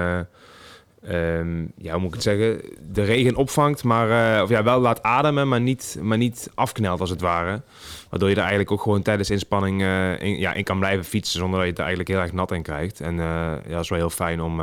eh, 1.00 1.38
ehm, 1.38 1.64
ja, 1.76 1.92
hoe 1.92 2.00
moet 2.00 2.08
ik 2.08 2.14
het 2.14 2.22
zeggen? 2.22 2.60
De 2.92 3.02
regen 3.02 3.36
opvangt, 3.36 3.84
maar 3.84 4.36
eh, 4.36 4.42
of 4.42 4.48
ja, 4.48 4.62
wel 4.62 4.80
laat 4.80 5.02
ademen, 5.02 5.48
maar 5.48 5.60
niet, 5.60 5.98
maar 6.02 6.18
niet 6.18 6.50
afknelt 6.54 7.00
als 7.00 7.10
het 7.10 7.20
ware. 7.20 7.62
Waardoor 8.10 8.28
je 8.28 8.34
er 8.34 8.40
eigenlijk 8.40 8.70
ook 8.70 8.82
gewoon 8.82 9.02
tijdens 9.02 9.30
inspanning 9.30 9.82
eh, 9.82 10.20
in, 10.20 10.38
ja, 10.38 10.52
in 10.52 10.64
kan 10.64 10.78
blijven 10.78 11.04
fietsen 11.04 11.38
zonder 11.38 11.58
dat 11.58 11.68
je 11.68 11.74
er 11.74 11.78
eigenlijk 11.78 12.08
heel 12.08 12.20
erg 12.20 12.32
nat 12.32 12.52
in 12.52 12.62
krijgt. 12.62 13.00
En 13.00 13.20
eh, 13.20 13.26
ja, 13.66 13.70
dat 13.70 13.82
is 13.82 13.88
wel 13.88 13.98
heel 13.98 14.10
fijn 14.10 14.40
om, 14.40 14.60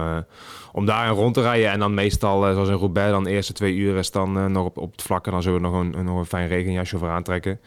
om 0.72 0.86
daar 0.86 1.10
rond 1.10 1.34
te 1.34 1.42
rijden. 1.42 1.72
En 1.72 1.80
dan 1.80 1.94
meestal, 1.94 2.42
zoals 2.42 2.70
in 2.70 2.76
Roubaix, 2.76 3.12
dan 3.12 3.24
de 3.24 3.30
eerste 3.30 3.54
twee 3.54 3.76
uur 3.76 3.98
is 3.98 4.12
dan 4.12 4.52
nog 4.52 4.66
op, 4.66 4.78
op 4.78 4.92
het 4.92 5.02
vlak. 5.02 5.26
En 5.26 5.32
dan 5.32 5.42
zullen 5.42 5.62
we 5.62 5.68
nog 5.68 5.80
een, 5.80 5.98
een, 5.98 6.06
nog 6.06 6.18
een 6.18 6.26
fijn 6.26 6.48
regenjasje 6.48 6.98
voor 6.98 7.10
aantrekken. 7.10 7.60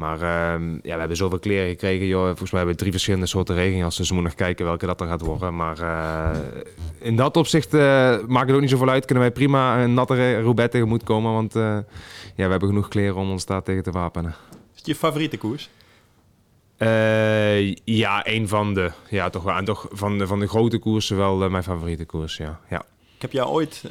Maar 0.00 0.20
ehm, 0.20 0.72
ja, 0.72 0.92
we 0.92 0.98
hebben 0.98 1.16
zoveel 1.16 1.38
kleren 1.38 1.68
gekregen. 1.68 2.06
Joh. 2.06 2.26
Volgens 2.26 2.50
mij 2.50 2.58
hebben 2.58 2.72
we 2.74 2.80
drie 2.80 2.92
verschillende 2.92 3.26
soorten 3.26 3.54
regenjassen. 3.54 4.00
Dus 4.00 4.08
we 4.10 4.14
moeten 4.14 4.32
nog 4.36 4.46
kijken 4.46 4.64
welke 4.64 4.86
dat 4.86 5.00
er 5.00 5.06
gaat 5.06 5.20
worden. 5.20 5.56
Maar 5.56 5.78
eh, 5.78 6.38
in 6.98 7.16
dat 7.16 7.36
opzicht 7.36 7.74
eh, 7.74 7.80
maakt 8.26 8.46
het 8.46 8.54
ook 8.54 8.60
niet 8.60 8.70
zoveel 8.70 8.88
uit. 8.88 9.04
Kunnen 9.04 9.24
wij 9.24 9.32
prima 9.32 9.82
een 9.82 9.94
natte 9.94 10.40
Roubaix 10.40 10.72
tegemoet 10.72 11.02
komen. 11.02 11.32
Want 11.32 11.56
eh, 11.56 11.62
ja, 12.34 12.44
we 12.44 12.50
hebben 12.50 12.68
genoeg 12.68 12.88
kleren 12.88 13.16
om 13.16 13.30
ons 13.30 13.46
daar 13.46 13.62
tegen 13.62 13.82
te 13.82 13.90
wapenen. 13.90 14.34
Is 14.50 14.76
het 14.76 14.86
je 14.86 14.94
favoriete 14.94 15.38
koers? 15.38 15.70
Ja, 17.84 18.26
een 18.26 18.48
van 18.48 18.74
de. 18.74 18.90
Ja, 19.08 19.30
toch 19.30 19.42
wel. 19.42 19.56
En 19.56 19.64
toch 19.64 19.86
van 19.90 20.18
de, 20.18 20.26
van 20.26 20.40
de 20.40 20.48
grote 20.48 20.78
koersen 20.78 21.16
wel 21.16 21.50
mijn 21.50 21.62
favoriete 21.62 22.04
koers. 22.04 22.36
Ja. 22.36 22.60
ja. 22.70 22.84
Ik 23.14 23.22
heb 23.22 23.32
jou 23.32 23.48
ooit, 23.48 23.84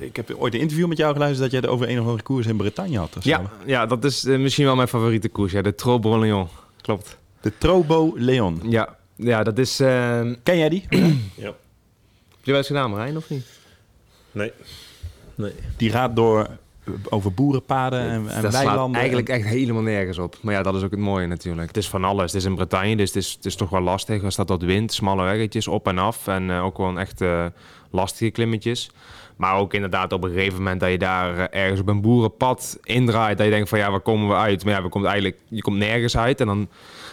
ik 0.00 0.16
heb 0.16 0.34
ooit 0.38 0.54
een 0.54 0.60
interview 0.60 0.86
met 0.88 0.98
jou 0.98 1.12
geluisterd 1.12 1.42
dat 1.42 1.50
jij 1.50 1.60
het 1.60 1.68
over 1.78 1.88
een 1.88 1.98
of 1.98 2.04
andere 2.04 2.22
koers 2.22 2.46
in 2.46 2.56
Bretagne 2.56 2.98
had. 2.98 3.16
Ja, 3.20 3.50
ja, 3.66 3.86
dat 3.86 4.04
is 4.04 4.24
eh, 4.24 4.38
misschien 4.38 4.64
wel 4.64 4.76
mijn 4.76 4.88
favoriete 4.88 5.28
koers. 5.28 5.52
Ja, 5.52 5.62
de 5.62 5.74
Trobo-Lyon. 5.74 6.48
Klopt. 6.80 7.18
De 7.40 7.52
Trobo 7.58 8.12
Leon. 8.16 8.60
Ja, 8.68 8.96
ja 9.16 9.42
dat 9.42 9.58
is. 9.58 9.80
eh, 9.80 10.20
Ken 10.42 10.58
jij 10.58 10.68
die? 10.68 10.84
Heb 10.88 11.54
je 12.42 12.50
wel 12.50 12.56
eens 12.56 12.66
gedaan, 12.66 12.90
Marijn, 12.90 13.16
of 13.16 13.30
niet? 13.30 13.46
Nee. 14.32 14.52
Nee. 15.34 15.52
Die 15.76 15.90
gaat 15.90 16.16
door 16.16 16.48
over 17.08 17.34
boerenpaden 17.34 18.00
en, 18.00 18.28
en 18.28 18.42
dat 18.42 18.52
slaat 18.52 18.64
weilanden. 18.64 18.98
eigenlijk 18.98 19.28
echt 19.28 19.44
helemaal 19.44 19.82
nergens 19.82 20.18
op. 20.18 20.36
Maar 20.40 20.54
ja, 20.54 20.62
dat 20.62 20.74
is 20.74 20.82
ook 20.82 20.90
het 20.90 21.00
mooie 21.00 21.26
natuurlijk. 21.26 21.66
Het 21.68 21.76
is 21.76 21.88
van 21.88 22.04
alles. 22.04 22.32
Het 22.32 22.40
is 22.40 22.48
in 22.48 22.54
Bretagne, 22.54 22.96
dus 22.96 23.08
het 23.08 23.16
is, 23.16 23.32
het 23.32 23.44
is 23.44 23.54
toch 23.54 23.70
wel 23.70 23.80
lastig. 23.80 24.22
Er 24.22 24.32
staat 24.32 24.48
wat 24.48 24.62
wind, 24.62 24.92
smalle 24.92 25.24
weggetjes, 25.24 25.68
op 25.68 25.86
en 25.86 25.98
af. 25.98 26.26
En 26.26 26.50
eh, 26.50 26.64
ook 26.64 26.74
gewoon 26.74 26.98
echt 26.98 27.20
eh, 27.20 27.46
lastige 27.90 28.30
klimmetjes. 28.30 28.90
Maar 29.36 29.56
ook 29.56 29.74
inderdaad 29.74 30.12
op 30.12 30.24
een 30.24 30.30
gegeven 30.30 30.58
moment 30.58 30.80
dat 30.80 30.90
je 30.90 30.98
daar 30.98 31.38
eh, 31.38 31.62
ergens 31.62 31.80
op 31.80 31.88
een 31.88 32.00
boerenpad 32.00 32.78
indraait. 32.82 33.36
Dat 33.36 33.46
je 33.46 33.52
denkt 33.52 33.68
van 33.68 33.78
ja, 33.78 33.90
waar 33.90 34.00
komen 34.00 34.28
we 34.28 34.34
uit? 34.34 34.64
Maar 34.64 34.74
ja, 34.74 34.82
we 34.82 34.88
komt 34.88 35.04
eigenlijk, 35.04 35.36
je 35.48 35.62
komt 35.62 35.78
nergens 35.78 36.16
uit. 36.16 36.40
En 36.40 36.46
dan 36.46 36.68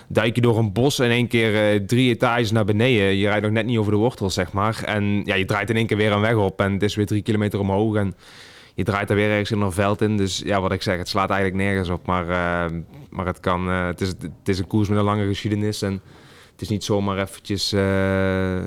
duik 0.07 0.35
je 0.35 0.41
door 0.41 0.57
een 0.57 0.73
bos 0.73 0.99
in 0.99 1.09
één 1.09 1.27
keer 1.27 1.85
drie 1.85 2.09
etages 2.09 2.51
naar 2.51 2.65
beneden. 2.65 3.15
Je 3.15 3.27
rijdt 3.27 3.43
nog 3.43 3.51
net 3.51 3.65
niet 3.65 3.77
over 3.77 3.91
de 3.91 3.97
wortels, 3.97 4.33
zeg 4.33 4.51
maar. 4.51 4.81
En 4.85 5.21
ja, 5.25 5.35
je 5.35 5.45
draait 5.45 5.69
in 5.69 5.75
één 5.75 5.87
keer 5.87 5.97
weer 5.97 6.11
een 6.11 6.21
weg 6.21 6.35
op. 6.35 6.61
En 6.61 6.73
het 6.73 6.83
is 6.83 6.95
weer 6.95 7.05
drie 7.05 7.21
kilometer 7.21 7.59
omhoog. 7.59 7.95
En 7.95 8.15
je 8.81 8.91
draait 8.91 9.09
er 9.09 9.15
weer 9.15 9.29
ergens 9.29 9.51
in 9.51 9.61
een 9.61 9.71
veld 9.71 10.01
in. 10.01 10.17
Dus 10.17 10.41
ja, 10.45 10.61
wat 10.61 10.71
ik 10.71 10.81
zeg, 10.81 10.97
het 10.97 11.09
slaat 11.09 11.29
eigenlijk 11.29 11.63
nergens 11.63 11.89
op. 11.89 12.05
Maar, 12.05 12.23
eh, 12.23 12.77
maar 13.09 13.25
het, 13.25 13.39
kan, 13.39 13.69
eh, 13.69 13.85
het, 13.85 14.01
is, 14.01 14.07
het 14.07 14.31
is 14.47 14.59
een 14.59 14.67
koers 14.67 14.89
met 14.89 14.97
een 14.97 15.03
lange 15.03 15.27
geschiedenis. 15.27 15.81
En 15.81 16.01
het 16.51 16.61
is 16.61 16.69
niet 16.69 16.83
zomaar 16.83 17.17
eventjes 17.19 17.73
eh, 17.73 18.59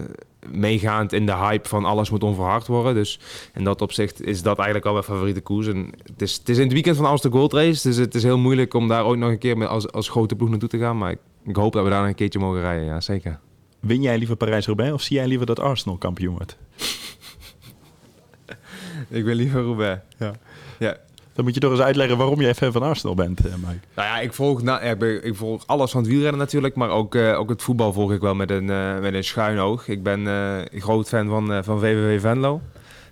meegaand 0.52 1.12
in 1.12 1.26
de 1.26 1.36
hype 1.36 1.68
van 1.68 1.84
alles 1.84 2.10
moet 2.10 2.22
onverhard 2.22 2.66
worden. 2.66 2.94
Dus 2.94 3.20
in 3.54 3.64
dat 3.64 3.80
opzicht 3.82 4.22
is 4.22 4.42
dat 4.42 4.56
eigenlijk 4.56 4.86
al 4.86 4.92
mijn 4.92 5.04
favoriete 5.04 5.40
koers. 5.40 5.66
En 5.66 5.92
het, 6.02 6.22
is, 6.22 6.34
het 6.34 6.48
in 6.48 6.60
het 6.60 6.72
weekend 6.72 6.96
van 6.96 7.04
de 7.04 7.10
Amsterdam 7.10 7.38
Gold 7.38 7.52
Race. 7.52 7.88
Dus 7.88 7.96
het 7.96 8.14
is 8.14 8.22
heel 8.22 8.38
moeilijk 8.38 8.74
om 8.74 8.88
daar 8.88 9.06
ooit 9.06 9.18
nog 9.18 9.30
een 9.30 9.38
keer 9.38 9.58
met 9.58 9.68
als, 9.68 9.92
als 9.92 10.08
grote 10.08 10.36
ploeg 10.36 10.48
naartoe 10.48 10.68
te 10.68 10.78
gaan. 10.78 10.98
Maar 10.98 11.10
ik, 11.10 11.18
ik 11.44 11.56
hoop 11.56 11.72
dat 11.72 11.84
we 11.84 11.90
daar 11.90 12.06
een 12.06 12.14
keertje 12.14 12.38
mogen 12.38 12.60
rijden. 12.60 12.86
Ja, 12.86 13.00
zeker. 13.00 13.38
Win 13.80 14.02
jij 14.02 14.18
liever 14.18 14.36
Parijs-Roubaix 14.36 14.92
of 14.92 15.02
zie 15.02 15.16
jij 15.16 15.26
liever 15.26 15.46
dat 15.46 15.60
Arsenal 15.60 15.96
kampioen 15.96 16.34
wordt? 16.34 16.56
Ik 19.14 19.24
ben 19.24 19.34
liever 19.34 19.62
Roubaix. 19.62 20.00
Ja. 20.18 20.32
ja. 20.78 20.96
Dan 21.34 21.44
moet 21.44 21.54
je 21.54 21.60
toch 21.60 21.70
eens 21.70 21.80
uitleggen 21.80 22.16
waarom 22.16 22.40
jij 22.40 22.54
fan 22.54 22.72
van 22.72 22.82
Arsenal 22.82 23.14
bent, 23.14 23.38
eh, 23.46 23.52
Mike. 23.54 23.78
Nou 23.94 24.08
ja, 24.08 24.20
ik 24.20 24.32
volg, 24.32 24.62
ja, 24.62 24.80
ik, 24.80 24.98
ben- 24.98 25.24
ik 25.24 25.34
volg 25.36 25.62
alles 25.66 25.90
van 25.90 26.00
het 26.00 26.10
wielrennen 26.10 26.38
natuurlijk, 26.40 26.74
maar 26.74 26.88
ook, 26.90 27.14
eh, 27.14 27.38
ook 27.38 27.48
het 27.48 27.62
voetbal 27.62 27.92
volg 27.92 28.12
ik 28.12 28.20
wel 28.20 28.34
met 28.34 28.50
een, 28.50 28.70
eh, 28.70 28.98
met 28.98 29.14
een 29.14 29.24
schuin 29.24 29.58
oog. 29.58 29.88
Ik 29.88 30.02
ben 30.02 30.26
een 30.26 30.80
groot 30.80 31.08
fan 31.08 31.28
van, 31.28 31.64
van 31.64 31.78
VVV 31.80 32.20
Venlo. 32.20 32.60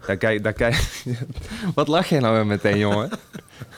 Daar 0.06 0.16
kijk, 0.16 0.42
daar 0.42 0.52
kijk, 0.52 1.02
Wat 1.74 1.88
lach 1.88 2.06
jij 2.08 2.18
nou 2.18 2.34
weer 2.34 2.46
meteen, 2.46 2.78
jongen? 2.78 3.10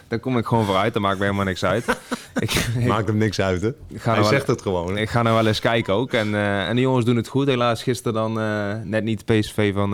Daar 0.08 0.18
kom 0.18 0.38
ik 0.38 0.46
gewoon 0.46 0.64
vooruit, 0.64 0.92
daar 0.92 1.02
maakt 1.02 1.18
me 1.18 1.24
helemaal 1.24 1.44
niks 1.44 1.64
uit. 1.64 1.98
Ik, 2.38 2.66
Maakt 2.86 3.06
hem 3.06 3.16
niks 3.16 3.40
uit, 3.40 3.62
hè? 3.62 3.68
Hij 3.88 3.98
nou 4.04 4.20
wel- 4.20 4.28
zegt 4.28 4.46
het 4.46 4.62
gewoon. 4.62 4.94
hè? 4.94 5.00
Ik 5.00 5.10
ga 5.10 5.22
nou 5.22 5.34
wel 5.36 5.46
eens 5.46 5.60
kijken 5.60 5.94
ook. 5.94 6.12
En, 6.12 6.34
en 6.66 6.74
de 6.74 6.80
jongens 6.82 7.04
doen 7.04 7.16
het 7.16 7.28
goed. 7.28 7.46
Helaas 7.46 7.82
gisteren 7.82 8.12
dan 8.14 8.32
net 8.88 9.04
niet 9.04 9.24
PSV 9.24 9.72
van 9.74 9.90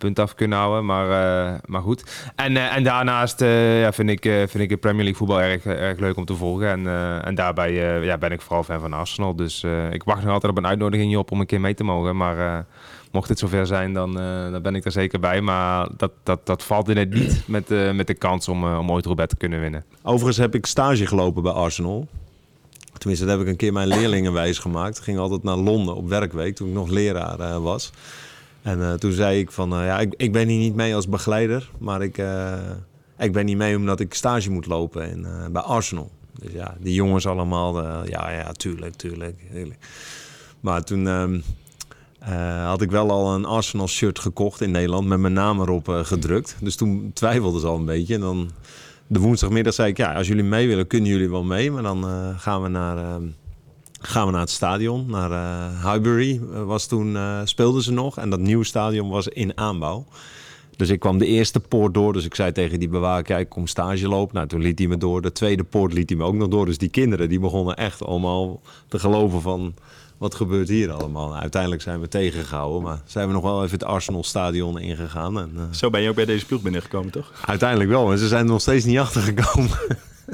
punt 0.00 0.18
af 0.18 0.34
kunnen 0.34 0.58
houden. 0.58 0.84
Maar, 0.84 1.06
eh, 1.10 1.58
maar 1.64 1.80
goed. 1.80 2.30
En, 2.36 2.56
eh, 2.56 2.76
en 2.76 2.84
daarnaast 2.84 3.40
eh, 3.40 3.80
ja, 3.80 3.92
vind, 3.92 4.10
ik, 4.10 4.22
vind 4.22 4.58
ik 4.58 4.68
de 4.68 4.76
Premier 4.76 5.04
League 5.04 5.18
voetbal 5.18 5.40
erg, 5.40 5.64
erg 5.64 5.98
leuk 5.98 6.16
om 6.16 6.24
te 6.24 6.34
volgen. 6.34 6.68
En, 6.68 6.86
en 7.24 7.34
daarbij 7.34 7.72
ja, 8.04 8.18
ben 8.18 8.32
ik 8.32 8.40
vooral 8.40 8.62
fan 8.62 8.80
van 8.80 8.92
Arsenal. 8.92 9.36
Dus 9.36 9.64
ik 9.90 10.02
wacht 10.02 10.22
nog 10.22 10.32
altijd 10.32 10.52
op 10.52 10.58
een 10.58 10.66
uitnodiging 10.66 11.16
op 11.16 11.30
om 11.30 11.40
een 11.40 11.46
keer 11.46 11.60
mee 11.60 11.74
te 11.74 11.84
mogen. 11.84 12.16
Maar 12.16 12.66
mocht 13.12 13.28
het 13.28 13.38
zover 13.38 13.66
zijn, 13.66 13.92
dan, 13.92 14.12
dan 14.52 14.62
ben 14.62 14.74
ik 14.74 14.84
er 14.84 14.92
zeker 14.92 15.20
bij. 15.20 15.40
Maar 15.40 15.88
dat, 15.96 16.12
dat, 16.22 16.46
dat 16.46 16.62
valt 16.62 16.88
in 16.88 16.96
het 16.96 17.14
niet 17.14 17.42
met, 17.46 17.68
met 17.94 18.06
de 18.06 18.14
kans 18.14 18.48
om, 18.48 18.64
om 18.64 18.90
ooit 18.90 19.04
Roubaix 19.04 19.30
te 19.30 19.38
kunnen 19.38 19.60
winnen. 19.60 19.84
Overigens 20.02 20.36
heb 20.36 20.54
ik 20.54 20.66
stage 20.66 21.06
gelopen 21.06 21.42
bij 21.42 21.52
Arsenal. 21.52 22.08
Tenminste, 22.98 23.26
dat 23.26 23.36
heb 23.36 23.46
ik 23.46 23.52
een 23.52 23.58
keer 23.58 23.72
mijn 23.72 23.88
leerlingen 23.88 24.32
wijs 24.32 24.58
gemaakt. 24.58 24.98
Ik 24.98 25.04
ging 25.04 25.18
altijd 25.18 25.42
naar 25.42 25.56
Londen 25.56 25.96
op 25.96 26.08
werkweek 26.08 26.54
toen 26.54 26.68
ik 26.68 26.74
nog 26.74 26.88
leraar 26.88 27.60
was. 27.60 27.92
En 28.62 28.82
eh, 28.82 28.92
toen 28.92 29.12
zei 29.12 29.38
ik 29.38 29.50
van, 29.50 29.72
eh, 29.72 29.84
ja, 29.84 29.98
ik, 29.98 30.14
ik 30.16 30.32
ben 30.32 30.48
hier 30.48 30.58
niet 30.58 30.74
mee 30.74 30.94
als 30.94 31.08
begeleider. 31.08 31.70
Maar 31.78 32.02
ik, 32.02 32.18
eh, 32.18 32.58
ik 33.18 33.32
ben 33.32 33.44
niet 33.44 33.56
mee 33.56 33.76
omdat 33.76 34.00
ik 34.00 34.14
stage 34.14 34.50
moet 34.50 34.66
lopen 34.66 35.10
in, 35.10 35.26
bij 35.52 35.62
Arsenal. 35.62 36.10
Dus 36.40 36.52
ja, 36.52 36.76
die 36.80 36.94
jongens 36.94 37.26
allemaal, 37.26 37.84
ja, 38.06 38.30
ja, 38.30 38.52
tuurlijk, 38.52 38.94
tuurlijk. 38.94 39.38
tuurlijk. 39.52 39.78
Maar 40.60 40.84
toen 40.84 41.06
ehm, 41.08 41.40
eh, 42.18 42.66
had 42.66 42.82
ik 42.82 42.90
wel 42.90 43.10
al 43.10 43.34
een 43.34 43.44
Arsenal 43.44 43.88
shirt 43.88 44.18
gekocht 44.18 44.60
in 44.60 44.70
Nederland 44.70 45.06
met 45.06 45.18
mijn 45.18 45.32
naam 45.32 45.60
erop 45.60 45.88
gedrukt. 45.88 46.56
Dus 46.60 46.76
toen 46.76 47.10
twijfelden 47.14 47.60
ze 47.60 47.66
al 47.66 47.76
een 47.76 47.84
beetje. 47.84 48.14
En 48.14 48.20
dan 48.20 48.50
de 49.06 49.18
woensdagmiddag 49.18 49.74
zei 49.74 49.88
ik, 49.88 49.96
ja, 49.96 50.14
als 50.14 50.28
jullie 50.28 50.44
mee 50.44 50.68
willen, 50.68 50.86
kunnen 50.86 51.10
jullie 51.10 51.30
wel 51.30 51.44
mee. 51.44 51.70
Maar 51.70 51.82
dan 51.82 52.04
gaan, 52.38 52.62
we 52.62 52.68
naar, 52.68 52.96
ehm, 52.96 53.22
gaan 54.00 54.26
we 54.26 54.32
naar 54.32 54.40
het 54.40 54.50
stadion, 54.50 55.06
naar 55.10 55.30
eh 55.30 55.92
Highbury. 55.92 56.40
eh, 56.52 56.62
was 56.64 56.86
toen, 56.86 57.16
eh, 57.16 57.40
speelden 57.44 57.82
ze 57.82 57.92
nog. 57.92 58.18
En 58.18 58.30
dat 58.30 58.40
nieuwe 58.40 58.64
stadion 58.64 59.08
was 59.08 59.28
in 59.28 59.58
aanbouw. 59.58 60.06
Dus 60.76 60.88
ik 60.88 61.00
kwam 61.00 61.18
de 61.18 61.26
eerste 61.26 61.60
poort 61.60 61.94
door. 61.94 62.12
Dus 62.12 62.24
ik 62.24 62.34
zei 62.34 62.52
tegen 62.52 62.78
die 62.78 62.88
bewaker, 62.88 63.38
ik 63.38 63.48
kom 63.48 63.66
stage 63.66 64.08
lopen. 64.08 64.34
Nou, 64.34 64.46
toen 64.46 64.60
liet 64.60 64.78
hij 64.78 64.88
me 64.88 64.96
door. 64.96 65.22
De 65.22 65.32
tweede 65.32 65.64
poort 65.64 65.92
liet 65.92 66.08
hij 66.08 66.18
me 66.18 66.24
ook 66.24 66.34
nog 66.34 66.48
door. 66.48 66.66
Dus 66.66 66.78
die 66.78 66.88
kinderen, 66.88 67.28
die 67.28 67.40
begonnen 67.40 67.76
echt 67.76 68.04
allemaal 68.04 68.60
te 68.88 68.98
geloven 68.98 69.40
van... 69.40 69.74
Wat 70.18 70.34
gebeurt 70.34 70.68
hier 70.68 70.92
allemaal? 70.92 71.28
Nou, 71.28 71.40
uiteindelijk 71.40 71.82
zijn 71.82 72.00
we 72.00 72.08
tegengehouden. 72.08 72.82
Maar 72.82 73.02
zijn 73.04 73.26
we 73.26 73.32
nog 73.32 73.42
wel 73.42 73.64
even 73.64 73.78
het 73.78 73.84
Arsenal 73.88 74.22
stadion 74.24 74.78
ingegaan. 74.78 75.38
En, 75.38 75.68
Zo 75.70 75.90
ben 75.90 76.00
je 76.02 76.08
ook 76.08 76.14
bij 76.14 76.24
deze 76.24 76.46
ploeg 76.46 76.62
binnengekomen, 76.62 77.10
toch? 77.12 77.32
uiteindelijk 77.46 77.90
wel, 77.90 78.06
maar 78.06 78.16
ze 78.16 78.28
zijn 78.28 78.44
er 78.44 78.50
nog 78.50 78.60
steeds 78.60 78.84
niet 78.84 78.98
achter 79.06 79.20
gekomen. 79.22 79.78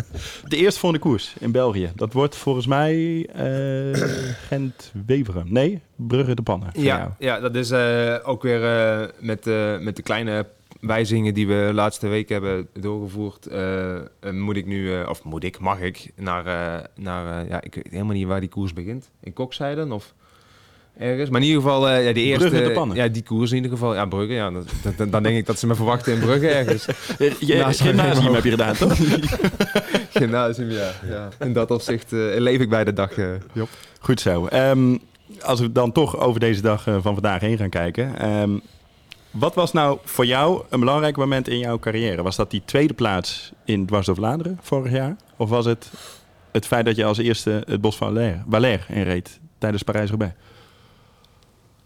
De 0.49 0.57
eerstvolgende 0.57 1.05
koers 1.05 1.35
in 1.39 1.53
België. 1.53 1.91
Dat 1.95 2.13
wordt 2.13 2.37
volgens 2.37 2.67
mij 2.67 3.27
eh, 3.27 4.01
Gent-Weveren. 4.49 5.47
Nee, 5.49 5.81
Brugge 5.97 6.35
de 6.35 6.43
Pannen. 6.43 6.71
jou. 6.73 6.85
Ja, 6.85 7.17
ja, 7.19 7.41
dat 7.41 7.55
is 7.55 7.71
eh, 7.71 8.17
ook 8.23 8.43
weer 8.43 8.65
eh, 8.65 9.09
met, 9.19 9.45
met 9.81 9.97
de 9.97 10.03
kleine 10.03 10.47
wijzigingen 10.81 11.35
die 11.35 11.47
we 11.47 11.65
de 11.67 11.75
laatste 11.75 12.09
week 12.09 12.29
hebben 12.29 12.69
doorgevoerd. 12.73 13.49
moet 14.33 14.57
ik 14.57 14.67
nu, 14.67 15.03
of 15.03 15.25
moet 15.25 15.45
ik, 15.45 15.59
mag 15.59 15.81
ik, 15.81 16.11
naar, 16.17 16.45
naar 16.95 17.49
ja, 17.49 17.63
ik 17.63 17.75
weet 17.75 17.91
helemaal 17.91 18.15
niet 18.15 18.27
waar 18.27 18.41
die 18.41 18.49
koers 18.49 18.73
begint. 18.73 19.11
In 19.21 19.33
Kokzijden 19.33 19.93
of 19.93 20.15
ergens. 20.99 21.31
Maar 21.31 21.41
in 21.41 21.47
ieder 21.47 21.63
geval, 21.63 21.89
eh, 21.89 22.07
ja, 22.07 22.13
de 22.13 22.21
eerste, 22.21 22.49
Brugge 22.49 22.65
de 22.69 22.73
Pannen. 22.75 22.97
ja, 22.97 23.09
die 23.09 23.23
koers 23.23 23.51
in 23.51 23.57
ieder 23.57 23.71
geval. 23.71 23.95
Ja, 23.95 24.07
Brugge, 24.07 24.33
ja. 24.33 24.51
dat- 24.51 24.97
dat- 24.97 25.13
dan 25.13 25.23
denk 25.23 25.37
ik 25.37 25.47
dat 25.47 25.59
ze 25.59 25.67
me 25.67 25.75
verwachten 25.75 26.13
in 26.13 26.19
Brugge 26.19 26.49
ergens. 26.49 26.87
Je, 27.47 27.57
Naast 27.57 27.81
gymnasium 27.81 28.35
heb 28.35 28.45
je 28.45 28.51
gedaan, 28.51 28.75
toch? 28.75 28.97
Gymnasium, 30.15 30.71
ja. 30.71 30.91
ja. 31.09 31.29
In 31.39 31.53
dat 31.53 31.71
opzicht 31.71 32.13
eh, 32.13 32.19
leef 32.37 32.61
ik 32.61 32.69
bij 32.69 32.85
de 32.85 32.93
dag, 32.93 33.11
eh, 33.13 33.27
Job. 33.53 33.69
Goed 34.01 34.21
zo. 34.21 34.47
Ehm, 34.47 34.97
als 35.43 35.61
we 35.61 35.73
dan 35.73 35.93
toch 35.93 36.19
over 36.19 36.41
deze 36.41 36.61
dag 36.63 36.83
van 36.83 37.03
vandaag 37.03 37.41
heen 37.41 37.57
gaan 37.57 37.69
kijken. 37.71 38.19
ehm, 38.19 38.51
Wat 39.31 39.55
was 39.55 39.73
nou 39.73 39.99
voor 40.05 40.27
jou 40.27 40.63
een 40.71 40.81
belangrijk 40.81 41.17
moment 41.17 41.49
in 41.49 41.59
jouw 41.59 41.79
carrière? 41.79 42.23
Was 42.23 42.37
dat 42.37 42.51
die 42.51 42.63
tweede 42.65 42.95
plaats 42.95 43.53
in 43.65 43.87
Dwars 43.87 44.07
door 44.07 44.15
Vlaanderen 44.15 44.59
vorig 44.63 44.93
jaar? 44.93 45.17
Of 45.37 45.49
was 45.49 45.65
het 45.65 45.91
het 46.53 46.67
feit 46.67 46.85
dat 46.85 46.97
je 46.97 47.05
als 47.05 47.19
eerste 47.19 47.63
het 47.67 47.81
Bos 47.81 47.97
van 47.97 48.41
Valère 48.49 48.83
inreed 48.89 49.41
tijdens 49.59 49.83
Parijs-Roubaix? 49.83 50.33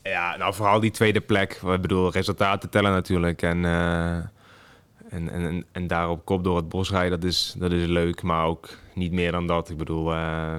Ja, 0.03 0.37
nou 0.37 0.55
vooral 0.55 0.81
die 0.81 0.91
tweede 0.91 1.21
plek. 1.21 1.53
Ik 1.53 1.81
bedoel, 1.81 2.11
resultaten 2.11 2.71
tellen 2.71 2.93
natuurlijk. 2.93 3.43
En, 3.43 3.65
uh, 3.65 4.15
en, 5.11 5.31
en, 5.31 5.65
en 5.73 5.87
daar 5.87 6.11
op 6.11 6.25
kop 6.25 6.45
door 6.45 6.57
het 6.57 6.69
bos 6.69 6.91
rijden, 6.91 7.21
dat 7.21 7.31
is, 7.31 7.55
dat 7.59 7.73
is 7.73 7.87
leuk. 7.87 8.23
Maar 8.23 8.47
ook 8.47 8.69
niet 8.95 9.13
meer 9.13 9.33
dan 9.33 9.47
dat. 9.47 9.71
Ik 9.71 9.77
bedoel, 9.77 10.13
uh, 10.13 10.53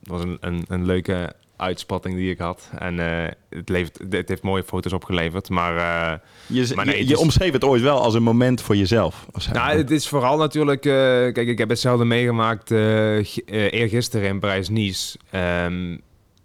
het 0.00 0.08
was 0.08 0.22
een, 0.22 0.36
een, 0.40 0.64
een 0.68 0.86
leuke 0.86 1.32
uitspatting 1.56 2.14
die 2.14 2.30
ik 2.30 2.38
had. 2.38 2.70
En 2.78 2.98
uh, 2.98 3.24
het, 3.48 3.68
levert, 3.68 3.98
het 4.10 4.28
heeft 4.28 4.42
mooie 4.42 4.64
foto's 4.64 4.92
opgeleverd. 4.92 5.48
Maar, 5.48 5.76
uh, 5.76 6.18
je, 6.46 6.74
maar 6.74 6.86
nee, 6.86 6.98
je, 6.98 7.06
je 7.06 7.12
is... 7.12 7.18
omschreef 7.18 7.52
het 7.52 7.64
ooit 7.64 7.82
wel 7.82 8.00
als 8.00 8.14
een 8.14 8.22
moment 8.22 8.62
voor 8.62 8.76
jezelf. 8.76 9.26
Nou, 9.52 9.76
het 9.76 9.90
is 9.90 10.08
vooral 10.08 10.36
natuurlijk... 10.36 10.80
Kijk, 10.80 11.36
ik 11.36 11.58
heb 11.58 11.68
hetzelfde 11.68 12.04
meegemaakt 12.04 12.70
eergisteren 12.70 14.28
in 14.28 14.40
Parijs-Nice. 14.40 15.18
Um, 15.64 16.00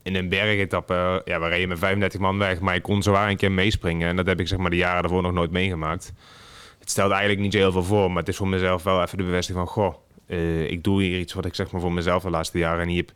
in 0.07 0.15
een 0.15 0.29
bergetappe, 0.29 1.21
ja, 1.25 1.39
we 1.39 1.47
reden 1.47 1.69
met 1.69 1.79
35 1.79 2.19
man 2.19 2.37
weg, 2.37 2.59
maar 2.59 2.75
ik 2.75 2.83
kon 2.83 3.03
zwaar 3.03 3.29
een 3.29 3.37
keer 3.37 3.51
meespringen. 3.51 4.07
En 4.07 4.15
dat 4.15 4.25
heb 4.25 4.39
ik 4.39 4.47
zeg 4.47 4.57
maar 4.57 4.69
de 4.69 4.75
jaren 4.75 5.01
daarvoor 5.01 5.21
nog 5.21 5.33
nooit 5.33 5.51
meegemaakt. 5.51 6.13
Het 6.79 6.89
stelde 6.89 7.13
eigenlijk 7.13 7.41
niet 7.41 7.53
zo 7.53 7.59
heel 7.59 7.71
veel 7.71 7.83
voor, 7.83 8.07
maar 8.07 8.19
het 8.19 8.27
is 8.27 8.37
voor 8.37 8.47
mezelf 8.47 8.83
wel 8.83 9.01
even 9.01 9.17
de 9.17 9.23
bevestiging 9.23 9.65
van, 9.65 9.83
goh, 9.83 9.95
uh, 10.27 10.69
ik 10.69 10.83
doe 10.83 11.03
hier 11.03 11.19
iets 11.19 11.33
wat 11.33 11.45
ik 11.45 11.55
zeg 11.55 11.71
maar 11.71 11.81
voor 11.81 11.93
mezelf 11.93 12.23
de 12.23 12.29
laatste 12.29 12.57
jaren 12.57 12.87
niet 12.87 12.97
heb, 12.97 13.11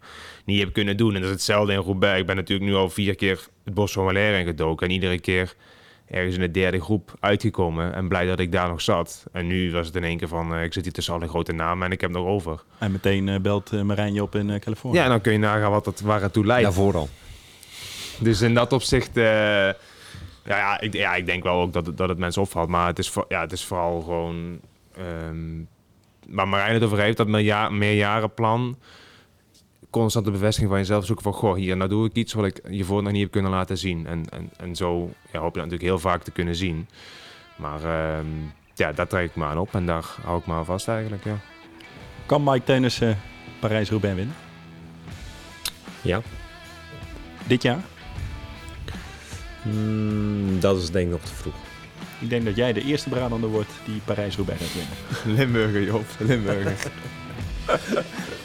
niet 0.46 0.60
heb 0.60 0.74
kunnen 0.74 0.98
doen. 0.98 1.16
En 1.16 1.22
dat 1.22 1.30
is 1.30 1.36
hetzelfde 1.36 1.74
in 1.74 1.80
Roubaix. 1.80 2.20
Ik 2.20 2.26
ben 2.26 2.36
natuurlijk 2.36 2.70
nu 2.70 2.76
al 2.76 2.90
vier 2.90 3.16
keer 3.16 3.48
het 3.64 3.74
Bos 3.74 3.92
van 3.92 4.06
Valère 4.06 4.40
ingedoken. 4.40 4.88
En 4.88 4.94
iedere 4.94 5.20
keer 5.20 5.56
ergens 6.12 6.36
in 6.36 6.42
de 6.42 6.52
derde 6.52 6.82
groep 6.82 7.14
uitgekomen. 7.20 7.94
En 7.94 8.08
blij 8.08 8.26
dat 8.26 8.40
ik 8.40 8.52
daar 8.52 8.68
nog 8.68 8.82
zat. 8.82 9.26
En 9.32 9.48
nu 9.48 9.72
was 9.72 9.88
het 9.88 9.96
in 9.96 10.04
één 10.04 10.18
keer 10.18 10.28
van, 10.28 10.54
uh, 10.54 10.64
ik 10.64 10.74
zit 10.74 10.84
hier 10.84 10.94
tussen 10.94 11.14
alle 11.14 11.28
grote 11.28 11.52
namen 11.52 11.86
en 11.86 11.92
ik 11.92 12.02
heb 12.02 12.12
nog 12.12 12.26
over. 12.26 12.64
En 12.78 12.92
meteen 12.92 13.28
uh, 13.28 13.40
belt 13.40 13.72
uh, 13.74 13.82
Marijn 13.82 14.14
je 14.14 14.22
op 14.22 14.36
in 14.36 14.60
Californië. 14.60 14.98
Ja, 14.98 15.08
dan 15.08 15.22
kun 15.22 15.32
je 15.32 15.38
nagaan 15.38 15.72
wat 15.72 15.86
het, 15.86 16.02
waar 16.02 16.22
het 16.22 16.34
toe 16.34 16.46
leidt. 16.46 16.64
Daarvoor 16.64 16.96
al. 16.96 17.10
Dus 18.20 18.42
in 18.42 18.54
dat 18.54 18.74
opzicht... 18.74 19.16
ja, 19.16 19.76
ja, 20.44 20.80
ik, 20.80 20.94
ja, 20.94 21.16
ik 21.16 21.26
denk 21.26 21.44
wel 21.44 21.62
ook 21.62 21.74
dat, 21.74 21.98
dat 21.98 22.10
het 22.10 22.18
mensen 22.18 22.42
opvalt. 22.42 22.70
Maar 22.70 22.88
het 22.88 23.00
is, 23.00 23.14
ja, 23.28 23.42
het 23.42 23.52
is 23.52 23.66
vooral 23.66 24.02
gewoon... 24.02 24.60
Um, 25.28 25.68
waar 26.28 26.48
Marijn 26.48 26.74
het 26.74 26.84
over 26.84 27.00
heeft, 27.00 27.18
dat 27.18 27.28
meerja 27.28 27.70
meerjarenplan 27.70 28.78
constante 29.92 30.32
bevestiging 30.32 30.70
van 30.70 30.80
jezelf 30.80 31.06
zoeken 31.06 31.24
van... 31.24 31.34
goh, 31.34 31.56
hier, 31.56 31.78
nou 31.78 31.90
doe 31.90 32.06
ik 32.06 32.14
iets 32.14 32.34
wat 32.34 32.46
ik 32.46 32.60
hiervoor 32.68 33.04
nog 33.04 33.12
niet 33.12 33.22
heb 33.22 33.32
kunnen 33.32 33.52
laten 33.52 33.78
zien. 33.78 34.08
En, 34.08 34.30
en, 34.30 34.50
en 34.58 34.76
zo 34.76 35.12
ja, 35.32 35.40
hoop 35.40 35.54
je 35.54 35.62
dat 35.62 35.70
natuurlijk 35.70 35.82
heel 35.82 36.00
vaak 36.00 36.24
te 36.24 36.32
kunnen 36.32 36.56
zien. 36.56 36.88
Maar 37.56 37.84
uh, 37.84 38.26
ja, 38.74 38.92
daar 38.92 39.08
trek 39.08 39.30
ik 39.30 39.36
me 39.36 39.46
aan 39.46 39.58
op 39.58 39.74
en 39.74 39.86
daar 39.86 40.06
hou 40.24 40.40
ik 40.40 40.46
me 40.46 40.54
aan 40.54 40.66
vast 40.66 40.88
eigenlijk, 40.88 41.24
ja. 41.24 41.40
Kan 42.26 42.44
Mike 42.44 42.64
Tennis 42.64 43.02
uh, 43.02 43.16
Parijs-Roubaix 43.60 44.16
winnen? 44.16 44.36
Ja. 46.02 46.22
Dit 47.48 47.62
jaar? 47.62 47.80
Mm, 49.64 50.60
dat 50.60 50.78
is 50.78 50.92
denk 50.92 51.06
ik 51.06 51.12
nog 51.12 51.22
te 51.22 51.34
vroeg. 51.34 51.56
Ik 52.20 52.30
denk 52.30 52.46
dat 52.46 52.56
jij 52.56 52.74
de 52.74 52.84
eerste 52.84 53.10
Brabander 53.10 53.50
wordt 53.50 53.72
die 53.86 54.02
Parijs-Roubaix 54.06 54.62
gaat 54.62 54.74
winnen. 54.74 54.96
Limburger, 55.40 55.84
Job. 55.84 56.06
Limburger. 56.20 56.92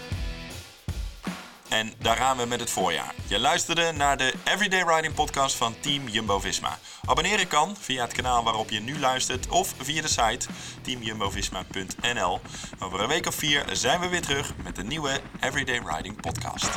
En 1.68 1.92
daar 1.98 2.16
gaan 2.16 2.36
we 2.36 2.46
met 2.46 2.60
het 2.60 2.70
voorjaar. 2.70 3.14
Je 3.26 3.38
luisterde 3.38 3.92
naar 3.92 4.16
de 4.16 4.32
Everyday 4.44 4.82
Riding 4.94 5.14
podcast 5.14 5.56
van 5.56 5.74
Team 5.80 6.08
Jumbo-Visma. 6.08 6.78
Abonneren 7.04 7.48
kan 7.48 7.76
via 7.80 8.02
het 8.02 8.12
kanaal 8.12 8.44
waarop 8.44 8.70
je 8.70 8.80
nu 8.80 8.98
luistert 8.98 9.48
of 9.48 9.74
via 9.80 10.02
de 10.02 10.08
site 10.08 10.46
teamjumbovisma.nl. 10.82 12.40
Over 12.78 13.00
een 13.00 13.08
week 13.08 13.26
of 13.26 13.34
vier 13.34 13.64
zijn 13.72 14.00
we 14.00 14.08
weer 14.08 14.22
terug 14.22 14.52
met 14.64 14.78
een 14.78 14.86
nieuwe 14.86 15.20
Everyday 15.40 15.80
Riding 15.84 16.20
podcast. 16.20 16.70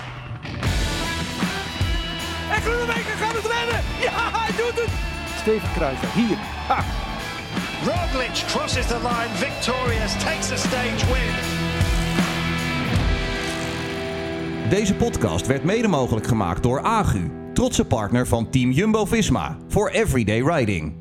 En 2.52 2.62
Groenewegen 2.62 3.18
gaat 3.18 3.36
het 3.36 3.46
redden! 3.46 3.84
Ja, 4.00 4.40
hij 4.40 4.56
doet 4.56 4.82
het! 4.82 4.90
Steven 5.42 5.72
Kruijswijk, 5.74 6.14
hier. 6.14 6.38
Ha. 6.68 6.84
Roglic 7.86 8.44
crosses 8.48 8.88
the 8.88 9.00
line 9.00 9.30
victorious, 9.34 10.14
takes 10.24 10.52
a 10.52 10.58
stage 10.58 11.06
win. 11.06 11.69
Deze 14.70 14.96
podcast 14.96 15.48
werd 15.48 15.64
mede 15.64 15.88
mogelijk 15.88 16.28
gemaakt 16.28 16.64
door 16.64 16.82
Agu, 16.82 17.32
trotse 17.54 17.86
partner 17.86 18.28
van 18.28 18.50
Team 18.50 18.72
Jumbo-Visma 18.72 19.58
voor 19.68 19.90
Everyday 19.90 20.42
Riding. 20.42 20.99